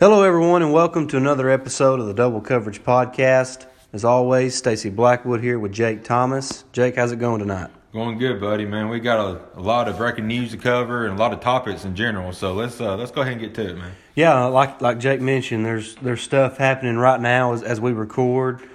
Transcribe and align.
Hello, 0.00 0.22
everyone, 0.22 0.62
and 0.62 0.72
welcome 0.72 1.06
to 1.08 1.18
another 1.18 1.50
episode 1.50 2.00
of 2.00 2.06
the 2.06 2.14
Double 2.14 2.40
Coverage 2.40 2.82
Podcast. 2.82 3.66
As 3.92 4.02
always, 4.02 4.54
Stacy 4.54 4.88
Blackwood 4.88 5.42
here 5.42 5.58
with 5.58 5.72
Jake 5.72 6.04
Thomas. 6.04 6.64
Jake, 6.72 6.96
how's 6.96 7.12
it 7.12 7.18
going 7.18 7.40
tonight? 7.40 7.68
Going 7.92 8.16
good, 8.16 8.40
buddy. 8.40 8.64
Man, 8.64 8.88
we 8.88 8.98
got 8.98 9.20
a, 9.20 9.58
a 9.58 9.60
lot 9.60 9.88
of 9.88 9.98
breaking 9.98 10.26
news 10.26 10.52
to 10.52 10.56
cover 10.56 11.04
and 11.04 11.18
a 11.18 11.18
lot 11.18 11.34
of 11.34 11.40
topics 11.40 11.84
in 11.84 11.94
general. 11.94 12.32
So 12.32 12.54
let's 12.54 12.80
uh, 12.80 12.96
let's 12.96 13.10
go 13.10 13.20
ahead 13.20 13.34
and 13.34 13.42
get 13.42 13.52
to 13.56 13.72
it, 13.72 13.76
man. 13.76 13.92
Yeah, 14.14 14.46
like 14.46 14.80
like 14.80 15.00
Jake 15.00 15.20
mentioned, 15.20 15.66
there's 15.66 15.96
there's 15.96 16.22
stuff 16.22 16.56
happening 16.56 16.96
right 16.96 17.20
now 17.20 17.52
as, 17.52 17.62
as 17.62 17.78
we 17.78 17.92
record 17.92 18.66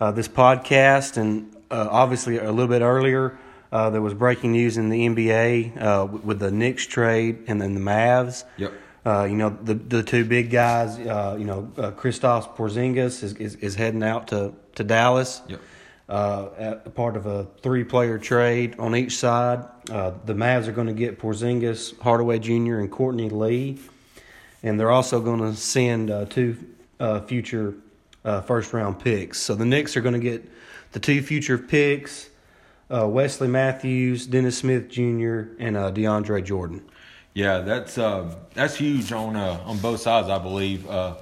uh, 0.00 0.10
this 0.10 0.26
podcast, 0.26 1.16
and 1.18 1.54
uh, 1.70 1.86
obviously 1.88 2.38
a 2.38 2.50
little 2.50 2.66
bit 2.66 2.82
earlier 2.82 3.38
uh, 3.74 3.90
there 3.90 4.00
was 4.00 4.14
breaking 4.14 4.52
news 4.52 4.76
in 4.76 4.88
the 4.88 5.08
NBA 5.08 5.82
uh, 5.82 6.06
with 6.06 6.38
the 6.38 6.52
Knicks 6.52 6.86
trade 6.86 7.44
and 7.48 7.60
then 7.60 7.74
the 7.74 7.80
Mavs. 7.80 8.44
Yep. 8.56 8.72
Uh, 9.06 9.24
you 9.24 9.36
know 9.36 9.50
the 9.50 9.74
the 9.74 10.02
two 10.02 10.24
big 10.24 10.50
guys. 10.50 10.98
Uh, 10.98 11.36
you 11.38 11.44
know, 11.44 11.70
uh, 11.76 11.90
Kristaps 11.90 12.56
Porzingis 12.56 13.22
is, 13.22 13.34
is, 13.34 13.54
is 13.56 13.74
heading 13.74 14.02
out 14.02 14.28
to 14.28 14.54
to 14.76 14.84
Dallas. 14.84 15.42
Yep. 15.48 15.60
Uh, 16.06 16.76
a 16.84 16.90
part 16.90 17.16
of 17.16 17.24
a 17.24 17.46
three 17.62 17.82
player 17.82 18.18
trade 18.18 18.78
on 18.78 18.94
each 18.94 19.16
side. 19.16 19.64
Uh, 19.90 20.12
the 20.26 20.34
Mavs 20.34 20.66
are 20.66 20.72
going 20.72 20.86
to 20.86 20.92
get 20.92 21.18
Porzingis, 21.18 21.98
Hardaway 22.00 22.38
Jr., 22.38 22.76
and 22.76 22.90
Courtney 22.90 23.30
Lee, 23.30 23.78
and 24.62 24.78
they're 24.78 24.90
also 24.90 25.20
going 25.20 25.40
to 25.40 25.54
send 25.54 26.10
uh, 26.10 26.26
two 26.26 26.58
uh, 27.00 27.20
future 27.22 27.74
uh, 28.24 28.40
first 28.42 28.72
round 28.72 28.98
picks. 28.98 29.40
So 29.40 29.54
the 29.54 29.64
Knicks 29.64 29.96
are 29.96 30.00
going 30.00 30.14
to 30.14 30.20
get 30.20 30.50
the 30.92 31.00
two 31.00 31.22
future 31.22 31.58
picks. 31.58 32.28
Uh, 32.90 33.08
Wesley 33.08 33.48
Matthews, 33.48 34.26
Dennis 34.26 34.58
Smith 34.58 34.88
Jr., 34.90 35.54
and 35.58 35.76
uh, 35.76 35.90
DeAndre 35.90 36.44
Jordan. 36.44 36.84
Yeah, 37.34 37.58
that's 37.58 37.98
uh, 37.98 38.32
that's 38.54 38.76
huge 38.76 39.10
on 39.10 39.34
uh, 39.34 39.60
on 39.64 39.78
both 39.78 40.00
sides, 40.00 40.28
I 40.28 40.38
believe. 40.38 40.88
Uh, 40.88 41.16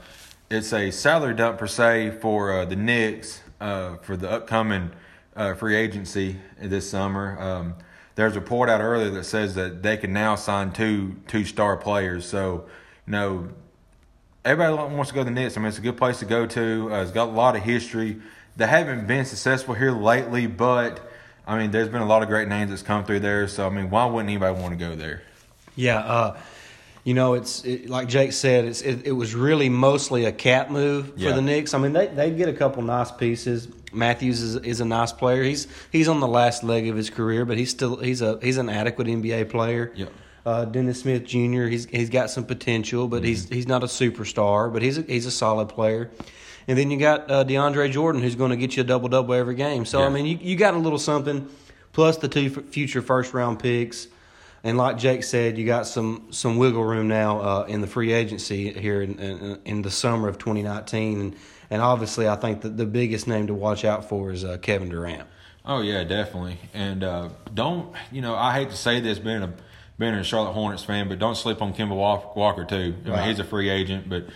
it's 0.51 0.75
a 0.75 0.91
salary 0.91 1.35
dump 1.35 1.57
per 1.57 1.67
se 1.67 2.19
for 2.21 2.53
uh, 2.53 2.65
the 2.67 2.77
Knicks 2.77 3.41
uh, 3.63 3.97
for 3.97 4.19
the 4.19 4.31
upcoming 4.31 4.91
uh, 5.35 5.55
free 5.55 5.75
agency 5.75 6.37
this 6.61 6.91
summer. 6.91 7.41
Um, 7.41 7.75
there's 8.15 8.37
a 8.37 8.41
report 8.41 8.69
out 8.69 8.83
earlier 8.83 9.09
that 9.09 9.25
says 9.25 9.55
that 9.55 9.83
they 9.83 9.97
can 9.97 10.13
now 10.13 10.35
sign 10.35 10.73
two 10.73 11.17
two 11.29 11.47
star 11.47 11.79
players. 11.79 12.27
So, 12.27 12.67
you 13.07 13.13
know, 13.13 13.49
everybody 14.45 14.95
wants 14.95 15.09
to 15.09 15.15
go 15.15 15.23
to 15.23 15.25
the 15.25 15.31
Knicks. 15.31 15.57
I 15.57 15.61
mean, 15.61 15.69
it's 15.69 15.79
a 15.79 15.81
good 15.81 15.97
place 15.97 16.19
to 16.19 16.27
go 16.27 16.45
to. 16.45 16.91
Uh, 16.93 17.03
it's 17.03 17.11
got 17.11 17.29
a 17.29 17.33
lot 17.33 17.57
of 17.57 17.63
history. 17.63 18.21
They 18.59 18.67
haven't 18.67 19.07
been 19.07 19.25
successful 19.25 19.73
here 19.73 19.93
lately, 19.93 20.47
but 20.47 21.01
I 21.47 21.57
mean, 21.57 21.71
there's 21.71 21.89
been 21.89 22.03
a 22.03 22.07
lot 22.07 22.23
of 22.23 22.29
great 22.29 22.49
names 22.49 22.69
that's 22.69 22.83
come 22.83 23.03
through 23.07 23.21
there. 23.21 23.49
So, 23.49 23.67
I 23.67 23.71
mean, 23.71 23.89
why 23.89 24.05
wouldn't 24.05 24.29
anybody 24.29 24.61
want 24.61 24.79
to 24.79 24.79
go 24.79 24.95
there? 24.95 25.23
Yeah, 25.77 25.99
uh, 25.99 26.37
you 27.05 27.15
know, 27.15 27.35
it's 27.35 27.65
it, 27.65 27.89
like 27.89 28.09
Jake 28.09 28.33
said, 28.33 28.65
it's 28.65 28.81
it, 28.83 29.07
it 29.07 29.13
was 29.13 29.35
really 29.35 29.69
mostly 29.69 30.25
a 30.25 30.33
cap 30.33 30.71
move 30.71 31.15
for 31.15 31.19
Yeah. 31.21 31.33
the 31.33 31.43
Knicks. 31.43 31.75
I 31.75 31.79
mean, 31.79 31.93
they 31.93 32.07
they 32.09 32.31
get 32.31 32.49
a 32.49 32.53
couple 32.53 32.83
nice 32.83 33.11
pieces. 33.11 33.69
Matthews 33.93 34.41
is 34.41 34.57
is 34.57 34.81
a 34.81 34.85
nice 34.85 35.13
player. 35.13 35.43
He's 35.43 35.67
he's 35.91 36.09
on 36.09 36.21
the 36.21 36.29
last 36.29 36.63
leg 36.65 36.89
of 36.89 36.97
his 36.97 37.11
career, 37.11 37.45
but 37.45 37.59
he's 37.59 37.71
still 37.71 37.97
he's 37.97 38.23
a 38.23 38.39
he's 38.43 38.57
an 38.57 38.69
adequate 38.69 39.07
NBA 39.09 39.51
player. 39.51 39.93
Yep. 39.95 40.13
Uh, 40.45 40.65
Dennis 40.65 41.01
Smith 41.01 41.25
Jr. 41.25 41.65
He's 41.67 41.87
he's 41.87 42.11
got 42.11 42.31
some 42.31 42.45
potential, 42.45 43.07
but 43.09 43.23
he's 43.25 43.49
he's 43.49 43.67
not 43.67 43.83
a 43.83 43.87
superstar, 43.87 44.73
but 44.73 44.83
he's 44.83 44.99
a, 44.99 45.03
he's 45.03 45.27
a 45.27 45.31
solid 45.31 45.69
player. 45.69 46.11
And 46.69 46.79
then 46.79 46.91
you 46.93 46.99
got 46.99 47.29
uh, 47.31 47.45
DeAndre 47.45 47.91
Jordan, 47.91 48.23
who's 48.23 48.37
going 48.37 48.51
to 48.51 48.57
get 48.57 48.77
you 48.77 48.83
a 48.83 48.87
double 48.87 49.09
double 49.09 49.35
every 49.35 49.55
game. 49.57 49.85
So 49.85 50.03
I 50.03 50.09
mean, 50.09 50.27
you 50.27 50.39
you 50.41 50.57
got 50.57 50.75
a 50.75 50.79
little 50.79 50.99
something, 50.99 51.49
plus 51.93 52.17
the 52.19 52.29
two 52.29 52.53
f- 52.57 52.65
future 52.73 53.03
first 53.03 53.35
round 53.35 53.59
picks. 53.59 54.07
And 54.65 54.79
like 54.79 54.97
Jake 54.97 55.25
said, 55.25 55.59
you 55.59 55.67
got 55.67 55.87
some 55.87 56.29
some 56.31 56.57
wiggle 56.57 56.85
room 56.85 57.09
now 57.09 57.41
uh, 57.41 57.65
in 57.69 57.81
the 57.81 57.89
free 57.89 58.13
agency 58.13 58.73
here 58.73 59.03
in, 59.03 59.19
in, 59.19 59.61
in 59.65 59.83
the 59.83 59.91
summer 59.91 60.29
of 60.29 60.39
2019, 60.39 61.21
and 61.21 61.37
and 61.69 61.83
obviously 61.83 62.29
I 62.29 62.37
think 62.37 62.61
that 62.63 62.77
the 62.77 62.87
biggest 62.87 63.27
name 63.27 63.49
to 63.49 63.55
watch 63.55 63.85
out 63.85 64.09
for 64.09 64.31
is 64.31 64.45
uh, 64.45 64.59
Kevin 64.59 64.89
Durant. 64.89 65.27
Oh 65.65 65.81
yeah, 65.81 66.05
definitely. 66.05 66.59
And 66.75 67.03
uh, 67.03 67.31
don't 67.53 67.95
you 68.13 68.21
know? 68.21 68.37
I 68.37 68.53
hate 68.53 68.71
to 68.71 68.77
say 68.77 69.01
this, 69.01 69.19
being 69.19 69.43
a 69.43 69.53
being 69.99 70.15
a 70.15 70.23
Charlotte 70.25 70.53
Hornets 70.53 70.85
fan, 70.85 71.09
but 71.09 71.19
don't 71.19 71.37
sleep 71.37 71.61
on 71.61 71.75
Kemba 71.75 71.97
Walker 71.97 72.65
too. 72.65 72.95
I 73.05 73.09
mean, 73.09 73.29
he's 73.29 73.39
a 73.41 73.45
free 73.45 73.69
agent, 73.69 74.09
but 74.09 74.27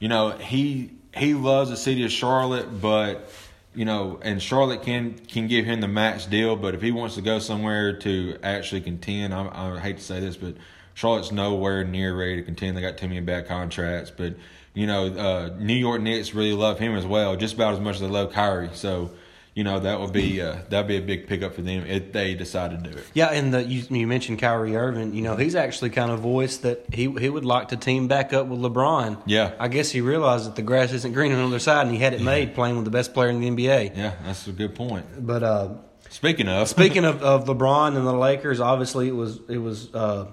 you 0.00 0.08
know 0.08 0.30
he 0.30 0.90
he 1.16 1.34
loves 1.34 1.70
the 1.70 1.76
city 1.76 2.04
of 2.04 2.10
Charlotte, 2.10 2.80
but 2.80 3.30
you 3.76 3.84
know, 3.84 4.18
and 4.22 4.42
Charlotte 4.42 4.82
can 4.82 5.14
can 5.14 5.46
give 5.46 5.64
him 5.64 5.80
the 5.80 5.88
max 5.88 6.26
deal. 6.26 6.56
But 6.56 6.74
if 6.74 6.82
he 6.82 6.90
wants 6.90 7.14
to 7.14 7.22
go 7.22 7.38
somewhere 7.38 7.96
to 7.98 8.38
actually 8.42 8.80
contend, 8.80 9.32
I, 9.32 9.76
I 9.76 9.78
hate 9.78 9.98
to 9.98 10.02
say 10.02 10.18
this, 10.18 10.36
but 10.36 10.56
Charlotte's 10.94 11.30
nowhere 11.30 11.84
near 11.84 12.16
ready 12.16 12.36
to 12.36 12.42
contend. 12.42 12.76
They 12.76 12.80
got 12.80 12.98
too 12.98 13.08
many 13.08 13.20
bad 13.20 13.46
contracts, 13.46 14.10
but. 14.16 14.34
You 14.74 14.86
know, 14.86 15.06
uh, 15.06 15.56
New 15.58 15.72
York 15.72 16.02
Knicks 16.02 16.34
really 16.34 16.52
love 16.52 16.78
him 16.78 16.94
as 16.96 17.06
well, 17.06 17.34
just 17.34 17.54
about 17.54 17.72
as 17.72 17.80
much 17.80 17.94
as 17.94 18.02
they 18.02 18.08
love 18.08 18.34
Kyrie. 18.34 18.68
So, 18.74 19.12
you 19.56 19.64
know 19.64 19.80
that 19.80 19.98
would 19.98 20.12
be 20.12 20.42
uh, 20.42 20.58
that'd 20.68 20.86
be 20.86 20.98
a 20.98 21.00
big 21.00 21.26
pickup 21.26 21.54
for 21.54 21.62
them 21.62 21.86
if 21.86 22.12
they 22.12 22.34
decide 22.34 22.72
to 22.72 22.76
do 22.76 22.96
it. 22.96 23.04
Yeah, 23.14 23.28
and 23.28 23.54
the 23.54 23.64
you, 23.64 23.82
you 23.88 24.06
mentioned 24.06 24.38
Kyrie 24.38 24.76
Irving. 24.76 25.14
You 25.14 25.22
know, 25.22 25.34
he's 25.34 25.54
actually 25.54 25.90
kind 25.90 26.10
of 26.12 26.20
voiced 26.20 26.62
that 26.62 26.84
he 26.92 27.10
he 27.10 27.30
would 27.30 27.46
like 27.46 27.68
to 27.68 27.76
team 27.78 28.06
back 28.06 28.34
up 28.34 28.48
with 28.48 28.60
LeBron. 28.60 29.22
Yeah. 29.24 29.54
I 29.58 29.68
guess 29.68 29.90
he 29.90 30.02
realized 30.02 30.46
that 30.46 30.56
the 30.56 30.62
grass 30.62 30.92
isn't 30.92 31.12
green 31.14 31.32
on 31.32 31.38
the 31.38 31.44
other 31.44 31.58
side, 31.58 31.86
and 31.86 31.90
he 31.96 32.02
had 32.02 32.12
it 32.12 32.20
made 32.20 32.54
playing 32.54 32.76
with 32.76 32.84
the 32.84 32.90
best 32.90 33.14
player 33.14 33.30
in 33.30 33.40
the 33.40 33.48
NBA. 33.48 33.96
Yeah, 33.96 34.12
that's 34.24 34.46
a 34.46 34.52
good 34.52 34.74
point. 34.74 35.06
But 35.26 35.42
uh, 35.42 35.68
Speaking 36.10 36.48
of, 36.48 36.68
Speaking 36.68 37.06
of, 37.06 37.22
of 37.22 37.46
LeBron 37.46 37.96
and 37.96 38.06
the 38.06 38.12
Lakers, 38.12 38.60
obviously 38.60 39.08
it 39.08 39.14
was 39.14 39.40
it 39.48 39.58
was 39.58 39.92
uh, 39.94 40.26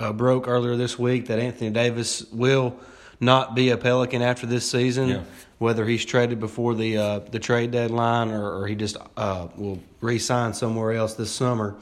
uh, 0.00 0.12
broke 0.12 0.48
earlier 0.48 0.74
this 0.74 0.98
week 0.98 1.26
that 1.26 1.38
Anthony 1.38 1.70
Davis 1.70 2.24
will 2.32 2.76
not 3.20 3.54
be 3.54 3.68
a 3.70 3.76
Pelican 3.76 4.22
after 4.22 4.46
this 4.46 4.68
season. 4.68 5.08
Yeah. 5.08 5.22
Whether 5.58 5.84
he's 5.84 6.06
traded 6.06 6.40
before 6.40 6.74
the 6.74 6.96
uh, 6.96 7.18
the 7.18 7.38
trade 7.38 7.70
deadline 7.70 8.30
or, 8.30 8.62
or 8.62 8.66
he 8.66 8.74
just 8.74 8.96
uh, 9.16 9.48
will 9.56 9.78
re-sign 10.00 10.54
somewhere 10.54 10.92
else 10.92 11.14
this 11.14 11.30
summer, 11.30 11.76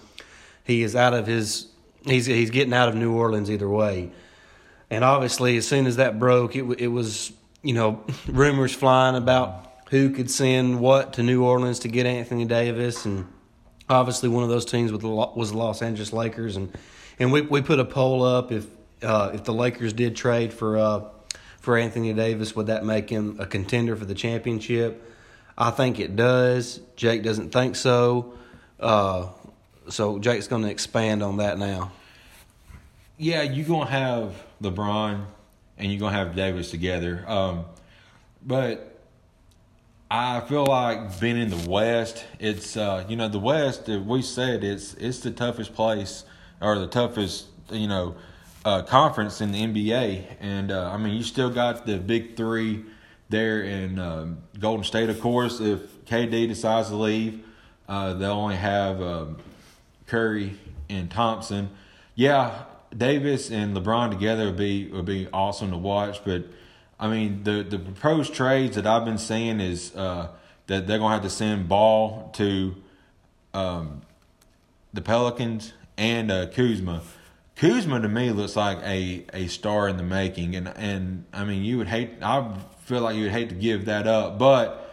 he 0.64 0.82
is 0.82 0.96
out 0.96 1.14
of 1.14 1.28
his 1.28 1.68
he's 2.04 2.26
he's 2.26 2.50
getting 2.50 2.74
out 2.74 2.88
of 2.88 2.96
New 2.96 3.14
Orleans 3.14 3.50
either 3.50 3.68
way. 3.68 4.10
And 4.90 5.04
obviously, 5.04 5.56
as 5.56 5.66
soon 5.66 5.86
as 5.86 5.96
that 5.96 6.18
broke, 6.18 6.56
it, 6.56 6.64
it 6.80 6.88
was, 6.88 7.32
you 7.62 7.74
know, 7.74 8.02
rumors 8.26 8.74
flying 8.74 9.16
about 9.16 9.66
who 9.90 10.10
could 10.10 10.30
send 10.30 10.80
what 10.80 11.14
to 11.14 11.22
New 11.22 11.44
Orleans 11.44 11.80
to 11.80 11.88
get 11.88 12.06
Anthony 12.06 12.44
Davis. 12.44 13.04
And 13.04 13.26
obviously, 13.88 14.28
one 14.28 14.42
of 14.42 14.48
those 14.48 14.64
teams 14.64 14.92
with 14.92 15.02
was 15.02 15.50
the 15.50 15.58
Los 15.58 15.82
Angeles 15.82 16.12
Lakers. 16.12 16.56
And, 16.56 16.76
and 17.18 17.32
we, 17.32 17.42
we 17.42 17.62
put 17.62 17.80
a 17.80 17.84
poll 17.84 18.22
up 18.22 18.50
if, 18.50 18.66
uh, 19.02 19.30
if 19.34 19.44
the 19.44 19.52
Lakers 19.52 19.92
did 19.92 20.16
trade 20.16 20.52
for, 20.52 20.78
uh, 20.78 21.04
for 21.60 21.76
Anthony 21.76 22.12
Davis, 22.12 22.54
would 22.56 22.66
that 22.66 22.84
make 22.84 23.10
him 23.10 23.36
a 23.38 23.46
contender 23.46 23.96
for 23.96 24.04
the 24.04 24.14
championship? 24.14 25.04
I 25.56 25.70
think 25.70 25.98
it 25.98 26.14
does. 26.16 26.80
Jake 26.96 27.22
doesn't 27.22 27.50
think 27.52 27.76
so. 27.76 28.32
Uh, 28.78 29.26
so 29.88 30.18
Jake's 30.18 30.46
going 30.46 30.62
to 30.62 30.70
expand 30.70 31.22
on 31.22 31.38
that 31.38 31.58
now. 31.58 31.90
yeah, 33.18 33.42
you're 33.42 33.66
gonna 33.66 33.90
have 33.90 34.34
LeBron 34.62 35.24
and 35.76 35.90
you're 35.92 35.98
gonna 36.00 36.16
have 36.16 36.36
Davis 36.36 36.70
together. 36.70 37.24
Um, 37.26 37.64
but 38.46 39.00
I 40.10 40.40
feel 40.40 40.64
like 40.64 41.18
being 41.20 41.36
in 41.36 41.50
the 41.50 41.68
West, 41.68 42.24
it's 42.38 42.76
uh, 42.76 43.04
you 43.08 43.16
know 43.16 43.28
the 43.28 43.40
West. 43.40 43.88
We 43.88 44.22
said 44.22 44.62
it's 44.62 44.94
it's 44.94 45.18
the 45.20 45.32
toughest 45.32 45.74
place 45.74 46.24
or 46.60 46.78
the 46.78 46.86
toughest 46.86 47.46
you 47.70 47.88
know 47.88 48.14
uh, 48.64 48.82
conference 48.82 49.40
in 49.40 49.52
the 49.52 49.62
NBA, 49.62 50.36
and 50.40 50.70
uh, 50.70 50.90
I 50.90 50.96
mean 50.96 51.16
you 51.16 51.22
still 51.22 51.50
got 51.50 51.86
the 51.86 51.98
big 51.98 52.36
three 52.36 52.84
there 53.28 53.62
in 53.62 53.98
um, 53.98 54.38
Golden 54.58 54.84
State. 54.84 55.08
Of 55.08 55.20
course, 55.20 55.60
if 55.60 56.04
KD 56.04 56.48
decides 56.48 56.88
to 56.88 56.96
leave, 56.96 57.44
uh, 57.88 58.14
they'll 58.14 58.32
only 58.32 58.56
have 58.56 59.00
um, 59.00 59.38
Curry 60.06 60.56
and 60.88 61.10
Thompson. 61.10 61.70
Yeah, 62.14 62.64
Davis 62.96 63.50
and 63.50 63.76
LeBron 63.76 64.10
together 64.10 64.46
would 64.46 64.56
be 64.56 64.88
would 64.88 65.04
be 65.04 65.28
awesome 65.32 65.70
to 65.70 65.76
watch. 65.76 66.24
But 66.24 66.44
I 66.98 67.08
mean, 67.08 67.44
the 67.44 67.62
the 67.62 67.78
proposed 67.78 68.34
trades 68.34 68.76
that 68.76 68.86
I've 68.86 69.04
been 69.04 69.18
seeing 69.18 69.60
is 69.60 69.94
uh, 69.94 70.28
that 70.66 70.86
they're 70.86 70.98
gonna 70.98 71.14
have 71.14 71.22
to 71.22 71.30
send 71.30 71.68
Ball 71.68 72.30
to 72.34 72.74
um, 73.54 74.02
the 74.92 75.00
Pelicans 75.00 75.72
and 75.96 76.30
uh, 76.30 76.46
Kuzma. 76.46 77.02
Kuzma 77.58 78.00
to 78.00 78.08
me 78.08 78.30
looks 78.30 78.56
like 78.56 78.78
a, 78.84 79.24
a 79.34 79.46
star 79.48 79.88
in 79.88 79.96
the 79.96 80.02
making, 80.02 80.54
and 80.56 80.68
and 80.68 81.24
I 81.32 81.44
mean 81.44 81.64
you 81.64 81.78
would 81.78 81.88
hate. 81.88 82.10
I 82.22 82.56
feel 82.84 83.00
like 83.02 83.16
you 83.16 83.24
would 83.24 83.32
hate 83.32 83.48
to 83.50 83.54
give 83.54 83.86
that 83.86 84.06
up, 84.06 84.38
but 84.38 84.92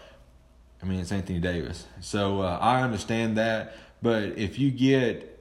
I 0.81 0.85
mean, 0.85 0.99
it's 0.99 1.11
Anthony 1.11 1.39
Davis, 1.39 1.85
so 2.01 2.41
uh, 2.41 2.57
I 2.59 2.81
understand 2.81 3.37
that. 3.37 3.75
But 4.01 4.37
if 4.37 4.57
you 4.59 4.71
get 4.71 5.31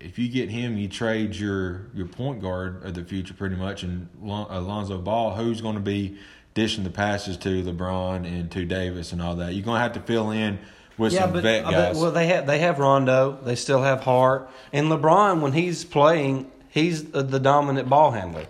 if 0.00 0.18
you 0.18 0.28
get 0.28 0.50
him, 0.50 0.76
you 0.76 0.88
trade 0.88 1.34
your 1.36 1.86
your 1.94 2.06
point 2.06 2.42
guard 2.42 2.84
of 2.84 2.94
the 2.94 3.04
future 3.04 3.34
pretty 3.34 3.56
much, 3.56 3.82
and 3.84 4.08
Lon- 4.20 4.48
Alonzo 4.50 4.98
Ball, 4.98 5.34
who's 5.36 5.60
going 5.60 5.76
to 5.76 5.80
be 5.80 6.18
dishing 6.54 6.84
the 6.84 6.90
passes 6.90 7.36
to 7.38 7.62
LeBron 7.62 8.26
and 8.26 8.50
to 8.50 8.64
Davis 8.64 9.12
and 9.12 9.22
all 9.22 9.36
that. 9.36 9.54
You're 9.54 9.64
going 9.64 9.76
to 9.78 9.82
have 9.82 9.92
to 9.94 10.00
fill 10.00 10.30
in 10.30 10.58
with 10.98 11.12
Yeah, 11.12 11.22
some 11.22 11.32
but, 11.32 11.42
vet 11.42 11.64
guys. 11.64 11.96
but 11.96 12.02
well, 12.02 12.10
they 12.12 12.26
have 12.26 12.46
they 12.46 12.58
have 12.58 12.78
Rondo. 12.80 13.38
They 13.42 13.54
still 13.54 13.82
have 13.82 14.00
Hart 14.00 14.50
and 14.72 14.88
LeBron. 14.88 15.40
When 15.40 15.52
he's 15.52 15.84
playing, 15.84 16.50
he's 16.74 17.04
the 17.04 17.22
the 17.22 17.40
dominant 17.40 17.88
ball 17.88 18.10
handler. 18.10 18.46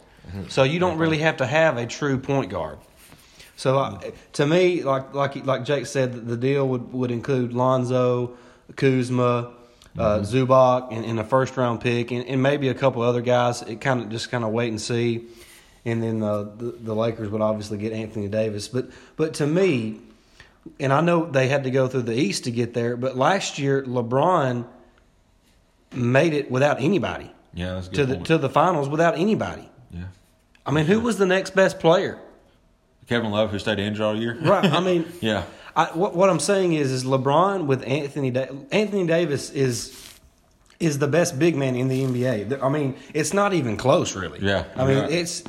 So 0.49 0.65
you 0.65 0.81
don't 0.81 0.99
really 0.99 1.19
have 1.19 1.37
to 1.37 1.47
have 1.47 1.76
a 1.76 1.87
true 1.87 2.19
point 2.19 2.50
guard. 2.50 2.79
So 3.56 3.79
uh, 3.79 4.00
to 4.32 4.47
me, 4.47 4.82
like 4.82 5.15
like 5.15 5.47
like 5.47 5.65
Jake 5.65 5.87
said, 5.87 6.26
the 6.26 6.37
deal 6.37 6.67
would, 6.67 6.93
would 6.93 7.11
include 7.12 7.53
Lonzo, 7.53 8.37
Kuzma, 8.75 9.53
uh, 9.97 10.19
Zubac, 10.21 10.88
and, 10.91 11.05
and 11.05 11.21
a 11.21 11.25
first 11.25 11.56
round 11.56 11.81
pick, 11.81 12.11
and, 12.11 12.26
and 12.26 12.43
maybe 12.43 12.69
a 12.69 12.75
couple 12.75 13.03
other 13.03 13.21
guys. 13.21 13.62
It 13.62 13.81
kind 13.81 14.00
of 14.00 14.09
just 14.09 14.31
kind 14.31 14.43
of 14.43 14.50
wait 14.50 14.70
and 14.70 14.81
see, 14.81 15.27
and 15.85 16.03
then 16.03 16.23
uh, 16.23 16.43
the 16.56 16.75
the 16.81 16.94
Lakers 16.94 17.29
would 17.29 17.43
obviously 17.43 17.79
get 17.79 17.93
Anthony 17.93 18.27
Davis. 18.27 18.67
But 18.67 18.88
but 19.17 19.35
to 19.35 19.47
me, 19.47 20.00
and 20.81 20.93
I 20.93 21.00
know 21.00 21.31
they 21.31 21.47
had 21.47 21.65
to 21.65 21.70
go 21.70 21.87
through 21.87 22.03
the 22.03 22.19
East 22.19 22.44
to 22.44 22.50
get 22.50 22.75
there, 22.75 22.97
but 22.97 23.17
last 23.17 23.59
year 23.59 23.85
LeBron 23.85 24.67
made 25.93 26.32
it 26.32 26.50
without 26.50 26.81
anybody 26.81 27.34
Yeah, 27.55 27.75
that's 27.75 27.89
a 27.89 27.91
good 27.91 27.97
to 27.97 28.06
the 28.06 28.15
point. 28.15 28.27
to 28.27 28.39
the 28.39 28.51
finals 28.51 28.89
without 28.89 29.17
anybody. 29.17 29.69
yeah. 29.91 30.05
I 30.67 30.71
mean, 30.71 30.87
who 30.87 31.01
was 31.01 31.19
the 31.19 31.27
next 31.27 31.55
best 31.55 31.79
player? 31.79 32.19
Kevin 33.06 33.31
Love, 33.31 33.51
who 33.51 33.59
stayed 33.59 33.79
injured 33.79 34.03
all 34.03 34.17
year. 34.17 34.39
Right. 34.41 34.65
I 34.65 34.81
mean, 34.81 35.05
yeah. 35.21 35.45
I, 35.77 35.87
what 35.87 36.15
what 36.15 36.31
I'm 36.31 36.41
saying 36.41 36.73
is, 36.73 36.91
is 36.91 37.05
LeBron 37.05 37.67
with 37.67 37.87
Anthony 37.87 38.31
da- 38.31 38.49
Anthony 38.71 39.06
Davis 39.06 39.51
is 39.51 40.01
is 40.81 40.99
the 40.99 41.09
best 41.09 41.39
big 41.39 41.56
man 41.56 41.77
in 41.77 41.89
the 41.89 42.03
NBA. 42.03 42.62
I 42.62 42.69
mean, 42.69 42.97
it's 43.12 43.33
not 43.33 43.53
even 43.53 43.77
close, 43.77 44.15
really. 44.15 44.41
Yeah, 44.41 44.65
I 44.77 44.87
mean, 44.87 44.99
right. 44.99 45.11
it's 45.11 45.43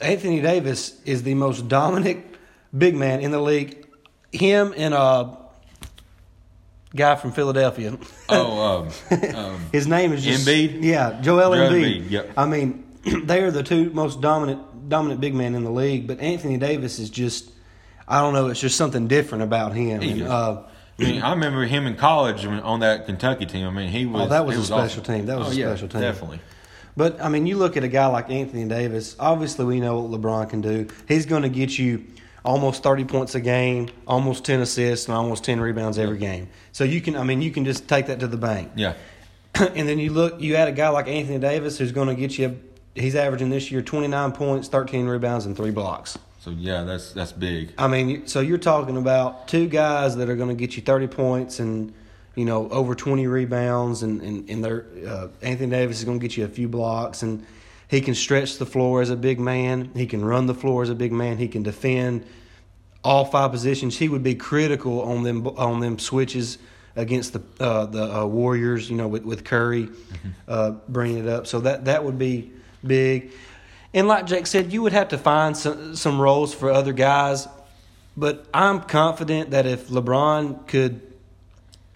Anthony 0.00 0.40
Davis 0.40 1.00
is 1.04 1.22
the 1.22 1.34
most 1.34 1.68
dominant 1.68 2.24
big 2.76 2.94
man 2.94 3.20
in 3.20 3.30
the 3.30 3.40
league. 3.40 3.86
Him 4.32 4.74
and 4.76 4.92
a 4.94 5.38
guy 6.96 7.14
from 7.16 7.32
Philadelphia. 7.32 7.96
Oh, 8.28 8.88
um, 9.10 9.34
um, 9.34 9.60
His 9.72 9.86
name 9.86 10.12
is 10.12 10.24
just 10.24 10.46
Embiid? 10.46 10.82
Yeah, 10.82 11.20
Joel, 11.20 11.54
Joel 11.54 11.70
Embiid. 11.70 12.02
Embiid, 12.02 12.10
yep. 12.10 12.30
I 12.36 12.46
mean, 12.46 12.84
they 13.24 13.42
are 13.42 13.50
the 13.50 13.62
two 13.62 13.90
most 13.90 14.20
dominant 14.20 14.88
dominant 14.88 15.20
big 15.20 15.34
men 15.34 15.54
in 15.54 15.64
the 15.64 15.70
league. 15.70 16.06
But 16.06 16.20
Anthony 16.20 16.58
Davis 16.58 16.98
is 16.98 17.10
just, 17.10 17.50
I 18.06 18.20
don't 18.20 18.34
know, 18.34 18.48
it's 18.48 18.60
just 18.60 18.76
something 18.76 19.08
different 19.08 19.44
about 19.44 19.74
him. 19.74 20.00
And, 20.00 20.22
uh, 20.22 20.62
I 20.98 21.02
mean, 21.02 21.22
I 21.22 21.30
remember 21.30 21.64
him 21.64 21.86
in 21.86 21.96
college 21.96 22.46
on 22.46 22.80
that 22.80 23.06
Kentucky 23.06 23.46
team. 23.46 23.66
I 23.66 23.70
mean, 23.70 23.88
he 23.88 24.06
was. 24.06 24.22
Oh, 24.22 24.28
that 24.28 24.46
was 24.46 24.56
he 24.56 24.62
a 24.62 24.64
special 24.64 25.02
awesome. 25.02 25.04
team. 25.14 25.26
That 25.26 25.38
was 25.38 25.48
Oh, 25.48 25.50
a 25.50 25.54
yeah, 25.54 25.66
special 25.68 25.88
team. 25.88 26.00
Definitely. 26.00 26.40
But 26.96 27.20
I 27.20 27.28
mean, 27.28 27.46
you 27.46 27.58
look 27.58 27.76
at 27.76 27.84
a 27.84 27.88
guy 27.88 28.06
like 28.06 28.30
Anthony 28.30 28.64
Davis. 28.66 29.16
Obviously, 29.18 29.66
we 29.66 29.80
know 29.80 30.00
what 30.00 30.18
LeBron 30.20 30.48
can 30.48 30.62
do. 30.62 30.88
He's 31.06 31.26
going 31.26 31.42
to 31.42 31.50
get 31.50 31.78
you 31.78 32.04
almost 32.46 32.82
thirty 32.82 33.04
points 33.04 33.34
a 33.34 33.40
game, 33.40 33.88
almost 34.06 34.44
ten 34.44 34.60
assists, 34.60 35.08
and 35.08 35.16
almost 35.16 35.44
ten 35.44 35.60
rebounds 35.60 35.98
every 35.98 36.18
game. 36.18 36.48
So 36.72 36.84
you 36.84 37.00
can, 37.00 37.16
I 37.16 37.24
mean, 37.24 37.42
you 37.42 37.50
can 37.50 37.64
just 37.64 37.88
take 37.88 38.06
that 38.06 38.20
to 38.20 38.26
the 38.26 38.36
bank. 38.36 38.72
Yeah. 38.76 38.94
and 39.54 39.88
then 39.88 39.98
you 39.98 40.12
look, 40.12 40.40
you 40.40 40.56
add 40.56 40.68
a 40.68 40.72
guy 40.72 40.88
like 40.88 41.08
Anthony 41.08 41.38
Davis, 41.38 41.78
who's 41.78 41.92
going 41.92 42.08
to 42.08 42.14
get 42.14 42.38
you. 42.38 42.58
He's 42.94 43.14
averaging 43.14 43.50
this 43.50 43.70
year 43.70 43.82
twenty 43.82 44.08
nine 44.08 44.32
points, 44.32 44.68
thirteen 44.68 45.06
rebounds, 45.06 45.44
and 45.44 45.56
three 45.56 45.70
blocks. 45.70 46.16
So 46.46 46.52
yeah, 46.52 46.84
that's 46.84 47.12
that's 47.12 47.32
big. 47.32 47.72
I 47.76 47.88
mean, 47.88 48.28
so 48.28 48.38
you're 48.38 48.56
talking 48.56 48.96
about 48.96 49.48
two 49.48 49.66
guys 49.66 50.14
that 50.14 50.30
are 50.30 50.36
going 50.36 50.48
to 50.48 50.54
get 50.54 50.76
you 50.76 50.82
30 50.82 51.08
points 51.08 51.58
and, 51.58 51.92
you 52.36 52.44
know, 52.44 52.68
over 52.68 52.94
20 52.94 53.26
rebounds, 53.26 54.04
and 54.04 54.22
and, 54.22 54.48
and 54.48 54.64
they're, 54.64 54.86
uh, 55.08 55.26
Anthony 55.42 55.70
Davis 55.70 55.98
is 55.98 56.04
going 56.04 56.20
to 56.20 56.24
get 56.24 56.36
you 56.36 56.44
a 56.44 56.48
few 56.48 56.68
blocks, 56.68 57.22
and 57.22 57.44
he 57.88 58.00
can 58.00 58.14
stretch 58.14 58.58
the 58.58 58.66
floor 58.66 59.00
as 59.00 59.10
a 59.10 59.16
big 59.16 59.38
man. 59.38 59.90
He 59.94 60.06
can 60.06 60.24
run 60.24 60.46
the 60.46 60.54
floor 60.54 60.82
as 60.82 60.90
a 60.90 60.94
big 60.94 61.12
man. 61.12 61.38
He 61.38 61.48
can 61.48 61.62
defend 61.62 62.26
all 63.04 63.24
five 63.24 63.52
positions. 63.52 63.96
He 63.96 64.08
would 64.08 64.22
be 64.22 64.34
critical 64.34 65.02
on 65.02 65.22
them 65.22 65.46
on 65.46 65.80
them 65.80 65.98
switches 65.98 66.58
against 66.96 67.32
the 67.32 67.42
uh, 67.60 67.86
the 67.86 68.18
uh, 68.18 68.26
Warriors. 68.26 68.90
You 68.90 68.96
know, 68.96 69.06
with 69.06 69.24
with 69.24 69.44
Curry 69.44 69.88
uh, 70.48 70.72
bringing 70.88 71.18
it 71.18 71.28
up. 71.28 71.46
So 71.46 71.60
that 71.60 71.84
that 71.84 72.04
would 72.04 72.18
be 72.18 72.52
big. 72.84 73.32
And 73.94 74.08
like 74.08 74.26
Jake 74.26 74.46
said, 74.46 74.72
you 74.72 74.82
would 74.82 74.92
have 74.92 75.08
to 75.08 75.18
find 75.18 75.56
some 75.56 75.94
some 75.94 76.20
roles 76.20 76.52
for 76.52 76.70
other 76.70 76.92
guys. 76.92 77.46
But 78.16 78.46
I'm 78.52 78.80
confident 78.80 79.50
that 79.50 79.66
if 79.66 79.88
LeBron 79.88 80.66
could, 80.66 81.02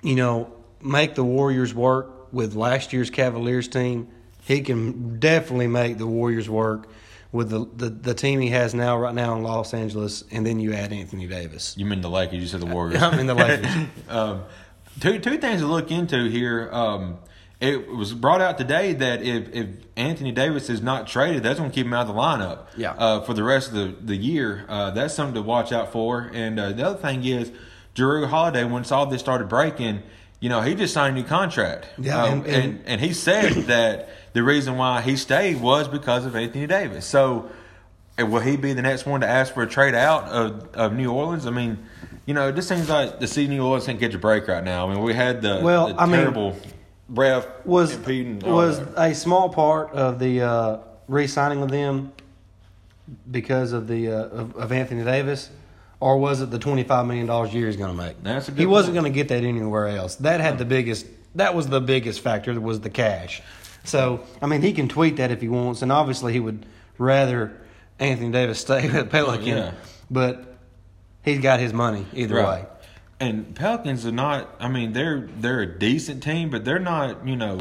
you 0.02 0.14
know, 0.14 0.52
make 0.82 1.14
the 1.14 1.24
Warriors 1.24 1.74
work 1.74 2.32
with 2.32 2.54
last 2.54 2.92
year's 2.92 3.08
Cavaliers 3.10 3.68
team, 3.68 4.08
he 4.50 4.62
can 4.62 5.20
definitely 5.20 5.68
make 5.68 5.96
the 5.96 6.08
Warriors 6.08 6.50
work 6.50 6.88
with 7.30 7.50
the, 7.50 7.68
the, 7.76 7.88
the 7.88 8.14
team 8.14 8.40
he 8.40 8.48
has 8.48 8.74
now 8.74 8.98
right 8.98 9.14
now 9.14 9.36
in 9.36 9.44
Los 9.44 9.72
Angeles, 9.72 10.24
and 10.32 10.44
then 10.44 10.58
you 10.58 10.72
add 10.74 10.92
Anthony 10.92 11.28
Davis. 11.28 11.76
You 11.78 11.86
mean 11.86 12.00
the 12.00 12.10
Lakers? 12.10 12.40
You 12.40 12.48
said 12.48 12.58
the 12.58 12.66
Warriors. 12.66 13.00
I 13.00 13.16
mean 13.16 13.26
the 13.26 13.34
Lakers. 13.34 13.86
um, 14.08 14.42
two 14.98 15.20
two 15.20 15.38
things 15.38 15.60
to 15.60 15.68
look 15.68 15.92
into 15.92 16.28
here. 16.28 16.68
Um, 16.72 17.18
it 17.60 17.86
was 17.86 18.12
brought 18.12 18.40
out 18.40 18.58
today 18.58 18.92
that 18.94 19.22
if, 19.22 19.54
if 19.54 19.68
Anthony 19.94 20.32
Davis 20.32 20.68
is 20.68 20.82
not 20.82 21.06
traded, 21.06 21.44
that's 21.44 21.60
going 21.60 21.70
to 21.70 21.74
keep 21.74 21.86
him 21.86 21.92
out 21.92 22.08
of 22.08 22.14
the 22.14 22.20
lineup. 22.20 22.66
Yeah. 22.76 22.92
Uh, 22.94 23.20
for 23.20 23.34
the 23.34 23.44
rest 23.44 23.68
of 23.68 23.74
the 23.74 23.94
the 24.02 24.16
year, 24.16 24.64
uh, 24.68 24.90
that's 24.90 25.14
something 25.14 25.34
to 25.34 25.42
watch 25.42 25.70
out 25.70 25.92
for. 25.92 26.28
And 26.34 26.58
uh, 26.58 26.72
the 26.72 26.84
other 26.84 26.98
thing 26.98 27.24
is, 27.24 27.52
Jrue 27.94 28.26
Holiday. 28.26 28.64
Once 28.64 28.90
all 28.90 29.06
this 29.06 29.20
started 29.20 29.48
breaking, 29.48 30.02
you 30.40 30.48
know, 30.48 30.60
he 30.62 30.74
just 30.74 30.94
signed 30.94 31.16
a 31.16 31.20
new 31.20 31.26
contract. 31.26 31.86
Yeah, 31.98 32.22
Uh, 32.22 32.26
and- 32.26 32.46
and, 32.46 32.54
and- 32.64 32.80
and 32.86 33.00
he 33.00 33.12
said 33.12 33.52
that 33.66 34.08
the 34.32 34.42
reason 34.42 34.76
why 34.76 35.00
he 35.02 35.16
stayed 35.16 35.60
was 35.60 35.86
because 35.88 36.24
of 36.24 36.34
Anthony 36.34 36.66
Davis. 36.66 37.04
So, 37.06 37.50
will 38.18 38.40
he 38.40 38.56
be 38.56 38.72
the 38.72 38.82
next 38.82 39.06
one 39.06 39.20
to 39.22 39.26
ask 39.28 39.52
for 39.54 39.62
a 39.62 39.66
trade 39.68 39.94
out 39.94 40.24
of, 40.24 40.68
of 40.74 40.92
New 40.94 41.10
Orleans? 41.10 41.46
I 41.46 41.50
mean, 41.50 41.78
you 42.26 42.34
know, 42.34 42.48
it 42.48 42.54
just 42.54 42.68
seems 42.68 42.88
like 42.88 43.18
the 43.20 43.26
city 43.26 43.44
of 43.46 43.50
New 43.50 43.64
Orleans 43.64 43.86
can't 43.86 43.98
get 43.98 44.14
a 44.14 44.18
break 44.18 44.46
right 44.48 44.62
now. 44.62 44.88
I 44.88 44.94
mean, 44.94 45.02
we 45.02 45.14
had 45.14 45.42
the, 45.42 45.60
Well, 45.62 45.88
the 45.88 46.00
I 46.00 46.06
mean, 46.06 46.20
terrible 46.20 46.56
was 47.64 47.94
impeding 47.94 48.38
was 48.40 48.78
that. 48.78 48.94
a 49.10 49.14
small 49.14 49.48
part 49.48 49.90
of 49.92 50.18
the 50.20 50.42
uh, 50.42 50.76
re-signing 51.08 51.60
of 51.62 51.70
them 51.70 52.12
because 53.30 53.72
of 53.72 53.88
the 53.88 54.08
uh, 54.12 54.14
of, 54.26 54.56
of 54.56 54.70
Anthony 54.72 55.02
Davis, 55.02 55.50
or 56.00 56.18
was 56.18 56.40
it 56.40 56.50
the 56.50 56.58
twenty 56.58 56.82
five 56.82 57.06
million 57.06 57.26
dollars 57.26 57.50
a 57.50 57.52
year 57.54 57.66
he's 57.66 57.76
going 57.76 57.96
to 57.96 58.02
make? 58.02 58.22
That's 58.22 58.48
a 58.48 58.50
good 58.52 58.58
he 58.60 58.66
wasn't 58.66 58.94
going 58.94 59.04
to 59.10 59.14
get 59.16 59.28
that 59.28 59.44
anywhere 59.44 59.86
else. 59.88 60.16
That 60.16 60.40
had 60.40 60.58
the 60.58 60.64
biggest. 60.64 61.06
That 61.36 61.54
was 61.54 61.68
the 61.68 61.80
biggest 61.80 62.20
factor. 62.20 62.58
Was 62.60 62.80
the 62.80 62.90
cash. 62.90 63.42
So 63.84 64.24
I 64.42 64.46
mean, 64.46 64.62
he 64.62 64.72
can 64.72 64.88
tweet 64.88 65.16
that 65.16 65.30
if 65.30 65.40
he 65.40 65.48
wants, 65.48 65.82
and 65.82 65.92
obviously 65.92 66.32
he 66.32 66.40
would 66.40 66.66
rather 66.98 67.52
Anthony 67.98 68.30
Davis 68.30 68.60
stay 68.60 68.90
with 68.92 69.10
Pelican, 69.10 69.46
yeah. 69.46 69.72
but 70.10 70.56
he's 71.22 71.40
got 71.40 71.60
his 71.60 71.72
money 71.72 72.06
either 72.14 72.34
Right. 72.36 72.62
way. 72.62 72.66
And 73.20 73.54
Pelicans 73.54 74.06
are 74.06 74.12
not. 74.12 74.54
I 74.58 74.68
mean, 74.68 74.92
they're 74.94 75.28
they're 75.38 75.60
a 75.60 75.78
decent 75.78 76.22
team, 76.22 76.48
but 76.50 76.64
they're 76.64 76.78
not. 76.78 77.26
You 77.28 77.36
know, 77.36 77.60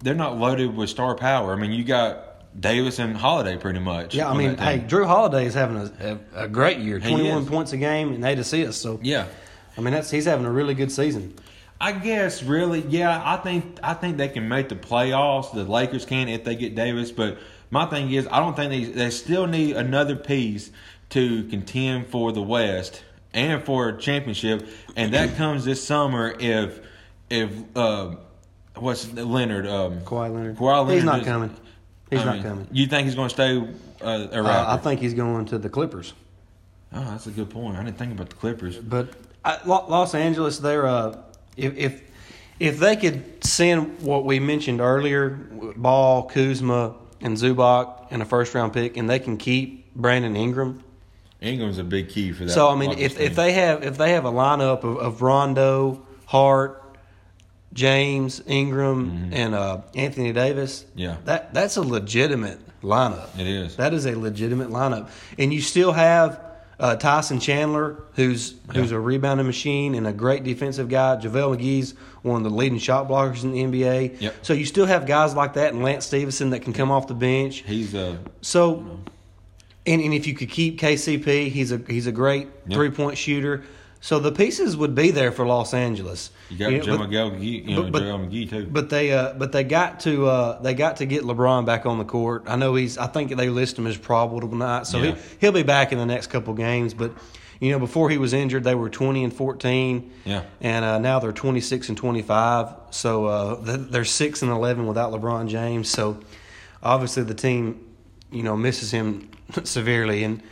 they're 0.00 0.14
not 0.14 0.36
loaded 0.36 0.76
with 0.76 0.90
star 0.90 1.14
power. 1.14 1.54
I 1.54 1.56
mean, 1.56 1.72
you 1.72 1.84
got 1.84 2.31
Davis 2.58 2.98
and 2.98 3.16
Holiday 3.16 3.56
pretty 3.56 3.78
much. 3.78 4.14
Yeah, 4.14 4.30
I 4.30 4.36
mean, 4.36 4.56
hey. 4.56 4.80
Jrue 4.80 5.06
Holiday 5.06 5.46
is 5.46 5.54
having 5.54 5.76
a, 5.76 6.18
a, 6.34 6.44
a 6.44 6.48
great 6.48 6.78
year. 6.78 6.98
He 6.98 7.08
Twenty 7.08 7.30
one 7.30 7.42
is. 7.42 7.48
points 7.48 7.72
a 7.72 7.76
game 7.76 8.12
and 8.12 8.24
eight 8.24 8.38
assists. 8.38 8.80
So 8.80 9.00
yeah. 9.02 9.26
I 9.76 9.80
mean, 9.80 9.94
that's 9.94 10.10
he's 10.10 10.26
having 10.26 10.44
a 10.44 10.50
really 10.50 10.74
good 10.74 10.92
season. 10.92 11.34
I 11.80 11.92
guess 11.92 12.42
really, 12.42 12.80
yeah. 12.88 13.22
I 13.24 13.38
think 13.38 13.78
I 13.82 13.94
think 13.94 14.16
they 14.16 14.28
can 14.28 14.48
make 14.48 14.68
the 14.68 14.76
playoffs. 14.76 15.52
The 15.52 15.64
Lakers 15.64 16.04
can 16.04 16.28
if 16.28 16.44
they 16.44 16.54
get 16.54 16.74
Davis. 16.74 17.10
But 17.10 17.38
my 17.70 17.86
thing 17.86 18.12
is, 18.12 18.28
I 18.30 18.38
don't 18.38 18.54
think 18.54 18.70
they 18.70 18.84
they 18.84 19.10
still 19.10 19.46
need 19.46 19.76
another 19.76 20.14
piece 20.14 20.70
to 21.10 21.44
contend 21.44 22.06
for 22.08 22.32
the 22.32 22.42
West 22.42 23.02
and 23.34 23.64
for 23.64 23.88
a 23.88 23.98
championship, 23.98 24.68
and 24.94 25.14
that 25.14 25.36
comes 25.36 25.64
this 25.64 25.82
summer 25.82 26.34
if 26.38 26.80
if 27.30 27.50
uh, 27.74 28.14
what's 28.76 29.12
Leonard 29.12 29.66
um, 29.66 30.00
Kawhi 30.02 30.32
Leonard. 30.32 30.56
Kawhi 30.56 30.78
Leonard 30.80 30.94
He's 30.94 31.04
not 31.04 31.24
coming. 31.24 31.56
He's 32.12 32.20
I 32.20 32.24
not 32.26 32.34
mean, 32.34 32.42
coming. 32.42 32.68
You 32.70 32.86
think 32.86 33.06
he's 33.06 33.14
going 33.14 33.30
to 33.30 33.34
stay 33.34 33.56
uh, 33.56 34.28
a 34.30 34.36
Raptor? 34.36 34.44
Uh, 34.44 34.74
I 34.74 34.76
think 34.76 35.00
he's 35.00 35.14
going 35.14 35.46
to 35.46 35.56
the 35.56 35.70
Clippers. 35.70 36.12
oh, 36.92 37.04
that's 37.10 37.26
a 37.26 37.30
good 37.30 37.48
point. 37.48 37.78
I 37.78 37.82
didn't 37.82 37.96
think 37.96 38.12
about 38.12 38.28
the 38.28 38.36
Clippers. 38.36 38.76
But 38.76 39.14
I, 39.46 39.58
Los 39.64 40.14
Angeles, 40.14 40.58
they're 40.58 40.86
uh, 40.86 41.16
if 41.56 41.74
if 41.74 42.02
if 42.60 42.78
they 42.78 42.96
could 42.96 43.42
send 43.42 44.02
what 44.02 44.26
we 44.26 44.40
mentioned 44.40 44.82
earlier, 44.82 45.30
Ball, 45.74 46.24
Kuzma, 46.24 46.96
and 47.22 47.34
Zubac 47.38 48.08
and 48.10 48.20
a 48.20 48.26
first 48.26 48.54
round 48.54 48.74
pick, 48.74 48.98
and 48.98 49.08
they 49.08 49.18
can 49.18 49.38
keep 49.38 49.94
Brandon 49.94 50.36
Ingram. 50.36 50.84
Ingram's 51.40 51.78
a 51.78 51.84
big 51.84 52.10
key 52.10 52.32
for 52.32 52.44
that. 52.44 52.52
So 52.52 52.68
I 52.68 52.74
mean, 52.74 52.98
if 52.98 53.18
if 53.18 53.34
they 53.34 53.52
have 53.52 53.82
if 53.84 53.96
they 53.96 54.10
have 54.10 54.26
a 54.26 54.30
lineup 54.30 54.84
of, 54.84 54.98
of 54.98 55.22
Rondo, 55.22 56.02
Hart, 56.26 56.81
James, 57.72 58.42
Ingram, 58.46 59.30
and 59.32 59.54
uh, 59.54 59.80
Anthony 59.94 60.32
Davis, 60.32 60.82
Mm-hmm. 60.90 60.98
Yeah. 60.98 61.16
that 61.24 61.54
that's 61.54 61.76
a 61.76 61.82
legitimate 61.82 62.58
lineup. 62.82 63.38
It 63.38 63.46
is. 63.46 63.76
That 63.76 63.94
is 63.94 64.06
a 64.06 64.14
legitimate 64.18 64.68
lineup, 64.70 65.08
and 65.38 65.52
you 65.54 65.60
still 65.60 65.92
have 65.92 66.40
uh, 66.80 66.96
Tyson 66.96 67.38
Chandler, 67.40 68.02
who's 68.14 68.54
who's 68.74 68.90
a 68.90 68.98
rebounding 68.98 69.46
machine 69.46 69.94
and 69.94 70.06
a 70.06 70.12
great 70.12 70.42
defensive 70.44 70.88
guy. 70.88 71.16
JaVale 71.16 71.56
McGee's 71.58 71.94
one 72.22 72.44
of 72.44 72.50
the 72.50 72.56
leading 72.56 72.78
shot 72.78 73.08
blockers 73.08 73.44
in 73.44 73.52
the 73.52 73.62
NBA. 73.62 74.20
Yep. 74.20 74.34
So 74.42 74.52
you 74.52 74.64
still 74.64 74.86
have 74.86 75.06
guys 75.06 75.34
like 75.34 75.54
that, 75.54 75.72
and 75.72 75.82
Lance 75.82 76.06
Stephenson 76.06 76.50
that 76.50 76.60
can 76.60 76.72
come 76.72 76.90
off 76.90 77.06
the 77.06 77.14
bench. 77.14 77.62
he's 77.66 77.94
uh, 77.94 78.16
So, 78.40 79.00
and, 79.86 80.00
and 80.00 80.12
if 80.14 80.26
you 80.26 80.34
could 80.34 80.50
keep 80.50 80.78
KCP, 80.80 81.48
he's 81.50 81.72
a 81.72 81.78
he's 81.88 82.06
a 82.06 82.12
great 82.12 82.48
Yep. 82.66 82.76
three 82.76 82.90
point 82.90 83.16
shooter. 83.18 83.62
So 84.04 84.18
the 84.18 84.32
pieces 84.32 84.76
would 84.76 84.96
be 84.96 85.12
there 85.12 85.30
for 85.30 85.46
Los 85.46 85.72
Angeles. 85.72 86.30
You 86.50 86.58
got 86.58 86.72
You 86.72 86.78
know, 86.78 86.84
Joe 86.84 86.98
but- 86.98 87.08
McGee, 87.10 87.68
you 87.68 87.76
know, 87.76 87.82
but- 87.84 88.00
Joe 88.02 88.18
McGee 88.18 88.50
too. 88.50 88.66
But 88.68 88.90
they, 88.90 89.12
uh, 89.12 89.32
but 89.34 89.52
they 89.52 89.62
got 89.62 90.00
to, 90.00 90.26
uh, 90.26 90.60
they 90.60 90.74
got 90.74 90.96
to 90.96 91.06
get 91.06 91.22
LeBron 91.22 91.64
back 91.66 91.86
on 91.86 91.98
the 91.98 92.04
court. 92.04 92.42
I 92.48 92.56
know 92.56 92.74
he's. 92.74 92.98
I 92.98 93.06
think 93.06 93.34
they 93.36 93.48
list 93.48 93.78
him 93.78 93.86
as 93.86 93.96
probable 93.96 94.48
tonight, 94.48 94.88
so 94.88 94.98
Yeah. 94.98 95.12
he 95.14 95.20
he'll 95.40 95.52
be 95.52 95.62
back 95.62 95.92
in 95.92 95.98
the 95.98 96.04
next 96.06 96.26
couple 96.26 96.52
games. 96.54 96.94
But 96.94 97.12
you 97.60 97.70
know, 97.70 97.78
before 97.78 98.10
he 98.10 98.18
was 98.18 98.32
injured, 98.32 98.64
they 98.64 98.74
were 98.74 98.90
twenty 98.90 99.22
and 99.22 99.32
fourteen. 99.32 100.10
Yeah. 100.24 100.42
and 100.60 100.84
uh, 100.84 100.98
now 100.98 101.20
they're 101.20 101.30
twenty 101.30 101.60
six 101.60 101.88
and 101.88 101.96
twenty 101.96 102.22
five. 102.22 102.74
So 102.90 103.26
uh, 103.26 103.56
they're 103.62 104.04
six 104.04 104.42
and 104.42 104.50
eleven 104.50 104.88
without 104.88 105.12
LeBron 105.12 105.46
James. 105.46 105.88
So 105.88 106.18
obviously 106.82 107.22
the 107.22 107.34
team, 107.34 107.78
you 108.32 108.42
know, 108.42 108.56
misses 108.56 108.90
him 108.90 109.30
severely 109.62 110.24
and. 110.24 110.42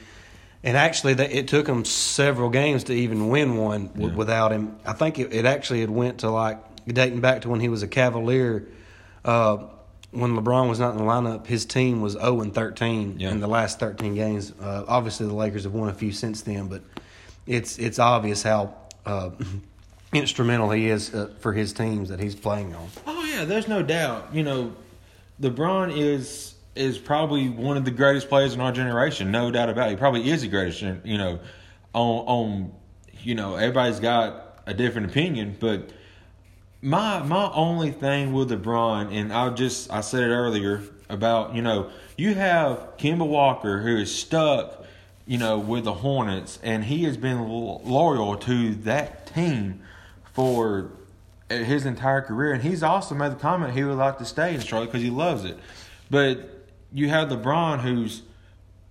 And 0.62 0.76
actually, 0.76 1.14
they, 1.14 1.28
it 1.30 1.48
took 1.48 1.64
them 1.66 1.84
several 1.86 2.50
games 2.50 2.84
to 2.84 2.92
even 2.92 3.28
win 3.28 3.56
one 3.56 3.90
Yeah. 3.96 4.08
without 4.08 4.52
him. 4.52 4.76
I 4.84 4.92
think 4.92 5.18
it, 5.18 5.32
it 5.32 5.46
actually 5.46 5.80
had 5.80 5.90
went 5.90 6.18
to 6.18 6.30
like 6.30 6.58
dating 6.86 7.20
back 7.20 7.42
to 7.42 7.48
when 7.48 7.60
he 7.60 7.68
was 7.70 7.82
a 7.82 7.88
Cavalier. 7.88 8.66
Uh, 9.24 9.58
when 10.10 10.32
LeBron 10.36 10.68
was 10.68 10.78
not 10.80 10.90
in 10.92 10.98
the 10.98 11.04
lineup, 11.04 11.46
his 11.46 11.64
team 11.64 12.00
was 12.02 12.12
zero 12.14 12.40
and 12.42 12.54
thirteen 12.54 13.18
Yeah. 13.20 13.30
in 13.30 13.40
the 13.40 13.46
last 13.46 13.78
thirteen 13.78 14.14
games. 14.14 14.52
Uh, 14.60 14.84
obviously, 14.88 15.26
the 15.26 15.34
Lakers 15.34 15.64
have 15.64 15.72
won 15.72 15.88
a 15.88 15.94
few 15.94 16.12
since 16.12 16.42
then, 16.42 16.66
but 16.66 16.82
it's 17.46 17.78
it's 17.78 17.98
obvious 17.98 18.42
how 18.42 18.74
uh, 19.06 19.30
instrumental 20.12 20.70
he 20.72 20.88
is 20.88 21.14
uh, 21.14 21.30
for 21.40 21.52
his 21.52 21.72
teams 21.72 22.08
that 22.08 22.18
he's 22.20 22.34
playing 22.34 22.74
on. 22.74 22.88
Oh 23.06 23.24
yeah, 23.24 23.44
there's 23.44 23.68
no 23.68 23.82
doubt. 23.82 24.28
You 24.34 24.42
know, 24.42 24.72
LeBron 25.40 25.96
is 25.96 26.54
is 26.74 26.98
probably 26.98 27.48
one 27.48 27.76
of 27.76 27.84
the 27.84 27.90
greatest 27.90 28.28
players 28.28 28.54
in 28.54 28.60
our 28.60 28.72
generation, 28.72 29.30
no 29.30 29.50
doubt 29.50 29.68
about 29.68 29.88
it. 29.88 29.92
He 29.92 29.96
probably 29.96 30.30
is 30.30 30.42
the 30.42 30.48
greatest. 30.48 30.82
You 30.82 31.18
know, 31.18 31.40
on 31.92 32.26
on 32.26 32.72
you 33.22 33.34
know 33.34 33.56
everybody's 33.56 34.00
got 34.00 34.62
a 34.66 34.74
different 34.74 35.10
opinion, 35.10 35.56
but 35.58 35.90
my 36.82 37.22
my 37.22 37.50
only 37.52 37.90
thing 37.90 38.32
with 38.32 38.50
LeBron, 38.50 39.12
and 39.12 39.32
I 39.32 39.50
just 39.50 39.90
I 39.92 40.00
said 40.00 40.22
it 40.22 40.32
earlier 40.32 40.82
about 41.08 41.54
you 41.54 41.62
know 41.62 41.90
you 42.16 42.34
have 42.34 42.96
Kemba 42.98 43.26
Walker 43.26 43.80
who 43.80 43.96
is 43.96 44.14
stuck, 44.14 44.84
you 45.26 45.38
know, 45.38 45.58
with 45.58 45.84
the 45.84 45.94
Hornets, 45.94 46.58
and 46.62 46.84
he 46.84 47.04
has 47.04 47.16
been 47.16 47.48
loyal 47.48 48.36
to 48.36 48.74
that 48.76 49.26
team 49.34 49.82
for 50.32 50.90
his 51.48 51.84
entire 51.84 52.22
career, 52.22 52.52
and 52.52 52.62
he's 52.62 52.82
also 52.82 53.14
made 53.14 53.32
the 53.32 53.36
comment 53.36 53.74
he 53.74 53.82
would 53.82 53.98
like 53.98 54.18
to 54.18 54.24
stay 54.24 54.54
in 54.54 54.60
Charlotte 54.60 54.86
because 54.86 55.02
he 55.02 55.10
loves 55.10 55.44
it. 55.44 55.58
But 56.10 56.59
you 56.92 57.08
have 57.08 57.28
LeBron, 57.28 57.80
who's 57.80 58.22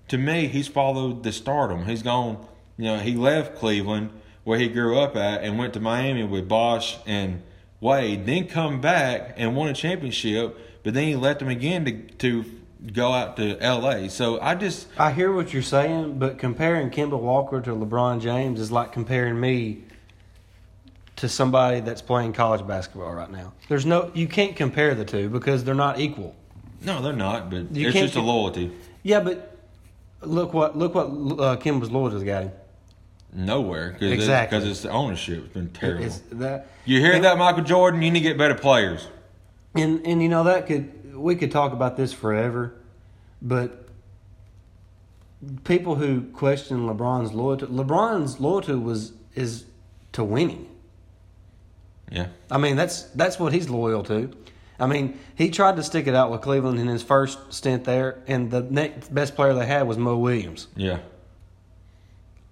to 0.09 0.17
me, 0.17 0.47
he's 0.47 0.67
followed 0.67 1.23
the 1.23 1.31
stardom. 1.31 1.85
He's 1.85 2.01
gone, 2.01 2.45
you 2.77 2.85
know, 2.85 2.97
he 2.97 3.15
left 3.15 3.55
Cleveland 3.55 4.11
where 4.43 4.57
he 4.57 4.67
grew 4.67 4.97
up 4.99 5.15
at 5.15 5.43
and 5.43 5.59
went 5.59 5.73
to 5.73 5.79
Miami 5.79 6.23
with 6.23 6.47
Bosh 6.47 6.97
and 7.05 7.43
Wade, 7.81 8.25
then 8.25 8.47
come 8.47 8.81
back 8.81 9.35
and 9.37 9.55
won 9.55 9.69
a 9.69 9.73
championship, 9.73 10.57
but 10.83 10.93
then 10.93 11.07
he 11.07 11.15
left 11.15 11.39
them 11.39 11.49
again 11.49 11.85
to 11.85 12.01
to 12.17 12.45
go 12.93 13.11
out 13.11 13.37
to 13.37 13.57
LA. 13.61 14.07
So 14.07 14.39
I 14.41 14.55
just 14.55 14.87
I 14.97 15.11
hear 15.11 15.31
what 15.31 15.53
you're 15.53 15.61
saying, 15.61 16.19
but 16.19 16.37
comparing 16.37 16.89
Kemba 16.89 17.19
Walker 17.19 17.61
to 17.61 17.71
LeBron 17.71 18.21
James 18.21 18.59
is 18.59 18.71
like 18.71 18.91
comparing 18.91 19.39
me 19.39 19.83
to 21.17 21.29
somebody 21.29 21.81
that's 21.81 22.01
playing 22.01 22.33
college 22.33 22.65
basketball 22.65 23.13
right 23.13 23.31
now. 23.31 23.53
There's 23.67 23.85
no 23.85 24.11
you 24.13 24.27
can't 24.27 24.55
compare 24.55 24.95
the 24.95 25.05
two 25.05 25.29
because 25.29 25.63
they're 25.63 25.75
not 25.75 25.99
equal. 25.99 26.35
No, 26.81 27.01
they're 27.01 27.13
not, 27.13 27.49
but 27.49 27.75
You 27.75 27.89
it's 27.89 27.97
just 27.97 28.15
a 28.15 28.21
loyalty. 28.21 28.71
Yeah, 29.03 29.19
but 29.19 29.57
look 30.21 30.53
what 30.53 30.77
look 30.77 30.95
what 30.95 31.05
uh, 31.05 31.57
Kemba's 31.57 31.91
loyalty 31.91 32.25
got 32.25 32.43
him. 32.43 32.51
Nowhere 33.31 33.91
because 33.91 34.11
Exactly. 34.11 34.57
because 34.57 34.69
it's 34.71 34.81
the 34.81 34.89
ownership. 34.89 35.43
It's 35.45 35.53
been 35.53 35.69
terrible. 35.69 36.05
It's 36.05 36.19
that 36.31 36.67
you 36.85 36.99
hear 36.99 37.13
and- 37.13 37.23
that, 37.25 37.37
Michael 37.37 37.63
Jordan? 37.63 38.01
You 38.01 38.11
need 38.11 38.19
to 38.19 38.23
get 38.27 38.37
better 38.37 38.55
players. 38.55 39.07
And 39.75 40.05
and 40.05 40.21
you 40.23 40.29
know 40.29 40.45
that 40.45 40.65
could 40.67 41.15
we 41.15 41.35
could 41.35 41.51
talk 41.51 41.73
about 41.73 41.95
this 41.95 42.11
forever, 42.11 42.73
but 43.41 43.87
people 45.63 45.95
who 45.95 46.21
question 46.21 46.87
LeBron's 46.87 47.33
loyalty, 47.33 47.65
LeBron's 47.67 48.39
loyalty 48.39 48.73
was 48.73 49.13
is 49.35 49.65
to 50.13 50.23
winning. 50.23 50.67
Yeah, 52.11 52.27
I 52.49 52.57
mean 52.57 52.75
that's 52.75 53.03
that's 53.03 53.39
what 53.39 53.53
he's 53.53 53.69
loyal 53.69 54.01
to. 54.03 54.31
I 54.79 54.87
mean 54.87 55.19
he 55.35 55.49
tried 55.49 55.75
to 55.75 55.83
stick 55.83 56.07
it 56.07 56.15
out 56.15 56.31
with 56.31 56.41
Cleveland 56.41 56.79
in 56.79 56.87
his 56.87 57.03
first 57.03 57.37
stint 57.53 57.83
there, 57.83 58.21
and 58.27 58.49
the 58.49 58.61
next 58.61 59.13
best 59.13 59.35
player 59.35 59.53
they 59.53 59.65
had 59.65 59.87
was 59.87 59.97
Mo 59.97 60.17
Williams. 60.17 60.67
yeah. 60.75 60.99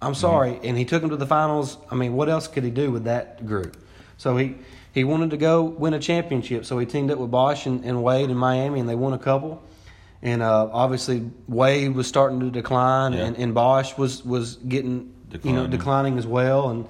I'm 0.00 0.14
sorry, 0.14 0.60
and 0.62 0.78
he 0.78 0.84
took 0.84 1.02
him 1.02 1.10
to 1.10 1.16
the 1.16 1.26
finals. 1.26 1.76
I 1.90 1.96
mean, 1.96 2.12
what 2.14 2.28
else 2.28 2.46
could 2.46 2.62
he 2.62 2.70
do 2.70 2.92
with 2.92 3.04
that 3.04 3.44
group? 3.46 3.76
So 4.16 4.36
he 4.36 4.54
he 4.92 5.02
wanted 5.02 5.30
to 5.30 5.36
go 5.36 5.62
win 5.64 5.92
a 5.94 5.98
championship. 5.98 6.64
So 6.64 6.78
he 6.78 6.86
teamed 6.86 7.10
up 7.10 7.18
with 7.18 7.30
Bosh 7.32 7.66
and, 7.66 7.84
and 7.84 8.02
Wade 8.02 8.30
in 8.30 8.36
Miami, 8.36 8.78
and 8.78 8.88
they 8.88 8.94
won 8.94 9.12
a 9.12 9.18
couple. 9.18 9.60
And 10.22 10.40
uh, 10.42 10.68
obviously 10.72 11.28
Wade 11.48 11.94
was 11.94 12.06
starting 12.06 12.38
to 12.40 12.50
decline, 12.50 13.12
Yeah. 13.12 13.24
and, 13.24 13.36
and 13.38 13.54
Bosh 13.54 13.98
was 13.98 14.24
was 14.24 14.54
getting 14.56 15.12
you 15.42 15.52
know 15.52 15.66
Declining. 15.66 15.70
declining 15.70 16.18
as 16.18 16.26
well. 16.28 16.70
And 16.70 16.86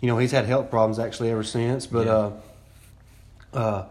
you 0.00 0.08
know 0.08 0.16
he's 0.16 0.32
had 0.32 0.46
health 0.46 0.70
problems 0.70 0.98
actually 0.98 1.30
ever 1.30 1.42
since. 1.44 1.86
But 1.86 2.06
Yeah. 2.06 2.30
uh, 3.52 3.58
uh, 3.58 3.84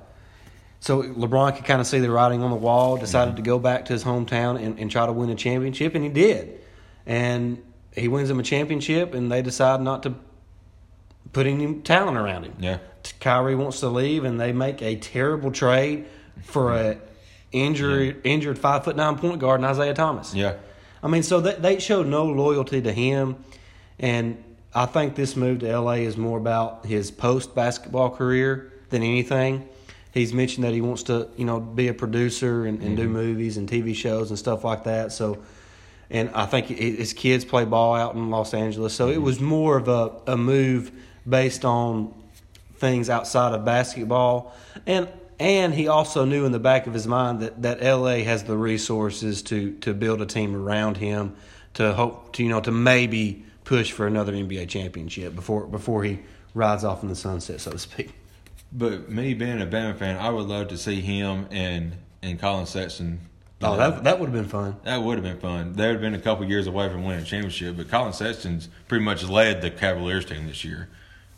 so 0.79 1.01
LeBron 1.03 1.55
could 1.55 1.65
kind 1.65 1.82
of 1.82 1.88
see 1.88 2.00
the 2.00 2.10
writing 2.12 2.44
on 2.44 2.51
the 2.51 2.55
wall. 2.58 2.98
Decided 2.98 3.32
Mm-hmm. 3.36 3.44
to 3.44 3.50
go 3.50 3.60
back 3.60 3.86
to 3.86 3.94
his 3.94 4.03
hometown 4.03 4.62
and, 4.63 4.79
and 4.79 4.91
try 4.91 5.05
to 5.05 5.12
win 5.12 5.29
a 5.29 5.36
championship, 5.36 5.96
and 5.96 6.03
he 6.03 6.10
did. 6.10 6.60
And 7.05 7.62
he 7.91 8.08
wins 8.08 8.29
him 8.29 8.39
a 8.39 8.44
championship, 8.44 9.13
and 9.13 9.32
they 9.32 9.41
decide 9.41 9.82
not 9.82 10.03
to 10.03 10.13
put 11.34 11.48
any 11.48 11.75
talent 11.82 12.17
around 12.17 12.44
him. 12.46 12.53
Yeah. 12.60 12.77
Kyrie 13.20 13.55
wants 13.55 13.79
to 13.82 13.89
leave, 13.89 14.24
and 14.24 14.39
they 14.39 14.51
make 14.51 14.82
a 14.82 14.96
terrible 14.96 15.51
trade 15.51 16.05
for 16.44 16.74
a 16.75 16.98
injured 17.51 18.22
injured 18.25 18.60
five 18.60 18.84
foot 18.84 18.96
nine 18.96 19.17
point 19.17 19.39
guard 19.39 19.62
in 19.62 19.65
Isaiah 19.65 19.94
Thomas. 19.94 20.34
Yeah. 20.34 20.55
I 21.01 21.08
mean, 21.08 21.24
so 21.24 21.39
they, 21.39 21.53
they 21.53 21.79
showed 21.79 22.08
no 22.08 22.25
loyalty 22.25 22.82
to 22.82 22.91
him, 22.91 23.38
and 24.00 24.44
I 24.74 24.88
think 24.88 25.15
this 25.15 25.36
move 25.36 25.60
to 25.60 25.79
LA 25.79 25.94
is 25.94 26.17
more 26.17 26.38
about 26.38 26.86
his 26.86 27.12
post 27.12 27.53
basketball 27.55 28.10
career 28.10 28.74
than 28.89 29.03
anything. 29.03 29.70
He's 30.15 30.34
mentioned 30.34 30.63
that 30.63 30.74
he 30.74 30.79
wants 30.79 31.03
to, 31.03 31.27
you 31.36 31.43
know, 31.43 31.60
be 31.60 31.89
a 31.89 31.93
producer 31.93 32.65
and, 32.65 32.81
and 32.81 32.95
do 32.95 33.03
mm-hmm. 33.03 33.12
movies 33.12 33.57
and 33.57 33.69
TV 33.69 33.93
shows 33.93 34.29
and 34.29 34.39
stuff 34.39 34.63
like 34.63 34.86
that. 34.86 35.12
So, 35.12 35.39
and 36.10 36.29
I 36.29 36.45
think 36.45 36.67
his 36.67 37.12
kids 37.12 37.43
play 37.43 37.65
ball 37.65 37.95
out 37.95 38.15
in 38.15 38.29
Los 38.29 38.53
Angeles. 38.53 38.93
So 38.93 39.10
it 39.10 39.15
mm-hmm. 39.15 39.24
was 39.24 39.41
more 39.41 39.75
of 39.75 39.89
a, 39.89 40.13
a 40.25 40.38
move 40.38 40.93
based 41.27 41.65
on 41.65 42.13
things 42.77 43.10
outside 43.10 43.53
of 43.53 43.65
basketball, 43.65 44.55
and 44.88 45.10
and 45.38 45.74
he 45.74 45.89
also 45.89 46.24
knew 46.24 46.45
in 46.45 46.53
the 46.53 46.60
back 46.60 46.88
of 46.88 46.93
his 46.93 47.07
mind 47.07 47.41
that, 47.41 47.62
that 47.63 47.84
LA 47.84 48.24
has 48.24 48.45
the 48.45 48.55
resources 48.55 49.41
to 49.43 49.74
to 49.79 49.93
build 49.93 50.22
a 50.22 50.25
team 50.25 50.55
around 50.55 50.95
him 50.95 51.36
to 51.74 51.93
hope 51.93 52.31
to 52.34 52.43
you 52.43 52.48
know 52.48 52.62
to 52.62 52.72
maybe 52.72 53.43
push 53.65 53.91
for 53.91 54.07
another 54.07 54.31
NBA 54.31 54.69
championship 54.69 55.36
before 55.36 55.67
before 55.67 56.05
he 56.05 56.19
rides 56.53 56.86
off 56.86 57.03
in 57.03 57.10
the 57.10 57.17
sunset, 57.17 57.60
so 57.60 57.72
to 57.72 57.79
speak. 57.79 58.13
But 58.77 59.10
me 59.10 59.34
being 59.34 59.62
a 59.62 59.65
Bama 59.65 59.98
fan, 59.98 60.17
I 60.17 60.29
would 60.29 60.48
love 60.48 60.67
to 60.70 60.77
see 60.77 61.01
him 61.01 61.48
and 61.50 61.94
and 62.22 62.39
Collin 62.39 62.65
Sexton. 62.65 63.22
Oh, 63.62 63.72
know, 63.72 63.77
that 63.77 64.03
that 64.03 64.20
would 64.20 64.27
have 64.27 64.36
been 64.36 64.50
fun. 64.50 64.77
that 64.84 65.01
would 65.01 65.15
have 65.15 65.24
been 65.24 65.39
fun. 65.39 65.74
They 65.74 65.88
would 65.88 65.94
have 65.94 66.01
been 66.01 66.13
a 66.13 66.20
couple 66.20 66.46
years 66.46 66.67
away 66.67 66.89
from 66.89 67.03
winning 67.03 67.22
a 67.22 67.25
championship, 67.25 67.77
but 67.77 67.89
Collin 67.89 68.13
Sexton's 68.13 68.67
pretty 68.88 69.05
much 69.05 69.24
led 69.24 69.62
the 69.62 69.72
Cavaliers 69.72 70.25
team 70.25 70.46
this 70.48 70.65
year. 70.65 70.89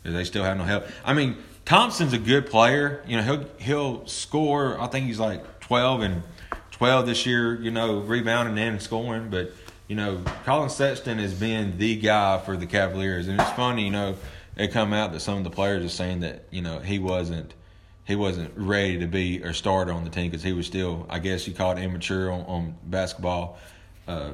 They 0.02 0.24
still 0.24 0.42
have 0.44 0.56
no 0.56 0.64
help. 0.64 0.86
I 1.04 1.12
mean, 1.12 1.36
Thompson's 1.64 2.12
a 2.12 2.18
good 2.18 2.46
player. 2.46 3.02
You 3.06 3.18
know, 3.18 3.22
he'll 3.22 3.44
he'll 3.58 4.06
score. 4.06 4.80
I 4.80 4.86
think 4.86 5.06
he's 5.06 5.18
like 5.20 5.60
twelve 5.60 6.00
and 6.00 6.22
twelve 6.70 7.06
this 7.06 7.26
year. 7.26 7.60
You 7.60 7.70
know, 7.70 7.98
rebounding 8.00 8.58
and 8.58 8.80
scoring. 8.80 9.28
But 9.30 9.52
you 9.86 9.96
know, 9.96 10.22
Colin 10.44 10.70
Sexton 10.70 11.18
has 11.18 11.34
been 11.34 11.78
the 11.78 11.96
guy 11.96 12.38
for 12.38 12.56
the 12.56 12.66
Cavaliers, 12.66 13.28
and 13.28 13.40
it's 13.40 13.50
funny. 13.50 13.84
You 13.84 13.90
know, 13.90 14.16
it 14.58 14.72
come 14.72 14.92
out 14.92 15.12
that 15.12 15.20
some 15.20 15.38
of 15.38 15.44
the 15.44 15.50
players 15.50 15.84
are 15.84 15.88
saying 15.88 16.20
that 16.20 16.44
you 16.50 16.60
know 16.62 16.78
he 16.80 16.98
wasn't 16.98 17.54
he 18.04 18.16
wasn't 18.16 18.50
ready 18.56 18.98
to 18.98 19.06
be 19.06 19.42
a 19.42 19.52
starter 19.54 19.92
on 19.92 20.02
the 20.04 20.10
team 20.10 20.30
because 20.30 20.42
he 20.42 20.52
was 20.54 20.66
still, 20.66 21.06
I 21.10 21.18
guess 21.18 21.46
you 21.46 21.52
call 21.52 21.72
it 21.76 21.78
immature 21.82 22.32
on, 22.32 22.40
on 22.46 22.74
basketball 22.84 23.58
uh, 24.06 24.30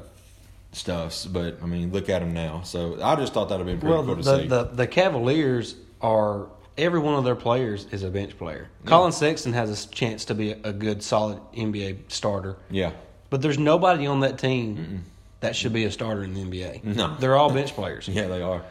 stuffs. 0.72 1.26
But 1.26 1.58
I 1.62 1.66
mean, 1.66 1.92
look 1.92 2.08
at 2.08 2.22
him 2.22 2.32
now. 2.32 2.62
So 2.62 3.02
I 3.02 3.16
just 3.16 3.32
thought 3.34 3.48
that'd 3.48 3.66
been 3.66 3.80
pretty 3.80 3.92
Well, 3.94 4.04
cool 4.04 4.16
to 4.16 4.22
the, 4.22 4.38
see. 4.42 4.46
the 4.48 4.64
the 4.64 4.86
Cavaliers 4.86 5.74
are 6.00 6.46
every 6.78 7.00
one 7.00 7.14
of 7.14 7.24
their 7.24 7.34
players 7.36 7.86
is 7.90 8.02
a 8.02 8.10
bench 8.10 8.36
player. 8.38 8.68
Collin 8.84 9.12
Sexton 9.12 9.52
has 9.52 9.84
a 9.84 9.88
chance 9.88 10.24
to 10.26 10.34
be 10.34 10.52
a, 10.52 10.58
a 10.64 10.72
good, 10.72 11.02
solid 11.02 11.38
NBA 11.54 12.10
starter. 12.12 12.56
yeah, 12.70 12.92
But 13.30 13.42
there's 13.42 13.58
nobody 13.58 14.06
on 14.06 14.20
that 14.20 14.38
team 14.38 15.04
that 15.40 15.54
should 15.54 15.72
be 15.72 15.84
a 15.84 15.90
starter 15.90 16.24
in 16.24 16.34
the 16.34 16.42
NBA. 16.44 16.84
No. 16.84 17.16
They're 17.18 17.36
all 17.36 17.52
bench 17.52 17.74
players. 17.74 18.08
yeah, 18.12 18.26
they 18.28 18.42
are. 18.42 18.62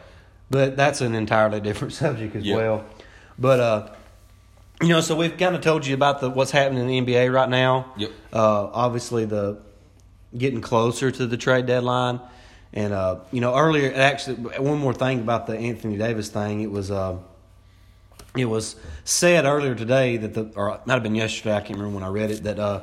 But 0.54 0.76
that's 0.76 1.00
an 1.00 1.14
entirely 1.16 1.60
different 1.60 1.92
subject 2.04 2.36
as 2.36 2.44
Yeah. 2.44 2.56
well. 2.56 2.84
But 3.38 3.60
uh 3.60 3.88
you 4.82 4.88
know, 4.88 5.00
so 5.00 5.14
we've 5.16 5.36
kind 5.36 5.54
of 5.54 5.60
told 5.60 5.86
you 5.86 5.94
about 5.94 6.20
the 6.20 6.28
what's 6.30 6.50
happening 6.52 6.88
in 6.88 7.06
the 7.06 7.14
NBA 7.14 7.32
right 7.32 7.48
now. 7.48 7.92
Yep. 7.96 8.10
Uh 8.32 8.66
obviously 8.84 9.24
the 9.24 9.58
getting 10.36 10.60
closer 10.60 11.10
to 11.10 11.26
the 11.26 11.36
trade 11.36 11.66
deadline 11.66 12.20
And 12.72 12.92
uh, 12.92 13.20
you 13.30 13.40
know, 13.40 13.54
earlier 13.56 13.92
actually, 13.94 14.36
one 14.58 14.78
more 14.78 14.92
thing 14.94 15.20
about 15.20 15.46
the 15.46 15.56
Anthony 15.56 15.96
Davis 15.96 16.28
thing. 16.28 16.60
It 16.60 16.70
was 16.70 16.90
uh, 16.90 17.16
it 18.36 18.46
was 18.46 18.74
said 19.04 19.44
earlier 19.44 19.74
today 19.76 20.16
that 20.18 20.34
the 20.34 20.44
or 20.56 20.70
it 20.74 20.86
might 20.86 20.94
have 20.94 21.02
been 21.04 21.14
yesterday. 21.14 21.54
I 21.56 21.60
can't 21.60 21.78
remember 21.78 21.94
when 21.98 22.04
I 22.04 22.12
read 22.20 22.30
it 22.32 22.42
that 22.44 22.58
uh, 22.58 22.80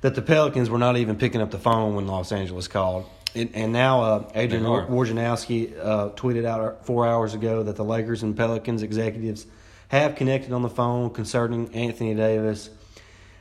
that 0.00 0.14
the 0.14 0.22
Pelicans 0.22 0.68
were 0.70 0.78
not 0.78 0.96
even 0.96 1.16
picking 1.16 1.42
up 1.42 1.50
the 1.50 1.58
phone 1.58 1.94
when 1.96 2.06
Los 2.06 2.32
Angeles 2.32 2.66
called. 2.68 3.04
And, 3.34 3.50
and 3.54 3.72
now 3.72 4.02
uh, 4.02 4.32
Adrian. 4.34 4.64
Wojnarowski 4.64 5.78
uh, 5.78 6.08
tweeted 6.10 6.44
out 6.44 6.84
four 6.86 7.06
hours 7.06 7.34
ago 7.34 7.62
that 7.62 7.76
the 7.76 7.84
Lakers 7.84 8.22
and 8.22 8.36
Pelicans 8.36 8.82
executives 8.82 9.46
have 9.88 10.16
connected 10.16 10.52
on 10.52 10.62
the 10.62 10.68
phone 10.68 11.10
concerning 11.10 11.72
Anthony 11.74 12.14
Davis, 12.14 12.70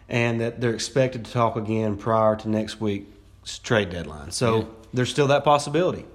and 0.08 0.42
that 0.42 0.60
they're 0.62 0.74
expected 0.74 1.26
to 1.26 1.32
talk 1.32 1.56
again 1.56 1.96
prior 1.96 2.36
to 2.36 2.50
next 2.50 2.82
week's 2.82 3.60
trade 3.60 3.90
deadline. 3.90 4.32
So 4.32 4.58
Yeah. 4.58 4.64
there's 4.94 5.10
still 5.10 5.28
that 5.28 5.44
possibility. 5.44 6.06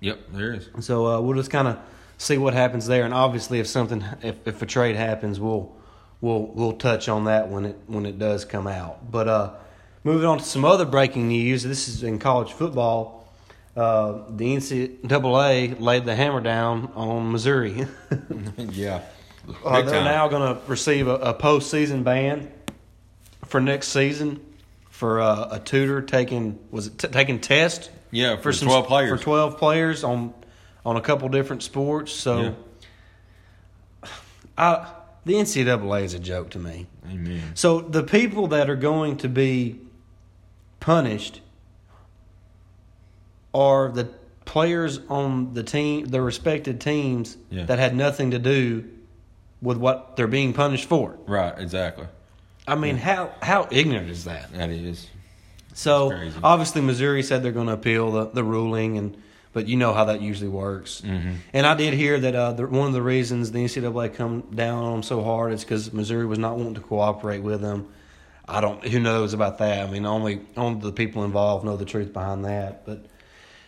Yep, 0.00 0.18
there 0.32 0.54
is. 0.54 0.68
So 0.80 1.06
uh, 1.06 1.20
we'll 1.20 1.36
just 1.36 1.50
kind 1.50 1.68
of 1.68 1.78
see 2.18 2.38
what 2.38 2.54
happens 2.54 2.86
there, 2.86 3.04
and 3.04 3.14
obviously, 3.14 3.60
if 3.60 3.66
something, 3.66 4.04
if, 4.22 4.46
if 4.46 4.60
a 4.62 4.66
trade 4.66 4.96
happens, 4.96 5.38
we'll 5.38 5.74
we'll 6.20 6.46
we'll 6.54 6.72
touch 6.72 7.08
on 7.08 7.24
that 7.24 7.48
when 7.50 7.64
it 7.66 7.76
when 7.86 8.04
it 8.06 8.18
does 8.18 8.44
come 8.44 8.66
out. 8.66 9.10
But 9.10 9.28
uh, 9.28 9.50
moving 10.04 10.26
on 10.26 10.38
to 10.38 10.44
some 10.44 10.64
other 10.64 10.84
breaking 10.86 11.28
news. 11.28 11.62
This 11.62 11.86
is 11.88 12.02
in 12.02 12.18
college 12.18 12.52
football. 12.52 13.21
Uh, 13.74 14.22
the 14.28 14.54
NCAA 14.56 15.80
laid 15.80 16.04
the 16.04 16.14
hammer 16.14 16.40
down 16.40 16.92
on 16.94 17.32
Missouri. 17.32 17.86
yeah. 18.58 19.00
Uh, 19.64 19.82
they're 19.82 20.04
now 20.04 20.28
going 20.28 20.54
to 20.54 20.60
receive 20.68 21.08
a, 21.08 21.14
a 21.16 21.34
postseason 21.34 22.04
ban 22.04 22.52
for 23.46 23.60
next 23.60 23.88
season 23.88 24.40
for 24.90 25.20
uh, 25.20 25.48
a 25.52 25.58
tutor 25.58 26.00
taking 26.02 26.58
was 26.70 26.86
it 26.88 26.98
t- 26.98 27.08
taking 27.08 27.40
test 27.40 27.90
Yeah, 28.10 28.36
for, 28.36 28.52
some 28.52 28.68
12 28.68 28.86
players. 28.86 29.18
for 29.18 29.24
twelve 29.24 29.56
players 29.58 30.04
on 30.04 30.32
on 30.86 30.96
a 30.96 31.00
couple 31.00 31.28
different 31.28 31.62
sports. 31.62 32.12
So, 32.12 32.40
Yeah. 34.02 34.10
I 34.58 34.92
the 35.24 35.34
NCAA 35.34 36.02
is 36.04 36.14
a 36.14 36.18
joke 36.18 36.50
to 36.50 36.58
me. 36.58 36.86
Amen. 37.10 37.52
So 37.54 37.80
the 37.80 38.02
people 38.02 38.48
that 38.48 38.68
are 38.68 38.76
going 38.76 39.16
to 39.18 39.28
be 39.28 39.80
punished 40.80 41.40
are 43.54 43.90
the 43.90 44.08
players 44.44 45.00
on 45.08 45.54
the 45.54 45.62
team, 45.62 46.06
the 46.06 46.20
respected 46.20 46.80
teams 46.80 47.36
Yeah. 47.50 47.64
that 47.66 47.78
had 47.78 47.94
nothing 47.94 48.32
to 48.32 48.38
do 48.38 48.84
with 49.60 49.76
what 49.76 50.16
they're 50.16 50.26
being 50.26 50.52
punished 50.52 50.88
for. 50.88 51.16
Right, 51.26 51.54
exactly. 51.56 52.06
I 52.66 52.74
mean, 52.74 52.96
how 52.96 53.30
how 53.42 53.68
ignorant 53.70 54.10
is 54.10 54.24
that? 54.24 54.52
That 54.52 54.70
is. 54.70 55.06
So 55.74 56.12
obviously 56.42 56.80
Missouri 56.82 57.22
said 57.22 57.42
they're 57.42 57.52
going 57.52 57.66
to 57.68 57.72
appeal 57.72 58.10
the, 58.12 58.26
the 58.26 58.44
ruling, 58.44 58.98
and 58.98 59.16
but 59.52 59.68
you 59.68 59.76
know 59.76 59.92
how 59.94 60.06
that 60.06 60.20
usually 60.20 60.48
works. 60.48 61.02
Mhm. 61.04 61.36
And 61.52 61.66
I 61.66 61.74
did 61.74 61.94
hear 61.94 62.18
that 62.20 62.34
uh, 62.34 62.52
the, 62.52 62.66
one 62.66 62.88
of 62.88 62.92
the 62.92 63.02
reasons 63.02 63.52
the 63.52 63.58
NCAA 63.64 64.14
come 64.14 64.42
down 64.54 64.82
on 64.84 64.92
them 64.92 65.02
so 65.02 65.22
hard 65.22 65.52
is 65.52 65.62
because 65.62 65.92
Missouri 65.92 66.26
was 66.26 66.38
not 66.38 66.56
wanting 66.56 66.74
to 66.74 66.80
cooperate 66.80 67.42
with 67.42 67.60
them. 67.60 67.86
I 68.48 68.60
don't. 68.60 68.84
Who 68.86 68.98
knows 69.00 69.32
about 69.34 69.58
that? 69.58 69.86
I 69.86 69.90
mean, 69.90 70.04
only 70.04 70.40
only 70.56 70.80
the 70.80 70.92
people 70.92 71.24
involved 71.24 71.64
know 71.64 71.76
the 71.76 71.84
truth 71.84 72.12
behind 72.12 72.44
that. 72.44 72.84
But 72.84 73.06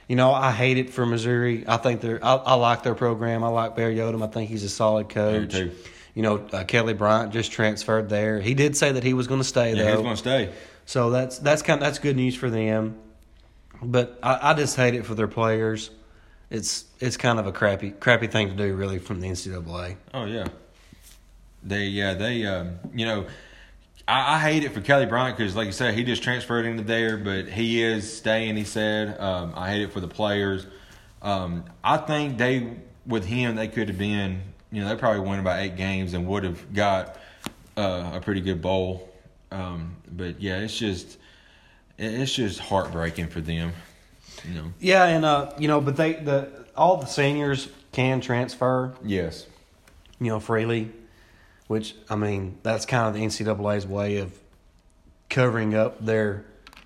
you 0.09 0.17
know, 0.17 0.33
I 0.33 0.51
hate 0.53 0.79
it 0.79 0.91
for 0.91 1.07
Missouri. 1.07 1.65
I 1.67 1.77
think 1.79 2.01
they're. 2.01 2.25
I, 2.25 2.35
I 2.35 2.55
like 2.55 2.83
their 2.83 2.95
program. 2.95 3.43
I 3.45 3.49
like 3.49 3.77
Barry 3.77 3.97
Odom. 3.97 4.23
I 4.23 4.27
think 4.29 4.51
he's 4.51 4.65
a 4.65 4.69
solid 4.69 5.09
coach. 5.09 5.55
You 5.55 6.23
know, 6.23 6.47
uh, 6.53 6.63
Kelly 6.65 6.95
Bryant 6.95 7.33
just 7.33 7.51
transferred 7.51 8.09
there. 8.09 8.41
He 8.41 8.55
did 8.55 8.77
say 8.77 8.93
that 8.93 9.03
he 9.03 9.15
was 9.15 9.27
going 9.27 9.41
to 9.41 9.45
stay 9.47 9.75
Yeah, 9.75 9.83
though. 9.83 9.91
he's 9.91 10.01
going 10.03 10.11
to 10.15 10.17
stay. 10.17 10.53
So 10.87 11.11
that's 11.11 11.39
that's 11.39 11.63
kind 11.63 11.81
of, 11.81 11.85
that's 11.87 11.99
good 11.99 12.15
news 12.17 12.37
for 12.37 12.49
them. 12.51 12.99
But 13.83 14.19
I, 14.23 14.51
I 14.51 14.55
just 14.55 14.77
hate 14.77 14.95
it 14.95 15.05
for 15.07 15.15
their 15.15 15.27
players. 15.29 15.91
It's 16.51 16.85
it's 17.01 17.17
kind 17.17 17.39
of 17.41 17.47
a 17.47 17.53
crappy 17.53 17.91
crappy 17.91 18.29
thing 18.29 18.49
to 18.49 18.55
do, 18.55 18.75
really, 18.75 18.99
from 18.99 19.21
the 19.21 19.29
NCAA. 19.29 19.97
Oh 20.13 20.25
yeah, 20.27 20.47
they 21.63 21.85
yeah 21.87 22.15
they 22.15 22.47
um, 22.47 22.79
you 22.95 23.07
know 23.07 23.27
I, 24.07 24.35
I 24.37 24.39
hate 24.39 24.65
it 24.65 24.73
for 24.73 24.81
Kelly 24.81 25.07
Bryant 25.07 25.37
because 25.37 25.57
like 25.57 25.67
you 25.67 25.73
said 25.73 25.95
he 25.95 26.05
just 26.05 26.23
transferred 26.23 26.67
into 26.67 26.83
there, 26.83 27.17
but 27.17 27.49
he 27.49 27.83
is 27.83 28.17
staying. 28.17 28.57
He 28.57 28.65
said 28.65 29.19
um, 29.21 29.53
I 29.57 29.71
hate 29.71 29.83
it 29.83 29.93
for 29.93 30.01
the 30.01 30.09
players. 30.09 30.67
Um, 31.23 31.65
I 31.83 31.97
think 31.97 32.39
they 32.39 32.75
with 33.07 33.25
him 33.25 33.57
they 33.57 33.69
could 33.69 33.89
have 33.89 33.99
been 33.99 34.41
you 34.71 34.83
know 34.83 34.89
they 34.89 34.97
probably 34.97 35.21
won 35.21 35.39
about 35.39 35.61
eight 35.61 35.77
games 35.77 36.15
and 36.15 36.27
would 36.27 36.45
have 36.45 36.73
got 36.75 37.17
uh, 37.77 38.13
a 38.15 38.21
pretty 38.21 38.41
good 38.41 38.61
bowl. 38.61 39.09
Um, 39.51 39.97
but 40.11 40.41
yeah, 40.41 40.59
it's 40.59 40.77
just 40.79 41.19
it's 41.99 42.35
just 42.35 42.59
heartbreaking 42.61 43.29
for 43.29 43.41
them. 43.41 43.73
You 44.47 44.55
know. 44.55 44.73
Yeah, 44.81 45.05
and 45.05 45.25
uh, 45.25 45.53
you 45.59 45.69
know, 45.69 45.81
but 45.81 45.97
they 45.97 46.15
the 46.15 46.65
all 46.77 46.97
the 46.99 47.07
seniors 47.07 47.69
can 47.93 48.21
transfer, 48.21 48.93
Yes. 49.05 49.47
you 50.19 50.27
know, 50.27 50.41
freely, 50.41 50.91
which 51.67 51.95
I 52.11 52.17
mean 52.17 52.59
that's 52.63 52.87
kind 52.87 53.09
of 53.09 53.15
the 53.15 53.21
NCAA's 53.27 53.87
way 53.87 54.19
of 54.19 54.33
covering 55.31 55.75
up 55.75 56.05
their 56.05 56.45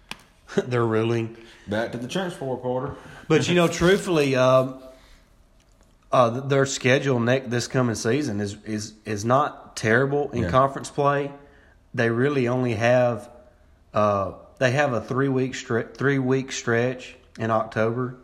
their 0.56 0.84
ruling. 0.84 1.36
Back 1.66 1.92
to 1.92 1.98
the 1.98 2.08
transfer 2.08 2.46
reporter. 2.46 2.94
But 3.28 3.48
you 3.48 3.54
know, 3.54 3.68
truthfully, 3.68 4.34
um, 4.36 4.80
uh, 6.10 6.30
their 6.40 6.64
schedule 6.64 7.20
next 7.20 7.50
this 7.50 7.68
coming 7.68 7.94
season 7.94 8.40
is 8.40 8.56
is 8.64 8.94
is 9.04 9.24
not 9.24 9.76
terrible 9.76 10.30
in 10.30 10.44
Yeah. 10.44 10.50
conference 10.50 10.90
play. 10.90 11.30
They 11.94 12.08
really 12.10 12.48
only 12.48 12.74
have 12.74 13.28
uh, 13.92 14.32
they 14.58 14.70
have 14.72 14.92
a 14.92 15.00
three 15.00 15.28
week 15.28 15.52
stre- 15.52 15.94
three 15.94 16.18
week 16.18 16.52
stretch 16.52 17.16
in 17.38 17.50
October, 17.50 18.16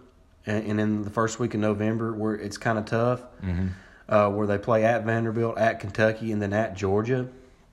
and, 0.47 0.67
and 0.67 0.81
in 0.81 1.03
the 1.03 1.11
first 1.11 1.39
week 1.39 1.55
of 1.55 1.61
November 1.61 2.13
where 2.15 2.35
it's 2.35 2.57
kind 2.57 2.79
of 2.79 2.87
tough. 2.87 3.21
Mm-hmm. 3.43 3.69
Uh, 4.07 4.31
where 4.31 4.47
they 4.47 4.59
play 4.59 4.85
at 4.85 5.05
Vanderbilt, 5.05 5.57
at 5.57 5.81
Kentucky, 5.81 6.31
and 6.31 6.43
then 6.43 6.53
at 6.53 6.77
Georgia. 6.77 7.27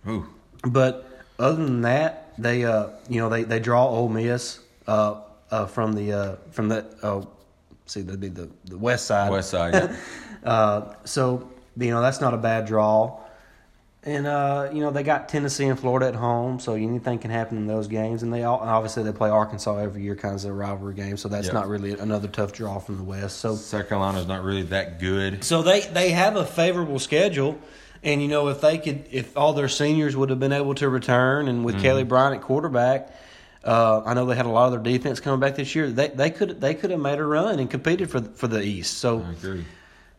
Ooh. 0.07 0.25
But 0.63 1.09
other 1.37 1.63
than 1.63 1.81
that, 1.81 2.33
they 2.37 2.63
uh 2.63 2.87
you 3.09 3.19
know 3.19 3.29
they 3.29 3.43
they 3.43 3.59
draw 3.59 3.87
Ole 3.87 4.09
Miss 4.09 4.59
uh 4.87 5.21
uh 5.49 5.65
from 5.65 5.93
the 5.93 6.13
uh 6.13 6.35
from 6.51 6.69
the 6.69 6.85
uh 7.03 7.25
see 7.85 8.01
that'd 8.01 8.19
be 8.19 8.29
the 8.29 8.49
the 8.65 8.77
west 8.77 9.05
side 9.05 9.31
West 9.31 9.49
side. 9.49 9.73
yeah. 10.43 10.49
uh 10.49 10.95
so 11.03 11.49
you 11.77 11.89
know 11.91 12.01
that's 12.01 12.21
not 12.21 12.33
a 12.33 12.37
bad 12.37 12.65
draw. 12.65 13.19
And 14.03 14.25
uh, 14.25 14.69
you 14.73 14.81
know 14.81 14.89
they 14.89 15.03
got 15.03 15.29
Tennessee 15.29 15.65
and 15.67 15.79
Florida 15.79 16.07
at 16.07 16.15
home, 16.15 16.59
so 16.59 16.73
anything 16.73 17.19
can 17.19 17.29
happen 17.29 17.57
in 17.57 17.67
those 17.67 17.87
games. 17.87 18.23
And 18.23 18.33
they 18.33 18.43
all, 18.43 18.57
obviously 18.57 19.03
they 19.03 19.11
play 19.11 19.29
Arkansas 19.29 19.77
every 19.77 20.01
year, 20.01 20.15
kind 20.15 20.31
of 20.33 20.37
as 20.37 20.45
a 20.45 20.51
rivalry 20.53 20.95
game. 20.95 21.17
So 21.17 21.29
that's 21.29 21.45
Yep. 21.45 21.53
not 21.53 21.67
really 21.67 21.91
another 21.99 22.27
tough 22.27 22.51
draw 22.51 22.79
from 22.79 22.97
the 22.97 23.03
West. 23.03 23.37
So 23.37 23.53
South 23.55 23.87
Carolina's 23.87 24.27
not 24.27 24.43
really 24.43 24.63
that 24.63 24.99
good. 24.99 25.43
so 25.43 25.61
they 25.61 25.81
they 25.81 26.09
have 26.09 26.35
a 26.35 26.43
favorable 26.45 26.97
schedule, 26.97 27.59
and 28.03 28.23
you 28.23 28.27
know 28.27 28.47
if 28.47 28.59
they 28.61 28.79
could, 28.79 29.05
if 29.11 29.37
all 29.37 29.53
their 29.53 29.69
seniors 29.69 30.15
would 30.17 30.31
have 30.31 30.39
been 30.39 30.53
able 30.53 30.73
to 30.75 30.89
return, 30.89 31.47
and 31.47 31.63
with 31.63 31.79
Kelly 31.79 32.03
Bryant 32.03 32.37
at 32.37 32.41
quarterback, 32.41 33.13
uh, 33.63 34.01
I 34.03 34.15
know 34.15 34.25
they 34.25 34.35
had 34.35 34.47
a 34.47 34.49
lot 34.49 34.73
of 34.73 34.83
their 34.83 34.93
defense 34.93 35.19
coming 35.19 35.39
back 35.39 35.53
this 35.57 35.75
year. 35.75 35.91
They 35.91 36.07
they 36.07 36.31
could 36.31 36.59
they 36.59 36.73
could 36.73 36.89
have 36.89 36.99
made 36.99 37.19
a 37.19 37.23
run 37.23 37.59
and 37.59 37.69
competed 37.69 38.09
for 38.09 38.21
for 38.21 38.47
the 38.47 38.63
East. 38.63 38.97
So 38.97 39.21
I 39.21 39.31
agree. 39.33 39.63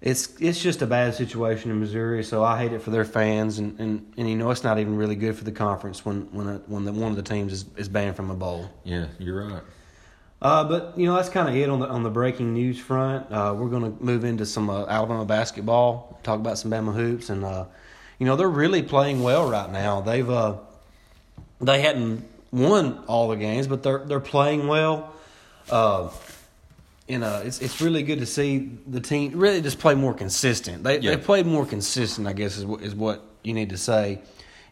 It's 0.02 0.34
it's 0.40 0.60
just 0.60 0.82
a 0.82 0.86
bad 0.86 1.14
situation 1.14 1.70
in 1.70 1.78
Missouri. 1.78 2.24
So 2.24 2.42
I 2.42 2.58
hate 2.58 2.72
it 2.72 2.82
for 2.82 2.90
their 2.90 3.04
fans, 3.04 3.58
and, 3.60 3.78
and, 3.78 4.12
and 4.16 4.28
you 4.28 4.36
know 4.36 4.50
it's 4.50 4.64
not 4.64 4.78
even 4.80 4.96
really 4.96 5.14
good 5.14 5.36
for 5.36 5.44
the 5.44 5.52
conference 5.52 6.04
when 6.04 6.22
when 6.32 6.48
a, 6.48 6.56
when 6.66 6.84
the, 6.84 6.92
one 6.92 7.10
of 7.10 7.16
the 7.16 7.22
teams 7.22 7.52
is, 7.52 7.64
is 7.76 7.88
banned 7.88 8.16
from 8.16 8.28
a 8.30 8.34
bowl. 8.34 8.68
Yeah, 8.82 9.06
you're 9.20 9.46
right. 9.46 9.62
Uh, 10.42 10.64
but 10.64 10.98
you 10.98 11.06
know 11.06 11.14
that's 11.14 11.28
kind 11.28 11.48
of 11.48 11.54
it 11.54 11.70
on 11.70 11.78
the 11.78 11.86
on 11.86 12.02
the 12.02 12.10
breaking 12.10 12.52
news 12.52 12.80
front. 12.80 13.30
Uh, 13.30 13.54
we're 13.56 13.68
going 13.68 13.96
to 13.96 14.04
move 14.04 14.24
into 14.24 14.44
some 14.44 14.68
uh, 14.68 14.86
Alabama 14.86 15.24
basketball, 15.24 16.18
talk 16.24 16.40
about 16.40 16.58
some 16.58 16.72
Bama 16.72 16.92
hoops, 16.92 17.30
and 17.30 17.44
uh, 17.44 17.66
you 18.18 18.26
know 18.26 18.34
they're 18.34 18.50
really 18.50 18.82
playing 18.82 19.22
well 19.22 19.48
right 19.48 19.70
now. 19.70 20.00
They've 20.00 20.28
uh, 20.28 20.56
they 21.60 21.80
hadn't 21.80 22.28
won 22.50 23.04
all 23.06 23.28
the 23.28 23.36
games, 23.36 23.68
but 23.68 23.84
they're 23.84 24.04
they're 24.04 24.18
playing 24.18 24.66
well. 24.66 25.14
And 27.08 27.24
uh, 27.24 27.40
it's 27.44 27.60
it's 27.60 27.80
really 27.80 28.02
good 28.04 28.20
to 28.20 28.26
see 28.26 28.70
the 28.86 29.00
team 29.00 29.32
really 29.38 29.60
just 29.60 29.78
play 29.78 29.94
more 29.94 30.14
consistent. 30.14 30.84
They 30.84 30.98
Yeah. 31.00 31.10
they 31.12 31.16
played 31.16 31.46
more 31.46 31.66
consistent, 31.66 32.26
I 32.28 32.32
guess 32.32 32.56
is 32.56 32.64
what, 32.64 32.80
is 32.82 32.94
what 32.94 33.22
you 33.42 33.54
need 33.54 33.70
to 33.70 33.76
say. 33.76 34.20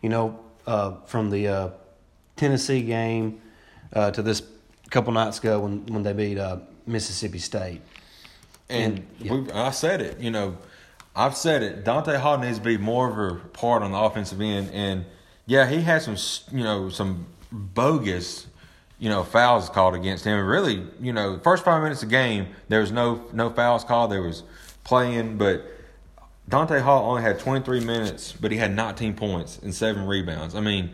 You 0.00 0.08
know, 0.10 0.38
uh, 0.66 0.92
from 1.06 1.30
the 1.30 1.48
uh, 1.48 1.68
Tennessee 2.36 2.82
game 2.82 3.40
uh, 3.92 4.10
to 4.12 4.22
this 4.22 4.42
couple 4.90 5.12
nights 5.12 5.38
ago 5.38 5.60
when 5.60 5.86
when 5.86 6.02
they 6.04 6.12
beat 6.12 6.38
uh, 6.38 6.58
Mississippi 6.86 7.38
State. 7.38 7.80
And, 8.68 9.04
And- 9.20 9.46
yeah. 9.48 9.66
I 9.66 9.70
said 9.72 10.00
it, 10.00 10.20
you 10.20 10.30
know, 10.30 10.56
I've 11.16 11.36
said 11.36 11.62
it. 11.64 11.84
Donta 11.84 12.16
Hall 12.20 12.38
needs 12.38 12.58
to 12.58 12.64
be 12.64 12.78
more 12.78 13.10
of 13.10 13.18
a 13.18 13.48
part 13.48 13.82
on 13.82 13.90
the 13.90 13.98
offensive 13.98 14.40
end. 14.40 14.70
And 14.72 15.04
yeah, 15.46 15.68
he 15.68 15.80
had 15.80 16.02
some, 16.02 16.16
you 16.56 16.62
know, 16.62 16.88
some 16.88 17.26
bogus, 17.50 18.46
you 19.00 19.08
know, 19.08 19.24
fouls 19.24 19.68
called 19.68 19.96
against 19.96 20.24
him. 20.24 20.46
Really, 20.46 20.86
you 21.00 21.12
know, 21.12 21.40
first 21.42 21.64
five 21.64 21.82
minutes 21.82 22.04
of 22.04 22.10
game, 22.10 22.46
there 22.68 22.80
was 22.80 22.92
no 22.92 23.24
no 23.32 23.50
fouls 23.50 23.82
called. 23.82 24.12
There 24.12 24.22
was 24.22 24.44
playing, 24.84 25.38
but 25.38 25.64
Donta 26.48 26.80
Hall 26.80 27.10
only 27.10 27.22
had 27.22 27.40
23 27.40 27.80
minutes, 27.80 28.32
but 28.32 28.52
he 28.52 28.58
had 28.58 28.74
19 28.74 29.14
points 29.14 29.58
and 29.58 29.74
seven 29.74 30.06
rebounds. 30.06 30.54
I 30.54 30.60
mean, 30.60 30.90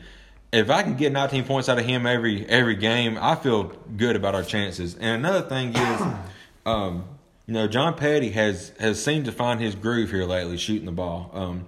if 0.52 0.70
I 0.70 0.82
can 0.82 0.96
get 0.96 1.12
19 1.12 1.44
points 1.44 1.68
out 1.68 1.78
of 1.78 1.84
him 1.84 2.06
every 2.06 2.46
every 2.48 2.76
game, 2.76 3.18
I 3.20 3.34
feel 3.34 3.64
good 3.96 4.16
about 4.16 4.34
our 4.34 4.44
chances. 4.44 4.94
And 4.94 5.24
another 5.24 5.46
thing 5.46 5.74
is, 5.76 6.02
Um, 6.66 7.04
you 7.46 7.54
know, 7.54 7.68
John 7.68 7.94
Petty 7.94 8.30
has 8.30 8.72
has 8.80 9.02
seemed 9.02 9.24
to 9.26 9.32
find 9.32 9.60
his 9.60 9.76
groove 9.76 10.10
here 10.10 10.24
lately, 10.24 10.58
shooting 10.58 10.84
the 10.84 10.92
ball. 10.92 11.30
Um, 11.32 11.66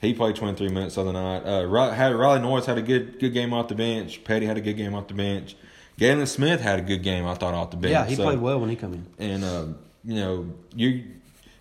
he 0.00 0.14
played 0.14 0.34
23 0.34 0.68
minutes 0.70 0.94
the 0.94 1.02
other 1.02 1.12
night. 1.12 1.42
Uh, 1.44 1.90
had 1.92 2.14
Riley 2.14 2.40
Norris 2.40 2.64
had 2.64 2.78
a 2.78 2.82
good 2.82 3.20
good 3.20 3.34
game 3.34 3.52
off 3.52 3.68
the 3.68 3.74
bench. 3.74 4.24
Petty 4.24 4.46
had 4.46 4.56
a 4.56 4.62
good 4.62 4.78
game 4.78 4.94
off 4.94 5.08
the 5.08 5.14
bench. 5.14 5.56
Galin 6.00 6.26
Smith 6.26 6.60
had 6.60 6.78
a 6.80 6.82
good 6.82 7.02
game, 7.04 7.26
I 7.26 7.34
thought, 7.34 7.54
off 7.54 7.70
the 7.70 7.76
bench. 7.76 7.92
Yeah, 7.92 8.06
he 8.06 8.16
So- 8.16 8.24
played 8.24 8.40
well 8.40 8.58
when 8.58 8.70
he 8.70 8.76
came 8.76 8.94
in. 8.94 9.06
and 9.24 9.44
uh, 9.44 9.64
you 10.04 10.14
know 10.14 10.46
you 10.74 11.04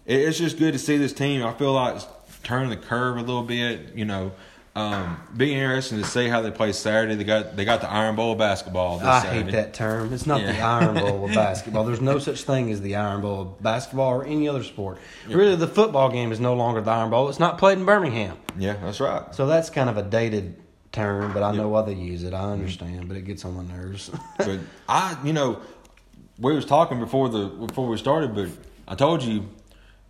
it's 0.05 0.37
just 0.39 0.57
good 0.57 0.71
to 0.73 0.79
see 0.79 0.97
this 0.97 1.11
team 1.13 1.45
i 1.45 1.51
feel 1.53 1.73
like 1.73 1.95
it's 1.97 2.07
turning 2.43 2.69
the 2.69 2.77
curve 2.77 3.17
a 3.17 3.19
little 3.19 3.43
bit 3.43 3.93
you 3.95 4.05
know 4.05 4.31
um, 4.75 5.17
be 5.35 5.53
interesting 5.53 5.97
to 5.97 6.05
see 6.05 6.27
how 6.29 6.41
they 6.41 6.49
play 6.51 6.71
saturday 6.71 7.15
they 7.15 7.25
got 7.25 7.57
they 7.57 7.65
got 7.65 7.81
the 7.81 7.89
iron 7.91 8.15
bowl 8.15 8.31
of 8.31 8.37
basketball 8.37 8.97
this 8.99 9.07
I 9.07 9.21
Saturday. 9.23 9.43
hate 9.43 9.51
that 9.51 9.73
term. 9.73 10.13
It's 10.13 10.25
not 10.25 10.39
the 10.41 10.57
Iron 10.61 10.95
Bowl 10.95 11.25
of 11.25 11.33
basketball. 11.35 11.83
There's 11.83 11.99
no 11.99 12.17
such 12.17 12.43
thing 12.43 12.71
as 12.71 12.79
the 12.79 12.95
Iron 12.95 13.19
Bowl 13.21 13.41
of 13.41 13.61
basketball 13.61 14.09
or 14.13 14.25
any 14.25 14.47
other 14.47 14.63
sport. 14.63 14.99
Really, 15.27 15.57
the 15.57 15.67
football 15.67 16.09
game 16.09 16.31
is 16.31 16.39
no 16.39 16.53
longer 16.53 16.79
the 16.79 16.91
Iron 16.91 17.09
Bowl. 17.09 17.27
It's 17.27 17.39
not 17.39 17.57
played 17.57 17.77
in 17.77 17.83
Birmingham. 17.85 18.37
yeah 18.57 18.77
that's 18.81 19.01
right 19.01 19.35
So 19.35 19.47
that's 19.47 19.69
kind 19.69 19.89
of 19.89 19.97
a 19.97 20.03
dated 20.03 20.55
term, 20.91 21.33
but 21.33 21.43
I 21.43 21.51
know 21.51 21.69
why 21.69 21.83
they 21.83 21.93
use 21.93 22.23
it. 22.23 22.33
I 22.33 22.39
mm-hmm. 22.39 22.53
understand, 22.53 23.07
but 23.07 23.17
it 23.17 23.21
gets 23.21 23.45
on 23.45 23.55
my 23.55 23.63
nerves. 23.63 24.09
but 24.37 24.59
i 24.87 25.17
you 25.23 25.33
know 25.33 25.61
we 26.39 26.53
was 26.53 26.65
talking 26.65 26.99
before 26.99 27.29
the 27.29 27.47
before 27.47 27.87
we 27.87 27.97
started 27.97 28.33
but 28.33 28.49
i 28.87 28.95
told 28.95 29.21
you 29.23 29.47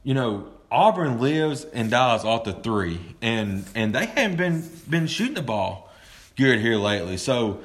you 0.04 0.14
know 0.14 0.48
auburn 0.72 1.20
lives 1.20 1.66
and 1.66 1.90
dies 1.90 2.24
off 2.24 2.44
the 2.44 2.54
three 2.54 3.00
and 3.22 3.66
and 3.76 3.94
they 3.94 4.06
haven't 4.06 4.38
been 4.38 4.70
been 4.90 5.08
shooting 5.08 5.34
the 5.34 5.42
ball 5.42 5.92
good 6.36 6.60
here 6.60 6.78
lately 6.78 7.18
so 7.18 7.60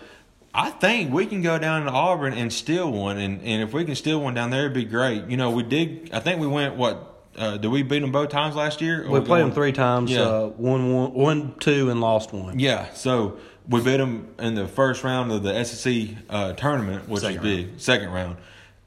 I 0.57 0.71
think 0.71 1.13
we 1.13 1.27
can 1.27 1.43
go 1.43 1.59
down 1.59 1.87
to 1.87 1.91
Auburn 1.91 2.33
and 2.33 2.53
steal 2.53 2.89
one, 2.93 3.19
and, 3.19 3.43
and 3.43 3.61
if 3.65 3.73
we 3.73 3.85
can 3.85 3.97
steal 3.97 4.21
one 4.21 4.35
down 4.35 4.51
there, 4.51 4.61
it'd 4.61 4.73
be 4.73 4.85
great. 4.85 5.27
You 5.27 5.37
know, 5.37 5.51
we 5.51 5.65
did. 5.65 6.11
I 6.13 6.21
think 6.21 6.41
we 6.41 6.47
went. 6.47 6.77
What 6.77 7.14
uh, 7.37 7.57
did 7.57 7.69
we 7.71 7.83
beat 7.83 8.01
them 8.01 8.13
both 8.13 8.29
times 8.29 8.55
last 8.55 8.81
year? 8.81 9.09
We 9.09 9.21
played 9.21 9.43
them 9.43 9.53
three 9.53 9.73
times. 9.73 10.11
Yeah. 10.11 10.21
Uh, 10.23 10.47
one, 10.49 10.93
one, 10.93 11.13
one, 11.13 11.55
two, 11.59 11.91
and 11.91 12.01
lost 12.01 12.33
one. 12.33 12.59
Yeah, 12.59 12.93
so 12.95 13.39
we 13.69 13.81
beat 13.81 13.97
them 13.97 14.35
in 14.39 14.55
the 14.55 14.69
first 14.69 15.05
round 15.05 15.33
of 15.33 15.43
the 15.43 15.65
SEC 15.65 16.09
uh, 16.31 16.53
tournament, 16.55 17.09
which 17.09 17.23
Second 17.23 17.45
is 17.47 17.65
big, 17.65 17.81
second 17.81 18.11
round, 18.11 18.37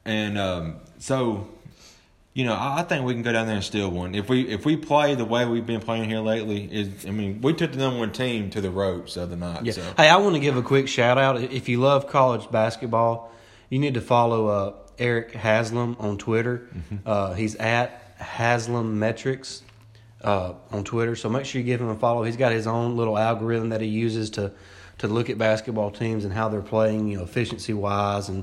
and 0.04 0.38
um, 0.38 0.76
so 0.98 1.48
you 2.34 2.44
know 2.44 2.54
I, 2.54 2.80
I 2.80 2.82
think 2.82 3.04
we 3.04 3.12
can 3.12 3.22
go 3.22 3.32
down 3.32 3.46
there 3.46 3.56
and 3.56 3.64
steal 3.64 3.90
one 3.90 4.14
if 4.14 4.28
we 4.28 4.42
if 4.48 4.64
we 4.64 4.76
play 4.76 5.14
the 5.14 5.24
way 5.24 5.44
we've 5.46 5.66
been 5.66 5.80
playing 5.80 6.08
here 6.08 6.20
lately. 6.20 6.64
Is 6.70 7.06
I 7.06 7.10
mean 7.10 7.40
we 7.40 7.52
took 7.52 7.72
the 7.72 7.78
number 7.78 7.98
one 7.98 8.12
team 8.12 8.50
to 8.50 8.60
the 8.60 8.70
ropes 8.70 9.16
of 9.16 9.30
the 9.30 9.36
other 9.36 9.54
night. 9.54 9.64
Yeah. 9.64 9.72
So 9.72 9.82
Hey, 9.96 10.08
I 10.08 10.16
want 10.16 10.34
to 10.36 10.40
give 10.40 10.56
a 10.56 10.62
quick 10.62 10.88
shout 10.88 11.18
out. 11.18 11.40
If 11.40 11.68
you 11.68 11.80
love 11.80 12.08
college 12.08 12.50
basketball, 12.50 13.32
you 13.68 13.78
need 13.78 13.94
to 13.94 14.00
follow 14.00 14.46
uh, 14.46 14.72
Eric 14.98 15.32
Haslam 15.32 15.96
on 15.98 16.18
Twitter. 16.18 16.68
Uh, 17.04 17.34
he's 17.34 17.54
at 17.56 18.07
Haslametrics 18.20 19.62
uh, 20.22 20.54
on 20.70 20.84
Twitter. 20.84 21.14
So 21.16 21.28
make 21.28 21.44
sure 21.44 21.60
you 21.60 21.64
give 21.66 21.80
him 21.80 21.88
a 21.88 21.94
follow. 21.94 22.22
He's 22.24 22.36
got 22.36 22.52
his 22.52 22.66
own 22.66 22.96
little 22.96 23.16
algorithm 23.18 23.68
that 23.70 23.80
he 23.80 23.88
uses 23.88 24.30
to 24.30 24.52
to 24.98 25.06
look 25.06 25.30
at 25.30 25.38
basketball 25.38 25.92
teams 25.92 26.24
and 26.24 26.32
how 26.34 26.48
they're 26.48 26.60
playing, 26.60 27.06
you 27.06 27.18
know, 27.18 27.22
efficiency 27.22 27.72
wise 27.72 28.28
and 28.28 28.42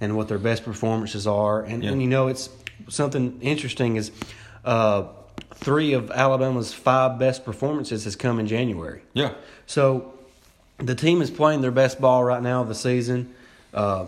and 0.00 0.16
what 0.16 0.28
their 0.28 0.38
best 0.38 0.64
performances 0.64 1.26
are. 1.26 1.62
And, 1.62 1.82
Yeah. 1.82 1.90
and 1.90 2.00
you 2.00 2.06
know, 2.08 2.28
it's 2.28 2.50
something 2.88 3.38
interesting 3.40 3.96
is 3.96 4.12
uh, 4.64 5.08
three 5.54 5.92
of 5.94 6.12
Alabama's 6.12 6.72
five 6.72 7.18
best 7.18 7.44
performances 7.44 8.04
has 8.04 8.14
come 8.14 8.38
in 8.38 8.46
January. 8.46 9.00
yeah, 9.12 9.32
So 9.66 10.14
the 10.78 10.94
team 10.94 11.20
is 11.20 11.32
playing 11.32 11.62
their 11.62 11.72
best 11.72 12.00
ball 12.00 12.22
right 12.22 12.40
now 12.42 12.62
of 12.62 12.68
the 12.68 12.76
season. 12.76 13.34
Uh, 13.74 14.06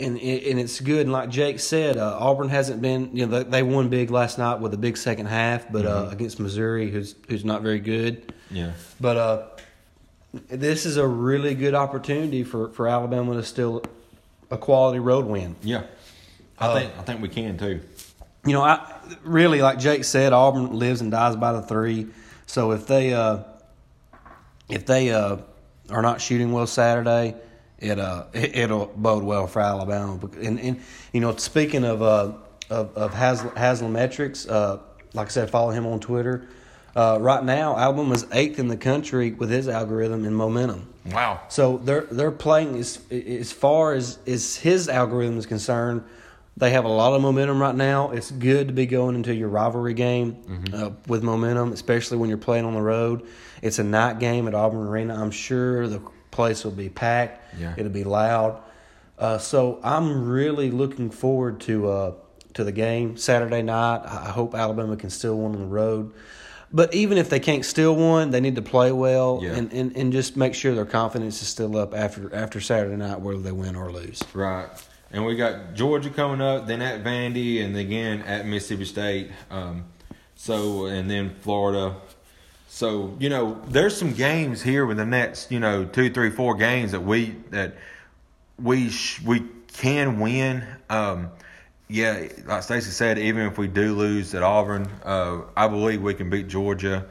and, 0.00 0.18
and 0.18 0.58
it's 0.60 0.80
good. 0.80 1.02
And 1.02 1.12
like 1.12 1.28
Jake 1.28 1.60
said, 1.60 1.96
uh, 1.96 2.16
Auburn 2.18 2.48
hasn't 2.48 2.80
been, 2.82 3.14
you 3.16 3.26
know, 3.26 3.42
they, 3.42 3.62
won 3.62 3.88
big 3.88 4.10
last 4.10 4.38
night 4.38 4.60
with 4.60 4.72
a 4.74 4.78
big 4.78 4.96
second 4.96 5.26
half, 5.26 5.70
but 5.70 5.84
uh, 5.86 6.08
against 6.10 6.40
Missouri, 6.40 6.90
who's 6.90 7.14
who's 7.28 7.44
not 7.44 7.62
very 7.62 7.80
good. 7.80 8.32
yeah, 8.50 8.72
But 9.00 9.16
uh, 9.16 9.42
this 10.48 10.86
is 10.86 10.96
a 10.96 11.06
really 11.06 11.54
good 11.54 11.74
opportunity 11.74 12.44
for, 12.44 12.68
for 12.70 12.88
Alabama 12.88 13.34
to 13.34 13.42
still 13.42 13.82
a 14.50 14.56
quality 14.58 14.98
road 14.98 15.26
win. 15.26 15.56
yeah. 15.62 15.82
I 16.58 16.66
Uh, 16.66 16.74
think 16.74 16.92
I 16.98 17.02
think 17.02 17.22
we 17.22 17.28
can 17.28 17.56
too. 17.58 17.80
You 18.44 18.52
know, 18.52 18.62
I 18.62 18.80
really 19.22 19.60
like 19.62 19.78
Jake 19.78 20.04
said, 20.04 20.32
Auburn 20.32 20.78
lives 20.78 21.00
and 21.00 21.10
dies 21.10 21.36
by 21.36 21.52
the 21.52 21.62
three. 21.62 22.06
So 22.46 22.72
if 22.72 22.86
they 22.86 23.12
uh, 23.14 23.38
if 24.68 24.86
they 24.86 25.10
uh, 25.10 25.36
are 25.90 26.02
not 26.02 26.20
shooting 26.20 26.52
well 26.52 26.66
Saturday, 26.66 27.34
it 27.80 27.98
uh 27.98 28.26
it, 28.32 28.56
it'll 28.56 28.86
bode 28.96 29.24
well 29.24 29.46
for 29.46 29.60
Alabama. 29.60 30.18
And, 30.40 30.60
and 30.60 30.80
you 31.12 31.20
know, 31.20 31.34
speaking 31.36 31.84
of 31.84 32.02
uh 32.02 32.32
of 32.68 32.96
of 32.96 33.14
Haslam, 33.14 33.54
Haslametrics, 33.54 34.50
uh, 34.50 34.78
like 35.12 35.26
I 35.26 35.30
said, 35.30 35.50
follow 35.50 35.70
him 35.70 35.86
on 35.86 36.00
Twitter. 36.00 36.48
Uh, 36.94 37.18
right 37.20 37.44
now, 37.44 37.76
Alabama 37.76 38.14
is 38.14 38.26
eighth 38.32 38.58
in 38.58 38.68
the 38.68 38.76
country 38.76 39.30
with 39.30 39.48
his 39.48 39.68
algorithm 39.68 40.24
and 40.24 40.36
momentum. 40.36 40.92
Wow. 41.06 41.40
So 41.48 41.78
they're 41.78 42.06
they're 42.10 42.30
playing 42.30 42.76
as 42.76 43.00
as 43.10 43.52
far 43.52 43.94
as 43.94 44.18
as 44.26 44.56
his 44.56 44.88
algorithm 44.88 45.38
is 45.38 45.46
concerned. 45.46 46.04
They 46.56 46.70
have 46.70 46.84
a 46.84 46.88
lot 46.88 47.14
of 47.14 47.22
momentum 47.22 47.62
right 47.62 47.74
now. 47.74 48.10
It's 48.10 48.30
good 48.30 48.68
to 48.68 48.74
be 48.74 48.84
going 48.84 49.14
into 49.14 49.34
your 49.34 49.48
rivalry 49.48 49.94
game 49.94 50.68
uh, 50.74 50.90
with 51.06 51.22
momentum, 51.22 51.72
especially 51.72 52.18
when 52.18 52.28
you're 52.28 52.38
playing 52.38 52.66
on 52.66 52.74
the 52.74 52.82
road. 52.82 53.26
It's 53.62 53.78
a 53.78 53.84
night 53.84 54.18
game 54.18 54.46
at 54.46 54.54
Auburn 54.54 54.86
Arena. 54.86 55.14
I'm 55.14 55.30
sure 55.30 55.86
the 55.88 56.02
place 56.30 56.64
will 56.64 56.70
be 56.72 56.88
packed. 56.88 57.42
Yeah. 57.58 57.74
It'll 57.76 57.90
be 57.92 58.04
loud. 58.04 58.62
Uh, 59.18 59.38
so 59.38 59.80
I'm 59.82 60.28
really 60.28 60.70
looking 60.70 61.10
forward 61.10 61.60
to 61.62 61.88
uh, 61.90 62.12
to 62.54 62.64
the 62.64 62.72
game 62.72 63.16
Saturday 63.16 63.62
night. 63.62 64.02
I 64.04 64.30
hope 64.30 64.54
Alabama 64.54 64.96
can 64.96 65.10
still 65.10 65.36
win 65.36 65.52
on 65.54 65.60
the 65.60 65.66
road. 65.66 66.12
But 66.72 66.94
even 66.94 67.18
if 67.18 67.28
they 67.30 67.40
can't 67.40 67.64
steal 67.64 67.96
one, 67.96 68.30
they 68.30 68.40
need 68.40 68.54
to 68.54 68.62
play 68.62 68.92
well 68.92 69.40
Yeah. 69.42 69.54
and, 69.56 69.72
and, 69.72 69.96
and 69.96 70.12
just 70.12 70.36
make 70.36 70.54
sure 70.54 70.72
their 70.72 70.84
confidence 70.86 71.42
is 71.42 71.48
still 71.48 71.76
up 71.76 71.94
after 71.94 72.32
after 72.34 72.60
Saturday 72.60 72.96
night, 72.96 73.20
whether 73.20 73.40
they 73.40 73.52
win 73.52 73.74
or 73.76 73.90
lose. 73.92 74.22
Right. 74.32 74.68
And 75.12 75.26
we 75.26 75.34
got 75.34 75.74
Georgia 75.74 76.10
coming 76.10 76.40
up, 76.40 76.68
then 76.68 76.80
at 76.80 77.02
Vandy, 77.02 77.64
and 77.64 77.76
again 77.76 78.22
at 78.22 78.46
Mississippi 78.46 78.84
State. 78.84 79.30
Um, 79.50 79.86
so, 80.36 80.86
and 80.86 81.10
then 81.10 81.34
Florida. 81.40 81.96
So, 82.72 83.16
you 83.18 83.30
know, 83.30 83.60
there's 83.66 83.96
some 83.96 84.12
games 84.12 84.62
here 84.62 84.86
with 84.86 84.96
the 84.96 85.04
next, 85.04 85.50
you 85.50 85.58
know, 85.58 85.84
two, 85.84 86.08
three, 86.08 86.30
four 86.30 86.54
games 86.54 86.92
that 86.92 87.00
we 87.02 87.34
that 87.50 87.74
we 88.62 88.90
sh- 88.90 89.20
we 89.22 89.42
can 89.72 90.20
win. 90.20 90.62
Um, 90.88 91.30
yeah, 91.88 92.28
like 92.46 92.62
Stacy 92.62 92.92
said, 92.92 93.18
even 93.18 93.48
if 93.48 93.58
we 93.58 93.66
do 93.66 93.96
lose 93.96 94.36
at 94.36 94.44
Auburn, 94.44 94.88
uh, 95.04 95.40
I 95.56 95.66
believe 95.66 96.00
we 96.00 96.14
can 96.14 96.30
beat 96.30 96.46
Georgia. 96.46 97.06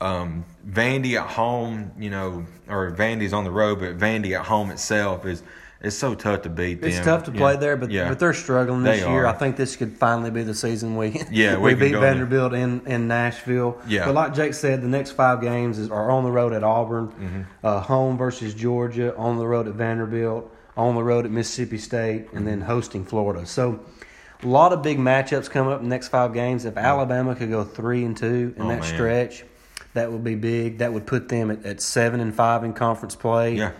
Um, 0.00 0.44
Vandy 0.64 1.20
at 1.20 1.28
home, 1.28 1.90
you 1.98 2.08
know, 2.08 2.46
or 2.68 2.92
Vandy's 2.92 3.32
on 3.32 3.42
the 3.42 3.50
road, 3.50 3.80
but 3.80 3.98
Vandy 3.98 4.38
at 4.38 4.46
home 4.46 4.70
itself 4.70 5.26
is 5.26 5.42
it's 5.82 5.96
so 5.96 6.14
tough 6.14 6.42
to 6.42 6.48
beat 6.48 6.80
them. 6.80 6.90
It's 6.90 7.00
tough 7.00 7.24
to 7.24 7.32
Yeah. 7.32 7.38
play 7.38 7.56
there, 7.56 7.76
but 7.76 7.90
yeah. 7.90 8.08
but 8.08 8.18
they're 8.18 8.32
struggling 8.32 8.82
this 8.82 9.00
They 9.02 9.08
year. 9.10 9.24
are. 9.24 9.26
I 9.26 9.32
think 9.32 9.56
this 9.56 9.76
could 9.76 9.96
finally 9.96 10.30
be 10.30 10.42
the 10.42 10.54
season 10.54 10.96
we 10.96 11.20
Yeah, 11.30 11.56
we, 11.58 11.74
we 11.74 11.88
beat. 11.90 11.96
Vanderbilt 11.98 12.54
in, 12.54 12.82
in 12.86 13.08
Nashville. 13.08 13.78
Yeah. 13.86 14.06
but 14.06 14.14
like 14.14 14.34
Jake 14.34 14.54
said, 14.54 14.80
the 14.82 14.88
next 14.88 15.10
five 15.12 15.40
games 15.40 15.78
is, 15.78 15.90
are 15.90 16.10
on 16.10 16.24
the 16.24 16.30
road 16.32 16.52
at 16.52 16.62
Auburn, 16.64 17.08
Mm-hmm. 17.08 17.42
uh, 17.64 17.80
home 17.80 18.16
versus 18.16 18.54
Georgia, 18.54 19.14
on 19.16 19.38
the 19.38 19.46
road 19.46 19.66
at 19.68 19.74
Vanderbilt, 19.74 20.54
on 20.76 20.94
the 20.94 21.02
road 21.02 21.24
at 21.24 21.30
Mississippi 21.30 21.78
State, 21.78 22.28
and 22.32 22.46
then 22.46 22.60
hosting 22.62 23.04
Florida. 23.04 23.44
So. 23.46 23.80
A 24.44 24.48
lot 24.48 24.72
of 24.72 24.82
big 24.82 24.98
matchups 24.98 25.48
coming 25.48 25.72
up 25.72 25.78
in 25.78 25.88
the 25.88 25.94
next 25.94 26.08
five 26.08 26.34
games. 26.34 26.64
If 26.64 26.76
Alabama 26.76 27.36
could 27.36 27.48
go 27.48 27.62
three 27.62 28.04
and 28.04 28.16
two 28.16 28.52
in 28.56 28.62
Oh, 28.62 28.68
that 28.70 28.80
man. 28.80 28.82
stretch, 28.82 29.44
that 29.94 30.10
would 30.10 30.24
be 30.24 30.34
big. 30.34 30.78
That 30.78 30.92
would 30.92 31.06
put 31.06 31.28
them 31.28 31.52
at, 31.52 31.64
at 31.64 31.80
seven 31.80 32.18
and 32.18 32.34
five 32.34 32.64
in 32.64 32.72
conference 32.72 33.14
play. 33.14 33.54
Yeah. 33.54 33.70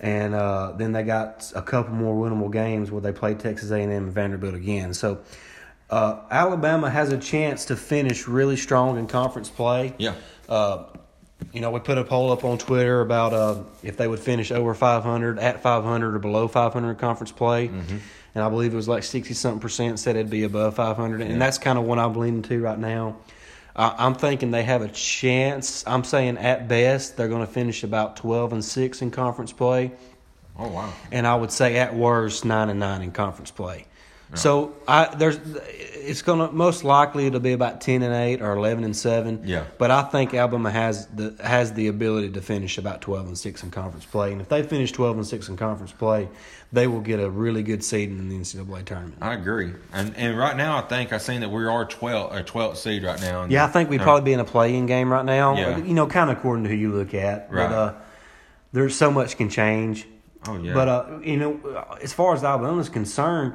And 0.00 0.34
uh, 0.34 0.72
then 0.76 0.92
they 0.92 1.02
got 1.02 1.50
a 1.54 1.62
couple 1.62 1.94
more 1.94 2.14
winnable 2.14 2.52
games 2.52 2.90
where 2.90 3.00
they 3.00 3.12
play 3.12 3.34
Texas 3.34 3.70
A&M 3.70 3.90
and 3.90 4.12
Vanderbilt 4.12 4.54
again. 4.54 4.92
So 4.94 5.20
uh, 5.90 6.20
Alabama 6.30 6.90
has 6.90 7.12
a 7.12 7.18
chance 7.18 7.66
to 7.66 7.76
finish 7.76 8.26
really 8.26 8.56
strong 8.56 8.98
in 8.98 9.06
conference 9.06 9.48
play. 9.48 9.94
Yeah. 9.98 10.14
Uh, 10.48 10.84
you 11.52 11.60
know, 11.60 11.70
we 11.70 11.80
put 11.80 11.98
a 11.98 12.04
poll 12.04 12.32
up 12.32 12.44
on 12.44 12.58
Twitter 12.58 13.00
about 13.00 13.32
uh, 13.32 13.62
if 13.82 13.96
they 13.96 14.08
would 14.08 14.20
finish 14.20 14.50
over 14.50 14.74
500, 14.74 15.38
at 15.38 15.62
500, 15.62 16.14
or 16.14 16.18
below 16.18 16.48
500 16.48 16.90
in 16.90 16.96
conference 16.96 17.32
play. 17.32 17.68
Mm-hmm. 17.68 17.98
And 18.34 18.42
I 18.42 18.48
believe 18.48 18.72
it 18.72 18.76
was 18.76 18.88
like 18.88 19.04
60 19.04 19.34
something 19.34 19.60
percent 19.60 20.00
said 20.00 20.16
it'd 20.16 20.30
be 20.30 20.42
above 20.42 20.74
500. 20.74 21.20
And 21.20 21.40
that's 21.40 21.58
kind 21.58 21.78
of 21.78 21.84
what 21.84 21.98
I'm 21.98 22.14
leaning 22.14 22.42
to 22.42 22.60
right 22.60 22.78
now. 22.78 23.16
I 23.76 23.94
I'm 23.98 24.14
thinking 24.14 24.50
they 24.50 24.62
have 24.62 24.82
a 24.82 24.88
chance. 24.88 25.84
I'm 25.86 26.04
saying 26.04 26.38
at 26.38 26.68
best 26.68 27.16
they're 27.16 27.28
going 27.28 27.46
to 27.46 27.52
finish 27.52 27.82
about 27.82 28.16
12 28.16 28.52
and 28.54 28.64
6 28.64 29.02
in 29.02 29.10
conference 29.10 29.52
play. 29.52 29.92
Oh 30.58 30.68
wow. 30.68 30.92
And 31.10 31.26
I 31.26 31.34
would 31.34 31.50
say 31.50 31.76
at 31.76 31.94
worst, 31.94 32.44
9 32.44 32.70
and 32.70 32.80
9 32.80 33.02
in 33.02 33.12
conference 33.12 33.50
play. 33.50 33.86
So 34.34 34.74
I 34.86 35.14
there's 35.14 35.38
it's 36.04 36.22
gonna 36.22 36.50
most 36.52 36.84
likely 36.84 37.26
it'll 37.26 37.40
be 37.40 37.52
about 37.52 37.80
ten 37.80 38.02
and 38.02 38.14
eight 38.14 38.42
or 38.42 38.52
eleven 38.52 38.84
and 38.84 38.96
seven. 38.96 39.42
Yeah. 39.44 39.64
But 39.78 39.90
I 39.90 40.02
think 40.02 40.34
Alabama 40.34 40.70
has 40.70 41.06
the 41.06 41.34
has 41.42 41.72
the 41.72 41.88
ability 41.88 42.30
to 42.30 42.42
finish 42.42 42.78
about 42.78 43.00
twelve 43.00 43.26
and 43.26 43.38
six 43.38 43.62
in 43.62 43.70
conference 43.70 44.04
play, 44.04 44.32
and 44.32 44.40
if 44.40 44.48
they 44.48 44.62
finish 44.62 44.92
twelve 44.92 45.16
and 45.16 45.26
six 45.26 45.48
in 45.48 45.56
conference 45.56 45.92
play, 45.92 46.28
they 46.72 46.86
will 46.86 47.00
get 47.00 47.20
a 47.20 47.30
really 47.30 47.62
good 47.62 47.82
seed 47.82 48.10
in 48.10 48.28
the 48.28 48.36
NCAA 48.36 48.84
tournament. 48.84 49.18
I 49.20 49.34
agree, 49.34 49.72
and 49.92 50.14
and 50.16 50.38
right 50.38 50.56
now 50.56 50.78
I 50.78 50.82
think 50.82 51.12
I 51.12 51.18
seen 51.18 51.40
that 51.40 51.50
we 51.50 51.64
are 51.64 51.84
twelve 51.84 52.32
a 52.34 52.42
twelfth 52.42 52.78
seed 52.78 53.04
right 53.04 53.20
now. 53.20 53.46
Yeah, 53.46 53.64
I 53.64 53.68
think 53.68 53.88
we'd 53.88 54.00
probably 54.00 54.24
be 54.24 54.32
in 54.32 54.40
a 54.40 54.44
play-in 54.44 54.86
game 54.86 55.10
right 55.10 55.24
now. 55.24 55.56
Yeah. 55.56 55.78
You 55.78 55.94
know, 55.94 56.06
kind 56.06 56.30
of 56.30 56.38
according 56.38 56.64
to 56.64 56.70
who 56.70 56.76
you 56.76 56.92
look 56.92 57.14
at. 57.14 57.50
Right. 57.50 57.68
But 57.68 57.74
uh, 57.74 57.94
there's 58.72 58.96
so 58.96 59.10
much 59.10 59.36
can 59.36 59.48
change. 59.48 60.06
Oh 60.46 60.58
yeah, 60.58 60.74
But 60.74 60.88
uh, 60.88 61.18
you 61.22 61.38
know, 61.38 61.96
as 62.02 62.12
far 62.12 62.34
as 62.34 62.44
Alabama's 62.44 62.90
concerned, 62.90 63.54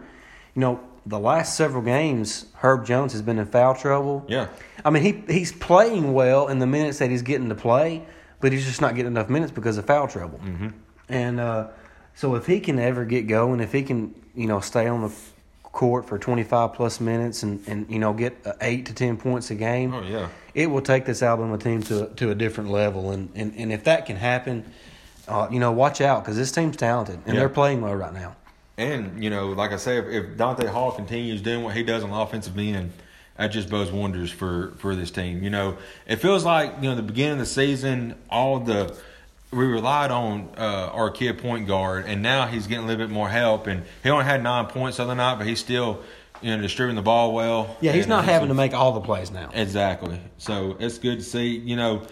you 0.55 0.61
know, 0.61 0.79
the 1.05 1.19
last 1.19 1.55
several 1.55 1.81
games, 1.81 2.45
Herb 2.55 2.85
Jones 2.85 3.13
has 3.13 3.21
been 3.21 3.39
in 3.39 3.45
foul 3.45 3.75
trouble. 3.75 4.25
yeah, 4.27 4.47
I 4.83 4.89
mean, 4.89 5.03
he 5.03 5.33
he's 5.33 5.51
playing 5.51 6.13
well 6.13 6.47
in 6.47 6.59
the 6.59 6.67
minutes 6.67 6.99
that 6.99 7.09
he's 7.09 7.21
getting 7.21 7.49
to 7.49 7.55
play, 7.55 8.03
but 8.41 8.51
he's 8.51 8.65
just 8.65 8.81
not 8.81 8.95
getting 8.95 9.11
enough 9.11 9.29
minutes 9.29 9.51
because 9.51 9.77
of 9.77 9.85
foul 9.85 10.07
trouble. 10.07 10.39
Mm-hmm. 10.39 10.69
And 11.07 11.39
uh, 11.39 11.67
so, 12.15 12.35
if 12.35 12.45
he 12.45 12.59
can 12.59 12.77
ever 12.79 13.05
get 13.05 13.23
going, 13.27 13.59
if 13.61 13.71
he 13.71 13.81
can, 13.83 14.13
you 14.35 14.45
know, 14.47 14.59
stay 14.59 14.87
on 14.87 15.01
the 15.01 15.11
court 15.63 16.05
for 16.07 16.17
25 16.17 16.73
plus 16.73 16.99
minutes 16.99 17.43
and, 17.43 17.65
and 17.67 17.89
you 17.89 17.99
know 17.99 18.11
get 18.11 18.35
uh, 18.45 18.53
eight 18.61 18.87
to 18.87 18.93
10 18.93 19.17
points 19.17 19.51
a 19.51 19.55
game, 19.55 19.93
oh 19.93 20.01
yeah. 20.01 20.27
it 20.53 20.65
will 20.69 20.81
take 20.81 21.05
this 21.05 21.21
Alabama 21.23 21.57
team 21.57 21.81
to 21.83 22.07
to 22.15 22.31
a 22.31 22.35
different 22.35 22.69
level. 22.71 23.11
And 23.11 23.29
and, 23.35 23.53
and 23.55 23.71
if 23.71 23.83
that 23.85 24.05
can 24.05 24.15
happen, 24.17 24.65
uh, 25.27 25.47
you 25.51 25.59
know, 25.59 25.71
watch 25.71 26.01
out 26.01 26.23
because 26.23 26.37
this 26.37 26.51
team's 26.51 26.75
talented 26.77 27.19
and 27.25 27.33
Yeah. 27.33 27.41
they're 27.41 27.49
playing 27.49 27.81
well 27.81 27.95
right 27.95 28.13
now. 28.13 28.35
And 28.79 29.21
you 29.21 29.29
know, 29.29 29.49
like 29.49 29.73
I 29.73 29.75
say, 29.75 29.97
if, 29.97 30.05
if 30.05 30.37
Donta 30.37 30.65
Hall 30.69 30.91
continues 30.93 31.41
doing 31.41 31.63
what 31.63 31.75
he 31.75 31.83
does 31.83 32.01
on 32.01 32.11
the 32.11 32.15
offensive 32.15 32.57
end, 32.57 32.93
that 33.37 33.47
just 33.47 33.69
bodes 33.69 33.91
wonders 33.91 34.31
for 34.31 34.73
for 34.77 34.95
this 34.95 35.11
team. 35.11 35.43
You 35.43 35.49
know, 35.49 35.77
it 36.07 36.15
feels 36.17 36.45
like 36.45 36.75
you 36.81 36.89
know 36.89 36.95
the 36.95 37.01
beginning 37.03 37.33
of 37.33 37.39
the 37.39 37.45
season, 37.45 38.15
all 38.29 38.59
the 38.61 38.97
we 39.51 39.65
relied 39.65 40.11
on 40.11 40.49
uh, 40.57 40.91
our 40.93 41.11
kid 41.11 41.39
point 41.39 41.67
guard, 41.67 42.05
and 42.05 42.21
now 42.21 42.47
he's 42.47 42.67
getting 42.67 42.85
a 42.85 42.87
little 42.87 43.05
bit 43.05 43.11
more 43.11 43.27
help. 43.27 43.67
And 43.67 43.83
he 44.01 44.09
only 44.09 44.23
had 44.23 44.41
nine 44.41 44.67
points 44.67 44.95
the 44.97 45.03
other 45.03 45.15
night, 45.15 45.35
but 45.39 45.45
he's 45.45 45.59
still 45.59 46.01
you 46.41 46.55
know 46.55 46.61
distributing 46.61 46.95
the 46.95 47.01
ball 47.01 47.33
well. 47.33 47.75
Yeah, 47.81 47.91
he's 47.91 48.05
And, 48.05 48.11
not 48.11 48.23
uh, 48.23 48.27
having 48.27 48.47
to 48.47 48.53
make 48.53 48.73
all 48.73 48.93
the 48.93 49.01
plays 49.01 49.29
now. 49.29 49.49
Exactly. 49.53 50.21
So 50.37 50.77
it's 50.79 50.99
good 50.99 51.19
to 51.19 51.25
see. 51.25 51.57
You 51.57 51.75
know, 51.75 52.07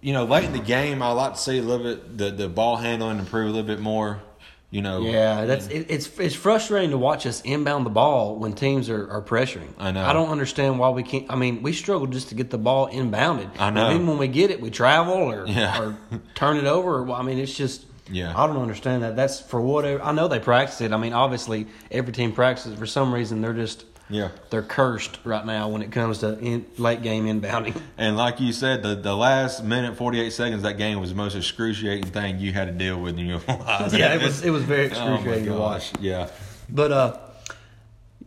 you 0.00 0.12
know, 0.12 0.24
late 0.24 0.44
in 0.44 0.52
the 0.52 0.60
game, 0.60 1.02
I 1.02 1.10
like 1.10 1.34
to 1.34 1.40
see 1.40 1.58
a 1.58 1.62
little 1.62 1.84
bit 1.84 2.16
the 2.16 2.30
the 2.30 2.48
ball 2.48 2.76
handling 2.76 3.18
improve 3.18 3.46
a 3.46 3.50
little 3.50 3.66
bit 3.66 3.80
more. 3.80 4.20
You 4.70 4.82
know. 4.82 5.00
Yeah, 5.02 5.44
that's 5.44 5.68
it, 5.68 5.86
it's 5.88 6.18
it's 6.18 6.34
frustrating 6.34 6.90
to 6.90 6.98
watch 6.98 7.24
us 7.24 7.40
inbound 7.42 7.86
the 7.86 7.90
ball 7.90 8.36
when 8.36 8.52
teams 8.52 8.90
are, 8.90 9.08
are 9.10 9.22
pressuring. 9.22 9.72
I 9.78 9.92
know. 9.92 10.04
I 10.04 10.12
don't 10.12 10.28
understand 10.28 10.78
why 10.78 10.88
we 10.90 11.02
can't. 11.04 11.26
I 11.30 11.36
mean, 11.36 11.62
we 11.62 11.72
struggle 11.72 12.06
just 12.08 12.30
to 12.30 12.34
get 12.34 12.50
the 12.50 12.58
ball 12.58 12.88
inbounded. 12.88 13.48
I 13.58 13.70
know. 13.70 13.86
And 13.86 13.94
even 13.94 14.06
when 14.08 14.18
we 14.18 14.26
get 14.28 14.50
it, 14.50 14.60
we 14.60 14.70
travel 14.70 15.14
or 15.14 15.46
Yeah. 15.46 15.80
or 15.80 15.98
turn 16.34 16.56
it 16.56 16.64
over. 16.64 17.02
Well, 17.04 17.16
I 17.16 17.22
mean, 17.22 17.38
it's 17.38 17.56
just. 17.56 17.86
Yeah. 18.08 18.32
I 18.40 18.46
don't 18.46 18.58
understand 18.62 19.02
that. 19.02 19.16
That's 19.16 19.40
for 19.40 19.60
whatever. 19.60 20.00
I 20.02 20.12
know 20.12 20.28
they 20.28 20.38
practice 20.38 20.80
it. 20.80 20.92
I 20.92 20.96
mean, 20.96 21.12
obviously, 21.12 21.66
every 21.90 22.12
team 22.12 22.32
practices. 22.32 22.78
For 22.78 22.86
some 22.86 23.12
reason, 23.12 23.40
they're 23.40 23.52
just 23.52 23.84
Yeah. 24.08 24.28
they're 24.50 24.62
cursed 24.62 25.18
right 25.24 25.44
now 25.44 25.68
when 25.68 25.82
it 25.82 25.90
comes 25.90 26.18
to 26.18 26.38
in, 26.38 26.64
late 26.78 27.02
game 27.02 27.26
inbounding. 27.26 27.80
And 27.98 28.16
like 28.16 28.38
you 28.40 28.52
said, 28.52 28.82
the, 28.82 28.94
the 28.94 29.16
last 29.16 29.64
minute 29.64 29.96
forty 29.96 30.20
eight 30.20 30.32
seconds 30.32 30.62
that 30.62 30.78
game 30.78 31.00
was 31.00 31.10
the 31.10 31.16
most 31.16 31.34
excruciating 31.34 32.10
thing 32.12 32.38
you 32.38 32.52
had 32.52 32.66
to 32.66 32.72
deal 32.72 33.00
with 33.00 33.18
in 33.18 33.26
your 33.26 33.38
life. 33.48 33.92
yeah, 33.92 34.14
it 34.14 34.22
was 34.22 34.44
it 34.44 34.50
was 34.50 34.62
very 34.62 34.84
Oh 34.92 35.14
excruciating 35.14 35.46
to 35.46 35.54
watch. 35.54 35.92
Yeah. 36.00 36.28
But 36.68 36.92
uh, 36.92 37.18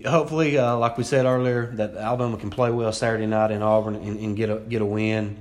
hopefully, 0.06 0.58
uh, 0.58 0.78
like 0.78 0.98
we 0.98 1.04
said 1.04 1.26
earlier, 1.26 1.68
that 1.76 1.96
Alabama 1.96 2.38
can 2.38 2.50
play 2.50 2.72
well 2.72 2.92
Saturday 2.92 3.26
night 3.26 3.52
in 3.52 3.62
Auburn 3.62 3.96
and, 3.96 4.20
and 4.20 4.36
get 4.36 4.50
a 4.50 4.58
get 4.58 4.82
a 4.82 4.86
win 4.86 5.38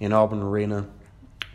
in 0.00 0.12
Auburn 0.12 0.42
Arena 0.42 0.86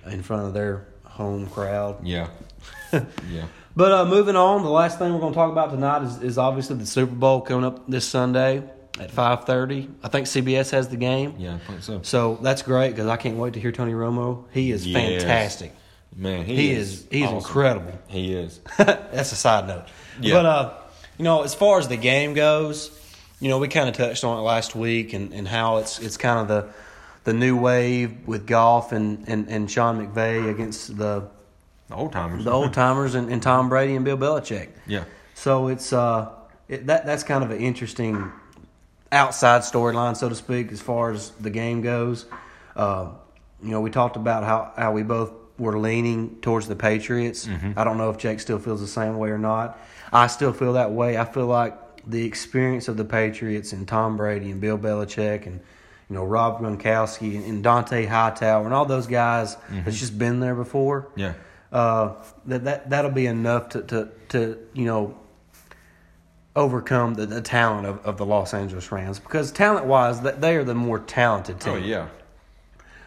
in 0.05 0.23
front 0.23 0.45
of 0.47 0.53
their 0.53 0.85
home 1.03 1.47
crowd. 1.47 2.05
Yeah. 2.05 2.27
yeah. 2.93 3.45
But 3.75 3.91
uh, 3.91 4.05
moving 4.05 4.35
on, 4.35 4.63
the 4.63 4.69
last 4.69 4.99
thing 4.99 5.13
we're 5.13 5.19
going 5.19 5.33
to 5.33 5.37
talk 5.37 5.51
about 5.51 5.71
tonight 5.71 6.03
is, 6.03 6.21
is 6.21 6.37
obviously 6.37 6.75
the 6.77 6.85
Super 6.85 7.13
Bowl 7.15 7.41
coming 7.41 7.63
up 7.63 7.87
this 7.87 8.05
Sunday 8.07 8.63
at 8.99 9.11
five 9.11 9.45
thirty. 9.45 9.89
I 10.03 10.09
think 10.09 10.27
CBS 10.27 10.71
has 10.71 10.89
the 10.89 10.97
game. 10.97 11.35
Yeah, 11.37 11.55
I 11.55 11.57
think 11.59 11.83
so. 11.83 12.01
So 12.03 12.37
that's 12.41 12.61
great 12.61 12.89
because 12.89 13.07
I 13.07 13.15
can't 13.17 13.37
wait 13.37 13.53
to 13.53 13.59
hear 13.61 13.71
Tony 13.71 13.93
Romo. 13.93 14.45
He 14.51 14.71
is 14.71 14.85
Yes. 14.85 15.21
fantastic. 15.21 15.73
Man, 16.13 16.43
he, 16.45 16.55
He 16.57 16.71
is, 16.71 16.91
is 17.03 17.07
he's 17.09 17.23
awesome. 17.25 17.37
incredible. 17.37 17.93
He 18.09 18.33
is. 18.33 18.59
That's 18.77 19.31
a 19.31 19.35
side 19.35 19.65
note. 19.67 19.85
Yeah. 20.19 20.33
But 20.33 20.45
uh, 20.45 20.73
you 21.17 21.23
know, 21.23 21.43
as 21.43 21.55
far 21.55 21.79
as 21.79 21.87
the 21.87 21.95
game 21.95 22.33
goes, 22.33 22.91
you 23.39 23.47
know, 23.47 23.59
we 23.59 23.69
kind 23.69 23.87
of 23.87 23.95
touched 23.95 24.25
on 24.25 24.37
it 24.37 24.41
last 24.41 24.75
week 24.75 25.13
and, 25.13 25.31
and 25.33 25.47
how 25.47 25.77
it's 25.77 25.99
it's 25.99 26.17
kind 26.17 26.39
of 26.39 26.47
the 26.49 26.73
the 27.23 27.33
new 27.33 27.55
wave 27.55 28.27
with 28.27 28.45
Goff 28.47 28.91
and, 28.91 29.23
and, 29.29 29.47
and 29.47 29.71
Sean 29.71 30.05
McVay 30.05 30.49
against 30.49 30.97
the 30.97 31.29
The 31.91 31.97
old 31.97 32.11
timers. 32.13 32.43
the 32.45 32.51
old 32.51 32.73
timers 32.73 33.15
and, 33.15 33.29
and 33.31 33.41
Tom 33.43 33.69
Brady 33.69 33.95
and 33.95 34.05
Bill 34.05 34.17
Belichick. 34.17 34.69
Yeah. 34.87 35.03
So 35.35 35.67
it's 35.67 35.91
uh 35.93 36.29
it, 36.67 36.87
that 36.87 37.05
that's 37.05 37.23
kind 37.23 37.43
of 37.43 37.51
an 37.51 37.59
interesting 37.59 38.31
outside 39.11 39.61
storyline, 39.61 40.15
so 40.15 40.29
to 40.29 40.35
speak, 40.35 40.71
as 40.71 40.81
far 40.81 41.11
as 41.11 41.31
the 41.31 41.49
game 41.49 41.81
goes. 41.81 42.25
Uh, 42.75 43.09
you 43.61 43.71
know, 43.71 43.81
we 43.81 43.89
talked 43.89 44.15
about 44.15 44.43
how, 44.43 44.71
how 44.77 44.91
we 44.93 45.03
both 45.03 45.33
were 45.59 45.77
leaning 45.77 46.37
towards 46.41 46.67
the 46.69 46.75
Patriots. 46.75 47.47
I 47.75 47.83
don't 47.83 47.97
know 47.97 48.09
if 48.09 48.17
Jake 48.17 48.39
still 48.39 48.57
feels 48.57 48.79
the 48.79 48.87
same 48.87 49.17
way 49.17 49.29
or 49.29 49.37
not. 49.37 49.77
I 50.13 50.27
still 50.27 50.53
feel 50.53 50.73
that 50.73 50.91
way. 50.91 51.17
I 51.17 51.25
feel 51.25 51.45
like 51.45 51.77
the 52.07 52.23
experience 52.25 52.87
of 52.87 52.95
the 52.97 53.05
Patriots 53.05 53.73
and 53.73 53.85
Tom 53.87 54.15
Brady 54.17 54.49
and 54.49 54.59
Bill 54.61 54.77
Belichick 54.77 55.45
and 55.45 55.59
you 56.09 56.15
know 56.15 56.23
Rob 56.23 56.59
Gronkowski 56.61 57.35
and, 57.35 57.45
and 57.45 57.63
Dont'a 57.65 58.07
Hightower 58.07 58.63
and 58.65 58.73
all 58.73 58.85
those 58.85 59.07
guys 59.07 59.57
that's 59.69 59.99
just 59.99 60.17
been 60.17 60.39
there 60.39 60.55
before 60.55 61.09
Yeah. 61.15 61.33
Uh, 61.71 62.13
that 62.45 62.63
that 62.65 62.89
that'll 62.89 63.11
be 63.11 63.25
enough 63.25 63.69
to 63.69 63.81
to, 63.83 64.09
to 64.29 64.57
you 64.73 64.85
know 64.85 65.17
overcome 66.55 67.13
the, 67.13 67.25
the 67.25 67.41
talent 67.41 67.87
of, 67.87 68.05
of 68.05 68.17
the 68.17 68.25
Los 68.25 68.53
Angeles 68.53 68.91
Rams 68.91 69.19
because 69.19 69.51
talent 69.51 69.85
wise 69.85 70.21
that 70.21 70.41
they 70.41 70.55
are 70.57 70.63
the 70.63 70.75
more 70.75 70.99
talented 70.99 71.59
team. 71.61 71.73
Oh 71.73 71.77
yeah. 71.77 72.07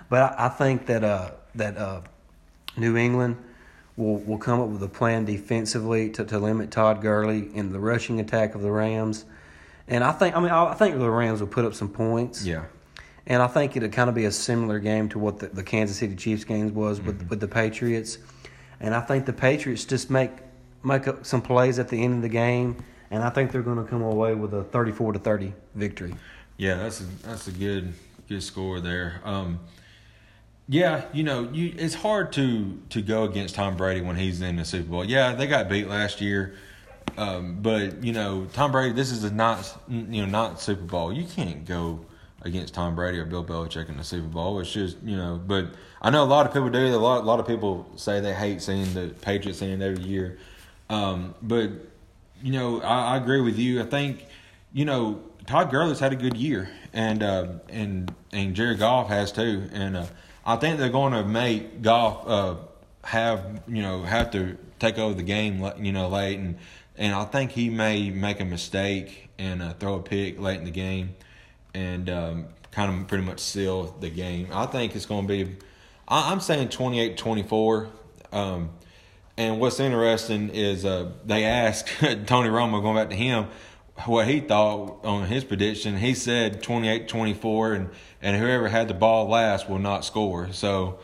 But 0.09 0.23
I, 0.39 0.47
I 0.47 0.49
think 0.49 0.87
that 0.87 1.05
uh 1.05 1.33
that 1.55 1.77
uh 1.77 2.01
New 2.77 2.97
England 2.97 3.37
will 3.97 4.17
will 4.19 4.39
come 4.39 4.61
up 4.61 4.69
with 4.69 4.83
a 4.83 4.89
plan 4.89 5.25
defensively 5.25 6.11
to, 6.11 6.25
to 6.25 6.39
limit 6.39 6.71
Todd 6.71 7.03
Gurley 7.03 7.55
in 7.55 7.73
the 7.73 7.79
rushing 7.79 8.19
attack 8.19 8.55
of 8.55 8.63
the 8.63 8.71
Rams. 8.71 9.25
And 9.89 10.03
I 10.03 10.13
think 10.13 10.35
I 10.37 10.41
mean 10.41 10.51
I 10.51 10.73
think 10.75 10.99
the 10.99 11.11
Rams 11.11 11.41
will 11.41 11.49
put 11.49 11.67
up 11.67 11.75
some 11.75 11.89
points. 11.91 12.47
Yeah. 12.47 12.65
And 13.27 13.43
I 13.43 13.47
think 13.47 13.75
it'll 13.77 13.89
kind 13.89 14.09
of 14.11 14.15
be 14.15 14.27
a 14.27 14.31
similar 14.33 14.79
game 14.79 15.09
to 15.11 15.19
what 15.19 15.39
the, 15.39 15.47
the 15.47 15.63
Kansas 15.63 15.97
City 15.97 16.15
Chiefs 16.15 16.45
games 16.45 16.73
was 16.73 17.01
with 17.01 17.19
Mm-hmm. 17.19 17.29
with 17.29 17.41
the 17.41 17.49
Patriots. 17.49 18.19
And 18.81 18.95
I 18.95 19.01
think 19.01 19.27
the 19.27 19.33
Patriots 19.33 19.85
just 19.85 20.11
make 20.11 20.31
make 20.83 21.09
up 21.09 21.25
some 21.25 21.41
plays 21.41 21.79
at 21.79 21.89
the 21.89 22.03
end 22.03 22.17
of 22.17 22.23
the 22.23 22.29
game, 22.29 22.77
and 23.11 23.23
I 23.23 23.31
think 23.31 23.53
they're 23.53 23.63
going 23.63 23.83
to 23.83 23.89
come 23.89 24.03
away 24.03 24.35
with 24.35 24.53
a 24.55 24.65
thirty-four 24.65 25.13
to 25.13 25.19
thirty 25.19 25.55
victory. 25.75 26.15
Yeah, 26.57 26.77
that's 26.77 27.01
a 27.01 27.05
that's 27.27 27.49
a 27.49 27.53
good 27.53 27.95
good 28.29 28.43
score 28.43 28.81
there. 28.81 29.21
Um, 29.25 29.61
yeah, 30.69 31.05
you 31.13 31.23
know, 31.25 31.49
you 31.53 31.75
it's 31.77 31.95
hard 31.95 32.33
to 32.35 32.81
to 32.91 33.03
go 33.03 33.25
against 33.25 33.55
Tom 33.55 33.77
Brady 33.77 34.01
when 34.01 34.17
he's 34.17 34.41
in 34.41 34.57
the 34.57 34.65
Super 34.65 34.91
Bowl. 34.91 35.05
Yeah, 35.05 35.35
they 35.35 35.47
got 35.47 35.69
beat 35.69 35.89
last 35.89 36.21
year, 36.21 36.55
um, 37.17 37.59
but 37.61 38.03
you 38.03 38.13
know, 38.13 38.47
Tom 38.53 38.73
Brady. 38.73 38.95
This 38.95 39.11
is 39.11 39.25
a 39.25 39.33
not 39.33 39.83
you 39.89 40.03
know 40.03 40.27
not 40.27 40.61
Super 40.61 40.85
Bowl. 40.85 41.13
You 41.13 41.25
can't 41.25 41.65
go 41.65 42.01
against 42.45 42.75
Tom 42.75 42.95
Brady 42.95 43.19
or 43.19 43.25
Bill 43.25 43.45
Belichick 43.45 43.89
in 43.89 43.97
the 43.97 44.05
Super 44.05 44.29
Bowl. 44.29 44.61
It's 44.61 44.73
just 44.73 44.97
you 45.03 45.17
know, 45.17 45.41
but 45.45 45.69
I 46.01 46.11
know 46.11 46.23
a 46.23 46.27
lot 46.27 46.47
of 46.47 46.53
people 46.53 46.71
do. 46.71 46.87
A 46.87 46.97
lot 46.97 47.23
a 47.23 47.27
lot 47.27 47.41
of 47.41 47.47
people 47.47 47.87
say 47.97 48.21
they 48.21 48.35
hate 48.35 48.63
seeing 48.63 48.93
the 48.95 49.09
Patriots 49.23 49.63
in 49.63 49.83
every 49.83 50.05
year, 50.05 50.39
um, 50.91 51.35
but 51.43 51.71
you 52.45 52.53
know, 52.53 52.83
I, 52.83 53.15
I 53.15 53.17
agree 53.17 53.41
with 53.41 53.59
you. 53.59 53.81
I 53.81 53.87
think, 53.87 54.27
you 54.75 54.85
know, 54.85 55.23
Todd 55.47 55.71
Gurley's 55.71 55.99
had 55.99 56.13
a 56.13 56.17
good 56.17 56.37
year, 56.37 56.69
and 56.93 57.23
uh, 57.23 57.47
and 57.71 58.15
and 58.33 58.55
Jared 58.55 58.79
Goff 58.79 59.09
has 59.09 59.33
too. 59.33 59.69
And 59.73 59.97
uh, 59.97 60.07
I 60.45 60.57
think 60.57 60.79
they're 60.79 60.91
going 60.91 61.15
to 61.15 61.25
make 61.25 61.83
Goff 61.83 62.27
uh, 62.27 62.57
have 63.05 63.63
you 63.67 63.83
know 63.83 64.03
have 64.03 64.31
to 64.33 64.59
take 64.79 64.99
over 64.99 65.15
the 65.15 65.23
game, 65.23 65.67
you 65.79 65.93
know, 65.93 66.09
late, 66.09 66.39
and 66.39 66.57
and 66.97 67.15
I 67.15 67.25
think 67.25 67.53
he 67.53 67.71
may 67.71 68.11
make 68.11 68.41
a 68.41 68.45
mistake 68.45 69.31
and 69.39 69.63
uh, 69.63 69.73
throw 69.75 69.95
a 69.95 70.03
pick 70.03 70.39
late 70.39 70.59
in 70.59 70.65
the 70.65 70.71
game, 70.71 71.15
and 71.75 72.09
um, 72.09 72.47
kind 72.71 73.01
of 73.03 73.09
pretty 73.09 73.25
much 73.25 73.41
seal 73.41 73.95
the 74.01 74.11
game. 74.11 74.49
I 74.53 74.67
think 74.67 74.97
it's 74.97 75.07
going 75.07 75.27
to 75.27 75.45
be. 75.45 75.57
I, 76.09 76.33
I'm 76.33 76.41
saying 76.41 76.69
28-24. 76.69 77.89
Um, 78.33 78.71
and 79.37 79.61
what's 79.61 79.81
interesting 79.81 80.51
is 80.51 80.85
uh, 80.85 81.11
they 81.25 81.45
asked 81.45 81.89
Tony 82.27 82.49
Romo, 82.49 82.81
going 82.81 82.97
back 82.97 83.11
to 83.11 83.17
him, 83.17 83.47
what 84.07 84.27
he 84.27 84.41
thought 84.41 85.05
on 85.05 85.27
his 85.27 85.45
prediction. 85.45 85.97
He 85.97 86.15
said 86.15 86.63
28-24, 86.63 87.77
and, 87.77 87.91
and 88.23 88.37
whoever 88.37 88.69
had 88.69 88.89
the 88.89 88.95
ball 88.95 89.29
last 89.29 89.69
will 89.69 89.79
not 89.79 90.05
score. 90.05 90.53
So, 90.53 90.99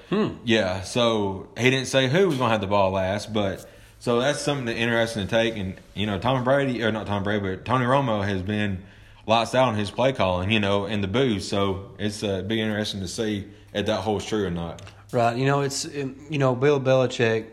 yeah, 0.45 0.83
so 0.83 1.49
he 1.57 1.71
didn't 1.71 1.87
say 1.87 2.09
who 2.09 2.29
was 2.29 2.37
going 2.37 2.49
to 2.49 2.53
have 2.53 2.61
the 2.61 2.67
ball 2.67 2.91
last, 2.91 3.33
but 3.33 3.69
So 4.01 4.19
that's 4.21 4.41
something 4.41 4.75
interesting 4.77 5.27
to 5.27 5.31
take. 5.31 5.57
And 5.57 5.75
you 5.95 6.07
know, 6.07 6.19
Tom 6.19 6.43
Brady 6.43 6.83
or 6.83 6.91
not 6.91 7.07
Tom 7.07 7.23
Brady, 7.23 7.41
but 7.41 7.65
Tony 7.65 7.85
Romo 7.85 8.25
has 8.25 8.43
been 8.43 8.83
lights 9.27 9.55
out 9.55 9.69
on 9.69 9.75
his 9.75 9.91
play 9.91 10.13
calling. 10.13 10.51
You 10.51 10.61
know, 10.61 10.87
in 10.87 11.01
the 11.01 11.09
booth. 11.09 11.43
So 11.43 11.93
it's 11.99 12.23
uh, 12.23 12.43
be 12.43 12.61
interesting 12.61 13.01
to 13.01 13.09
see 13.09 13.49
if 13.73 13.87
that 13.87 14.01
holds 14.01 14.25
true 14.25 14.47
or 14.47 14.51
not. 14.51 14.83
Right. 15.13 15.37
You 15.37 15.47
know, 15.47 15.61
it's 15.61 15.85
you 15.85 16.39
know 16.39 16.55
Bill 16.55 16.81
Belichick 16.81 17.47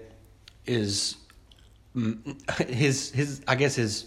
is 0.65 1.15
his 2.67 3.11
his 3.11 3.41
I 3.47 3.55
guess 3.55 3.75
his 3.75 4.05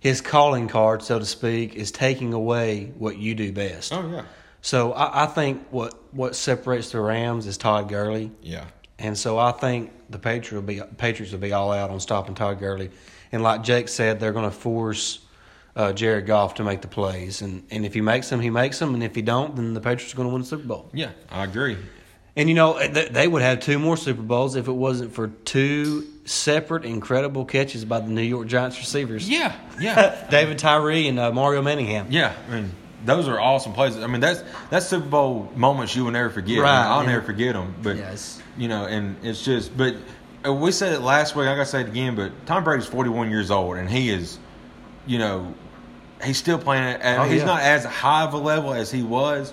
his 0.00 0.20
calling 0.20 0.68
card, 0.68 1.02
so 1.02 1.18
to 1.18 1.24
speak, 1.24 1.74
is 1.74 1.90
taking 1.90 2.34
away 2.34 2.92
what 2.98 3.16
you 3.16 3.34
do 3.34 3.52
best. 3.52 3.92
Oh 3.92 4.08
yeah. 4.10 4.24
So 4.60 4.92
I, 4.92 5.24
I 5.24 5.26
think 5.26 5.66
what 5.70 5.94
what 6.14 6.36
separates 6.36 6.92
the 6.92 7.00
Rams 7.00 7.46
is 7.46 7.56
Todd 7.56 7.88
Gurley. 7.88 8.30
Yeah. 8.42 8.66
And 8.98 9.18
so 9.18 9.38
I 9.38 9.52
think 9.52 9.92
the 10.10 10.18
Patriots 10.18 10.52
will 10.52 10.62
be 10.62 10.80
Patriots 10.98 11.32
will 11.32 11.40
be 11.40 11.52
all 11.52 11.72
out 11.72 11.90
on 11.90 12.00
stopping 12.00 12.34
Todd 12.34 12.60
Gurley. 12.60 12.90
And 13.32 13.42
like 13.42 13.62
Jake 13.62 13.88
said, 13.88 14.20
they're 14.20 14.32
going 14.32 14.44
to 14.48 14.56
force 14.56 15.23
uh, 15.76 15.92
Jared 15.92 16.26
Goff 16.26 16.54
to 16.54 16.64
make 16.64 16.80
the 16.82 16.88
plays. 16.88 17.42
And 17.42 17.64
and 17.70 17.84
if 17.84 17.94
he 17.94 18.00
makes 18.00 18.28
them, 18.30 18.40
he 18.40 18.50
makes 18.50 18.78
them. 18.78 18.94
And 18.94 19.02
if 19.02 19.14
he 19.14 19.22
don't, 19.22 19.56
then 19.56 19.74
the 19.74 19.80
Patriots 19.80 20.12
are 20.14 20.16
going 20.16 20.28
to 20.28 20.32
win 20.32 20.42
the 20.42 20.48
Super 20.48 20.66
Bowl. 20.66 20.88
Yeah, 20.92 21.10
I 21.30 21.44
agree. 21.44 21.76
And 22.36 22.48
you 22.48 22.56
know 22.56 22.84
they 22.88 23.28
would 23.28 23.42
have 23.42 23.60
two 23.60 23.78
more 23.78 23.96
Super 23.96 24.22
Bowls 24.22 24.56
if 24.56 24.66
it 24.66 24.72
wasn't 24.72 25.12
for 25.12 25.28
two 25.28 26.04
separate 26.24 26.84
incredible 26.84 27.44
catches 27.44 27.84
by 27.84 28.00
the 28.00 28.08
New 28.08 28.22
York 28.22 28.48
Giants 28.48 28.78
receivers. 28.78 29.28
Yeah, 29.28 29.54
yeah. 29.78 30.26
David 30.30 30.58
Tyree 30.58 31.06
and 31.06 31.18
uh, 31.20 31.30
Mario 31.30 31.62
Manningham. 31.62 32.08
Yeah, 32.10 32.34
I 32.48 32.50
mean 32.60 32.72
those 33.04 33.28
are 33.28 33.38
awesome 33.38 33.72
plays. 33.72 33.96
I 33.98 34.08
mean 34.08 34.20
that's 34.20 34.42
that's 34.68 34.86
Super 34.88 35.06
Bowl 35.06 35.48
moments 35.54 35.94
you 35.94 36.02
will 36.04 36.10
never 36.10 36.28
forget. 36.30 36.58
Right, 36.60 36.70
I 36.76 36.82
mean, 36.82 36.92
I'll 36.92 37.04
yeah. 37.04 37.10
never 37.12 37.24
forget 37.24 37.54
them. 37.54 37.72
But 37.82 37.98
Yes. 37.98 38.42
you 38.56 38.66
know, 38.66 38.86
and 38.86 39.16
it's 39.22 39.44
just. 39.44 39.76
But 39.76 39.94
uh, 40.44 40.52
we 40.52 40.72
said 40.72 40.92
it 40.92 41.02
last 41.02 41.36
week. 41.36 41.46
I 41.46 41.54
gotta 41.54 41.66
say 41.66 41.82
it 41.82 41.88
again. 41.88 42.16
But 42.16 42.46
Tom 42.46 42.64
Brady's 42.64 42.86
forty 42.86 43.10
one 43.10 43.30
years 43.30 43.52
old, 43.52 43.76
and 43.76 43.88
he 43.88 44.10
is, 44.10 44.40
you 45.06 45.18
know, 45.18 45.54
he's 46.24 46.38
still 46.38 46.58
playing. 46.58 46.82
At, 46.84 47.18
Oh, 47.20 47.24
he's 47.24 47.40
yeah. 47.40 47.46
not 47.46 47.62
as 47.62 47.84
high 47.84 48.24
of 48.24 48.32
a 48.34 48.38
level 48.38 48.72
as 48.74 48.90
he 48.90 49.02
was, 49.02 49.52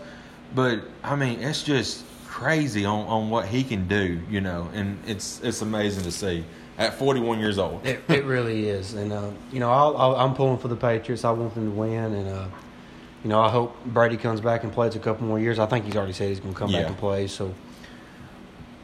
but 0.55 0.81
I 1.03 1.15
mean, 1.15 1.39
it's 1.41 1.63
just 1.63 2.03
crazy 2.27 2.85
on, 2.85 3.05
on 3.07 3.29
what 3.29 3.45
he 3.47 3.63
can 3.63 3.87
do. 3.87 4.19
You 4.29 4.41
know, 4.41 4.69
and 4.73 4.97
it's 5.07 5.41
it's 5.41 5.61
amazing 5.61 6.03
to 6.03 6.11
see 6.11 6.43
at 6.77 6.93
forty 6.95 7.19
one 7.19 7.39
years 7.39 7.57
old. 7.59 7.85
It, 7.85 8.01
it 8.09 8.23
really 8.25 8.67
is, 8.69 8.93
and 8.93 9.11
uh, 9.13 9.29
you 9.51 9.59
know 9.59 9.71
I'll, 9.71 9.95
I'll, 9.97 10.15
I'm 10.15 10.33
pulling 10.33 10.57
for 10.57 10.67
the 10.67 10.75
Patriots. 10.75 11.23
I 11.25 11.31
want 11.31 11.53
them 11.53 11.65
to 11.71 11.77
win, 11.77 12.13
and 12.13 12.27
uh, 12.29 12.45
you 13.23 13.29
know 13.29 13.39
I 13.41 13.49
hope 13.49 13.75
Brady 13.85 14.17
comes 14.17 14.41
back 14.41 14.63
and 14.63 14.71
plays 14.73 14.95
a 14.95 14.99
couple 14.99 15.27
more 15.27 15.39
years. 15.39 15.59
I 15.59 15.65
think 15.67 15.85
he's 15.85 15.95
already 15.95 16.13
said 16.13 16.29
he's 16.29 16.39
going 16.39 16.53
to 16.53 16.59
come 16.59 16.69
Yeah. 16.71 16.81
back 16.81 16.87
and 16.89 16.97
play, 16.97 17.27
so 17.27 17.53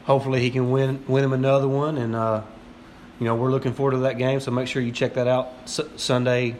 hopefully 0.04 0.40
he 0.40 0.50
can 0.50 0.70
win 0.70 1.04
win 1.08 1.24
him 1.24 1.32
another 1.32 1.68
one. 1.68 1.98
And 1.98 2.14
uh, 2.14 2.42
you 3.18 3.26
know 3.26 3.34
we're 3.34 3.50
looking 3.50 3.72
forward 3.72 3.92
to 3.92 3.98
that 3.98 4.18
game. 4.18 4.40
So 4.40 4.50
make 4.50 4.68
sure 4.68 4.82
you 4.82 4.92
check 4.92 5.14
that 5.14 5.26
out 5.28 5.48
S- 5.64 5.80
Sunday 5.96 6.56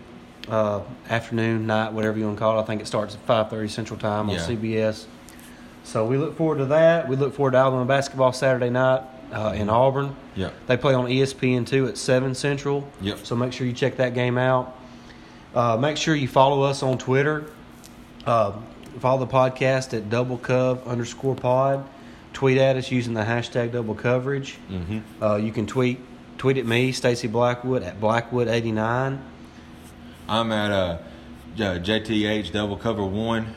uh, 0.48 0.80
afternoon, 1.08 1.66
night, 1.66 1.92
whatever 1.92 2.18
you 2.18 2.24
want 2.24 2.36
to 2.36 2.40
call 2.40 2.58
it. 2.58 2.62
I 2.62 2.64
think 2.64 2.80
it 2.80 2.86
starts 2.86 3.14
at 3.14 3.26
5:30 3.26 3.68
Central 3.70 3.98
Time 3.98 4.28
on 4.30 4.36
Yeah. 4.36 4.46
CBS. 4.46 5.06
So 5.84 6.04
we 6.06 6.16
look 6.18 6.36
forward 6.36 6.58
to 6.58 6.66
that. 6.66 7.08
We 7.08 7.16
look 7.16 7.34
forward 7.34 7.52
to 7.52 7.58
Alabama 7.58 7.84
basketball 7.86 8.32
Saturday 8.32 8.68
night 8.70 9.02
uh, 9.32 9.52
in 9.56 9.70
Auburn. 9.70 10.14
Yeah. 10.36 10.50
They 10.66 10.76
play 10.76 10.94
on 10.94 11.06
ESPN 11.06 11.66
two 11.66 11.86
at 11.88 11.96
seven 11.96 12.34
Central. 12.34 12.86
Yep. 13.00 13.20
So 13.24 13.36
make 13.36 13.52
sure 13.52 13.66
you 13.66 13.72
check 13.72 13.96
that 13.96 14.14
game 14.14 14.36
out. 14.38 14.74
Uh, 15.54 15.76
make 15.78 15.96
sure 15.96 16.14
you 16.14 16.28
follow 16.28 16.62
us 16.62 16.82
on 16.82 16.98
Twitter. 16.98 17.46
Uh, 18.26 18.52
follow 19.00 19.24
the 19.24 19.32
podcast 19.32 19.96
at 19.96 20.10
double 20.10 20.36
cov 20.38 20.86
underscore 20.86 21.34
pod. 21.34 21.86
Tweet 22.34 22.58
at 22.58 22.76
us 22.76 22.90
using 22.92 23.14
the 23.14 23.22
hashtag 23.22 23.72
double 23.72 23.94
coverage. 23.94 24.58
Mm-hmm. 24.70 25.22
Uh, 25.22 25.36
you 25.36 25.50
can 25.52 25.66
tweet 25.66 25.98
tweet 26.36 26.58
at 26.58 26.66
me, 26.66 26.92
Stacy 26.92 27.26
Blackwood 27.28 27.82
at 27.82 27.98
Blackwood 28.00 28.46
eighty 28.48 28.72
nine. 28.72 29.22
I'm 30.28 30.52
at 30.52 30.70
uh, 30.70 30.98
J- 31.56 31.80
JTH 31.80 32.52
Double 32.52 32.76
Cover 32.76 33.02
One, 33.02 33.54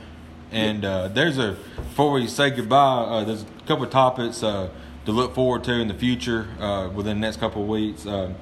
and 0.54 0.86
uh, 0.86 1.10
there's 1.10 1.38
a 1.38 1.58
before 1.76 2.14
we 2.14 2.28
say 2.28 2.50
goodbye. 2.50 3.04
Uh, 3.04 3.24
there's 3.26 3.42
a 3.44 3.68
couple 3.68 3.84
of 3.84 3.90
topics 3.90 4.42
uh, 4.42 4.70
to 5.06 5.12
look 5.12 5.36
forward 5.36 5.66
to 5.66 5.74
in 5.74 5.90
the 5.90 5.94
future 5.94 6.48
uh, 6.62 6.88
within 6.88 7.20
the 7.20 7.28
next 7.28 7.42
couple 7.42 7.64
of 7.64 7.68
weeks. 7.68 8.06
Uh, 8.06 8.34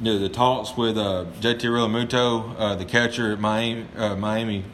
you 0.00 0.04
know, 0.04 0.18
the 0.18 0.28
talks 0.28 0.76
with 0.76 0.96
JT 0.96 1.60
Realmuto, 1.60 2.56
uh, 2.58 2.74
the 2.74 2.84
catcher 2.84 3.32
at 3.32 3.38
Miami, 3.38 3.86
Miami 3.96 4.64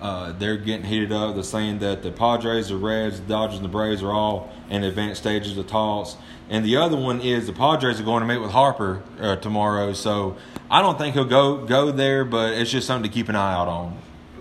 uh, 0.00 0.32
they're 0.32 0.56
getting 0.56 0.84
heated 0.84 1.12
up. 1.12 1.34
They're 1.34 1.44
saying 1.44 1.78
that 1.80 2.02
the 2.02 2.10
Padres, 2.10 2.68
the 2.68 2.76
Reds, 2.76 3.20
the 3.20 3.26
Dodgers, 3.26 3.56
and 3.56 3.64
the 3.64 3.70
Braves 3.70 4.02
are 4.02 4.12
all 4.12 4.52
in 4.68 4.84
advanced 4.84 5.22
stages 5.22 5.56
of 5.56 5.66
talks. 5.66 6.16
And 6.48 6.64
the 6.64 6.76
other 6.76 6.96
one 6.96 7.20
is 7.20 7.46
the 7.46 7.52
Padres 7.52 7.98
are 7.98 8.04
going 8.04 8.20
to 8.20 8.26
meet 8.26 8.38
with 8.38 8.52
Harper 8.52 9.02
uh, 9.20 9.36
tomorrow. 9.36 9.92
So 9.92 10.36
I 10.70 10.82
don't 10.82 10.98
think 10.98 11.14
he'll 11.14 11.24
go 11.24 11.64
go 11.64 11.90
there, 11.90 12.24
but 12.24 12.52
it's 12.52 12.70
just 12.70 12.86
something 12.86 13.10
to 13.10 13.14
keep 13.14 13.28
an 13.28 13.36
eye 13.36 13.54
out 13.54 13.68
on. 13.68 13.98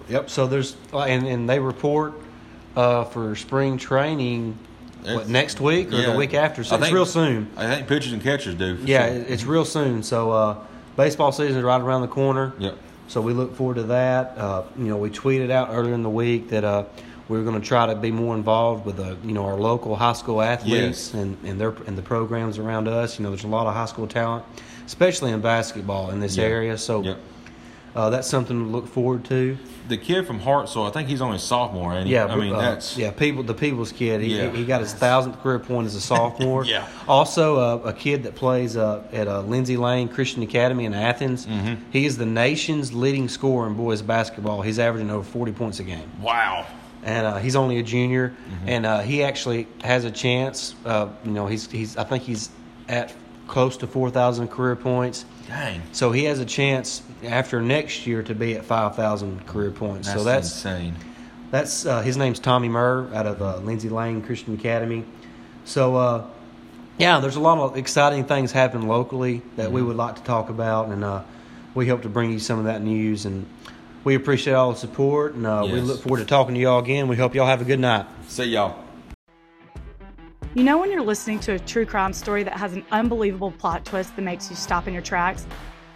Yep. 0.09 0.29
So 0.29 0.45
there's 0.45 0.75
and 0.93 1.25
and 1.25 1.49
they 1.49 1.59
report 1.59 2.13
uh, 2.75 3.05
for 3.05 3.35
spring 3.35 3.77
training 3.77 4.57
what, 5.03 5.27
next 5.27 5.59
week 5.59 5.91
or 5.91 5.97
yeah. 5.97 6.11
the 6.11 6.17
week 6.17 6.33
after. 6.33 6.63
So 6.63 6.75
I 6.75 6.77
it's 6.77 6.85
think- 6.85 6.95
real 6.95 7.05
soon. 7.05 7.49
I 7.57 7.73
think 7.73 7.87
pitchers 7.87 8.13
and 8.13 8.21
catchers 8.21 8.55
do. 8.55 8.77
Yeah, 8.83 9.07
sure. 9.07 9.25
it's 9.27 9.43
real 9.43 9.65
soon. 9.65 10.03
So 10.03 10.31
uh, 10.31 10.57
baseball 10.95 11.31
season 11.31 11.57
is 11.57 11.63
right 11.63 11.81
around 11.81 12.01
the 12.01 12.07
corner. 12.07 12.53
Yep. 12.59 12.77
So 13.07 13.21
we 13.21 13.33
look 13.33 13.55
forward 13.55 13.75
to 13.75 13.83
that. 13.83 14.37
Uh, 14.37 14.63
you 14.77 14.85
know, 14.85 14.97
we 14.97 15.09
tweeted 15.09 15.51
out 15.51 15.69
earlier 15.71 15.93
in 15.93 16.03
the 16.03 16.09
week 16.09 16.49
that 16.49 16.63
uh, 16.63 16.85
we 17.29 17.39
are 17.39 17.43
going 17.43 17.59
to 17.59 17.65
try 17.65 17.85
to 17.87 17.95
be 17.95 18.11
more 18.11 18.35
involved 18.35 18.85
with 18.85 18.97
the 18.97 19.17
you 19.23 19.33
know 19.33 19.45
our 19.45 19.55
local 19.57 19.95
high 19.95 20.13
school 20.13 20.41
athletes 20.41 20.73
Yes. 20.73 21.13
and 21.13 21.37
and 21.43 21.59
their 21.59 21.69
and 21.87 21.97
the 21.97 22.01
programs 22.01 22.57
around 22.57 22.87
us. 22.87 23.17
You 23.19 23.23
know, 23.23 23.29
there's 23.29 23.43
a 23.43 23.47
lot 23.47 23.67
of 23.67 23.73
high 23.73 23.85
school 23.85 24.07
talent, 24.07 24.43
especially 24.85 25.31
in 25.31 25.41
basketball 25.41 26.09
in 26.11 26.19
this 26.19 26.37
Yeah. 26.37 26.45
area. 26.45 26.77
So 26.77 27.01
Yep. 27.03 27.17
Uh, 27.95 28.09
that's 28.09 28.27
something 28.27 28.65
to 28.65 28.69
look 28.69 28.87
forward 28.87 29.23
to. 29.25 29.57
The 29.87 29.97
kid 29.97 30.27
from 30.27 30.41
Hartselle, 30.41 30.85
I 30.87 30.91
think 30.91 31.07
he's 31.07 31.21
only 31.21 31.37
a 31.37 31.39
sophomore. 31.39 31.93
And 31.93 32.09
Yeah, 32.09 32.25
I 32.25 32.35
mean 32.35 32.53
uh, 32.53 32.59
that's 32.59 32.97
yeah. 32.97 33.11
People, 33.11 33.43
the 33.43 33.53
people's 33.53 33.93
kid. 33.93 34.19
He, 34.19 34.35
Yeah. 34.35 34.51
he, 34.51 34.65
got 34.65 34.81
his 34.81 34.93
thousandth 34.93 35.41
career 35.41 35.59
point 35.59 35.87
as 35.87 35.95
a 35.95 36.01
sophomore. 36.01 36.65
Yeah. 36.75 36.87
Also, 37.07 37.57
uh, 37.57 37.89
a 37.89 37.93
kid 37.93 38.23
that 38.23 38.35
plays 38.35 38.75
uh, 38.75 39.03
at 39.13 39.27
uh, 39.27 39.41
Lindsay 39.41 39.77
Lane 39.77 40.09
Christian 40.09 40.41
Academy 40.43 40.85
in 40.85 40.93
Athens. 40.93 41.45
Mm-hmm. 41.45 41.91
He 41.91 42.05
is 42.05 42.17
the 42.17 42.25
nation's 42.25 42.91
leading 42.91 43.29
scorer 43.29 43.67
in 43.67 43.75
boys 43.75 44.01
basketball. 44.01 44.61
He's 44.61 44.79
averaging 44.79 45.09
over 45.11 45.23
forty 45.23 45.51
points 45.51 45.79
a 45.79 45.83
game, 45.83 46.09
wow. 46.21 46.65
and 47.03 47.27
uh, 47.27 47.37
he's 47.37 47.55
only 47.55 47.77
a 47.77 47.83
junior. 47.83 48.29
Mm-hmm. 48.29 48.69
And 48.69 48.85
uh, 48.85 48.99
he 49.01 49.23
actually 49.23 49.67
has 49.83 50.03
a 50.03 50.11
chance. 50.11 50.75
Uh, 50.83 51.09
you 51.23 51.31
know, 51.31 51.45
he's 51.47 51.71
he's. 51.71 51.95
I 51.95 52.03
think 52.03 52.23
he's 52.23 52.49
at 52.89 53.13
close 53.47 53.77
to 53.77 53.87
four 53.87 54.09
thousand 54.09 54.47
career 54.49 54.75
points. 54.75 55.23
Dang. 55.47 55.81
So 55.91 56.11
he 56.11 56.23
has 56.25 56.39
a 56.39 56.45
chance 56.45 57.03
after 57.23 57.61
next 57.61 58.05
year 58.05 58.23
to 58.23 58.35
be 58.35 58.55
at 58.55 58.65
five 58.65 58.95
thousand 58.95 59.45
career 59.47 59.71
points. 59.71 60.07
That's, 60.07 60.19
so 60.19 60.23
that's 60.23 60.47
insane. 60.47 60.95
that's 61.51 61.85
uh, 61.85 62.01
his 62.01 62.17
name's 62.17 62.39
Tommy 62.39 62.69
Murr 62.69 63.13
out 63.13 63.25
of 63.25 63.41
uh, 63.41 63.57
Lindsay 63.57 63.89
Lane 63.89 64.21
Christian 64.21 64.53
Academy. 64.53 65.05
So 65.63 65.95
uh, 65.95 66.27
yeah, 66.97 67.19
there's 67.19 67.35
a 67.35 67.41
lot 67.41 67.57
of 67.57 67.77
exciting 67.77 68.25
things 68.25 68.51
happening 68.51 68.87
locally 68.87 69.41
that 69.57 69.71
we 69.71 69.81
would 69.81 69.97
like 69.97 70.15
to 70.15 70.23
talk 70.23 70.49
about, 70.49 70.89
and 70.89 71.03
uh, 71.03 71.23
we 71.73 71.87
hope 71.87 72.03
to 72.03 72.09
bring 72.09 72.31
you 72.31 72.39
some 72.39 72.59
of 72.59 72.65
that 72.65 72.81
news. 72.81 73.25
And 73.25 73.45
we 74.03 74.15
appreciate 74.15 74.53
all 74.53 74.71
the 74.71 74.77
support, 74.77 75.33
and 75.33 75.45
uh, 75.45 75.67
we 75.69 75.81
look 75.81 76.01
forward 76.01 76.19
to 76.19 76.25
talking 76.25 76.53
to 76.55 76.61
y'all 76.61 76.79
again. 76.79 77.07
We 77.07 77.15
hope 77.15 77.35
y'all 77.35 77.47
have 77.47 77.61
a 77.61 77.65
good 77.65 77.79
night. 77.79 78.05
See 78.27 78.45
y'all. 78.45 78.81
You 80.53 80.63
know, 80.63 80.77
when 80.77 80.89
you're 80.89 81.01
listening 81.01 81.39
to 81.41 81.53
a 81.53 81.59
true 81.59 81.85
crime 81.85 82.13
story 82.13 82.43
that 82.43 82.53
has 82.53 82.71
an 82.71 82.85
unbelievable 82.91 83.51
plot 83.51 83.83
twist 83.83 84.15
that 84.15 84.21
makes 84.21 84.49
you 84.49 84.55
stop 84.55 84.87
in 84.87 84.93
your 84.93 85.03
tracks? 85.03 85.45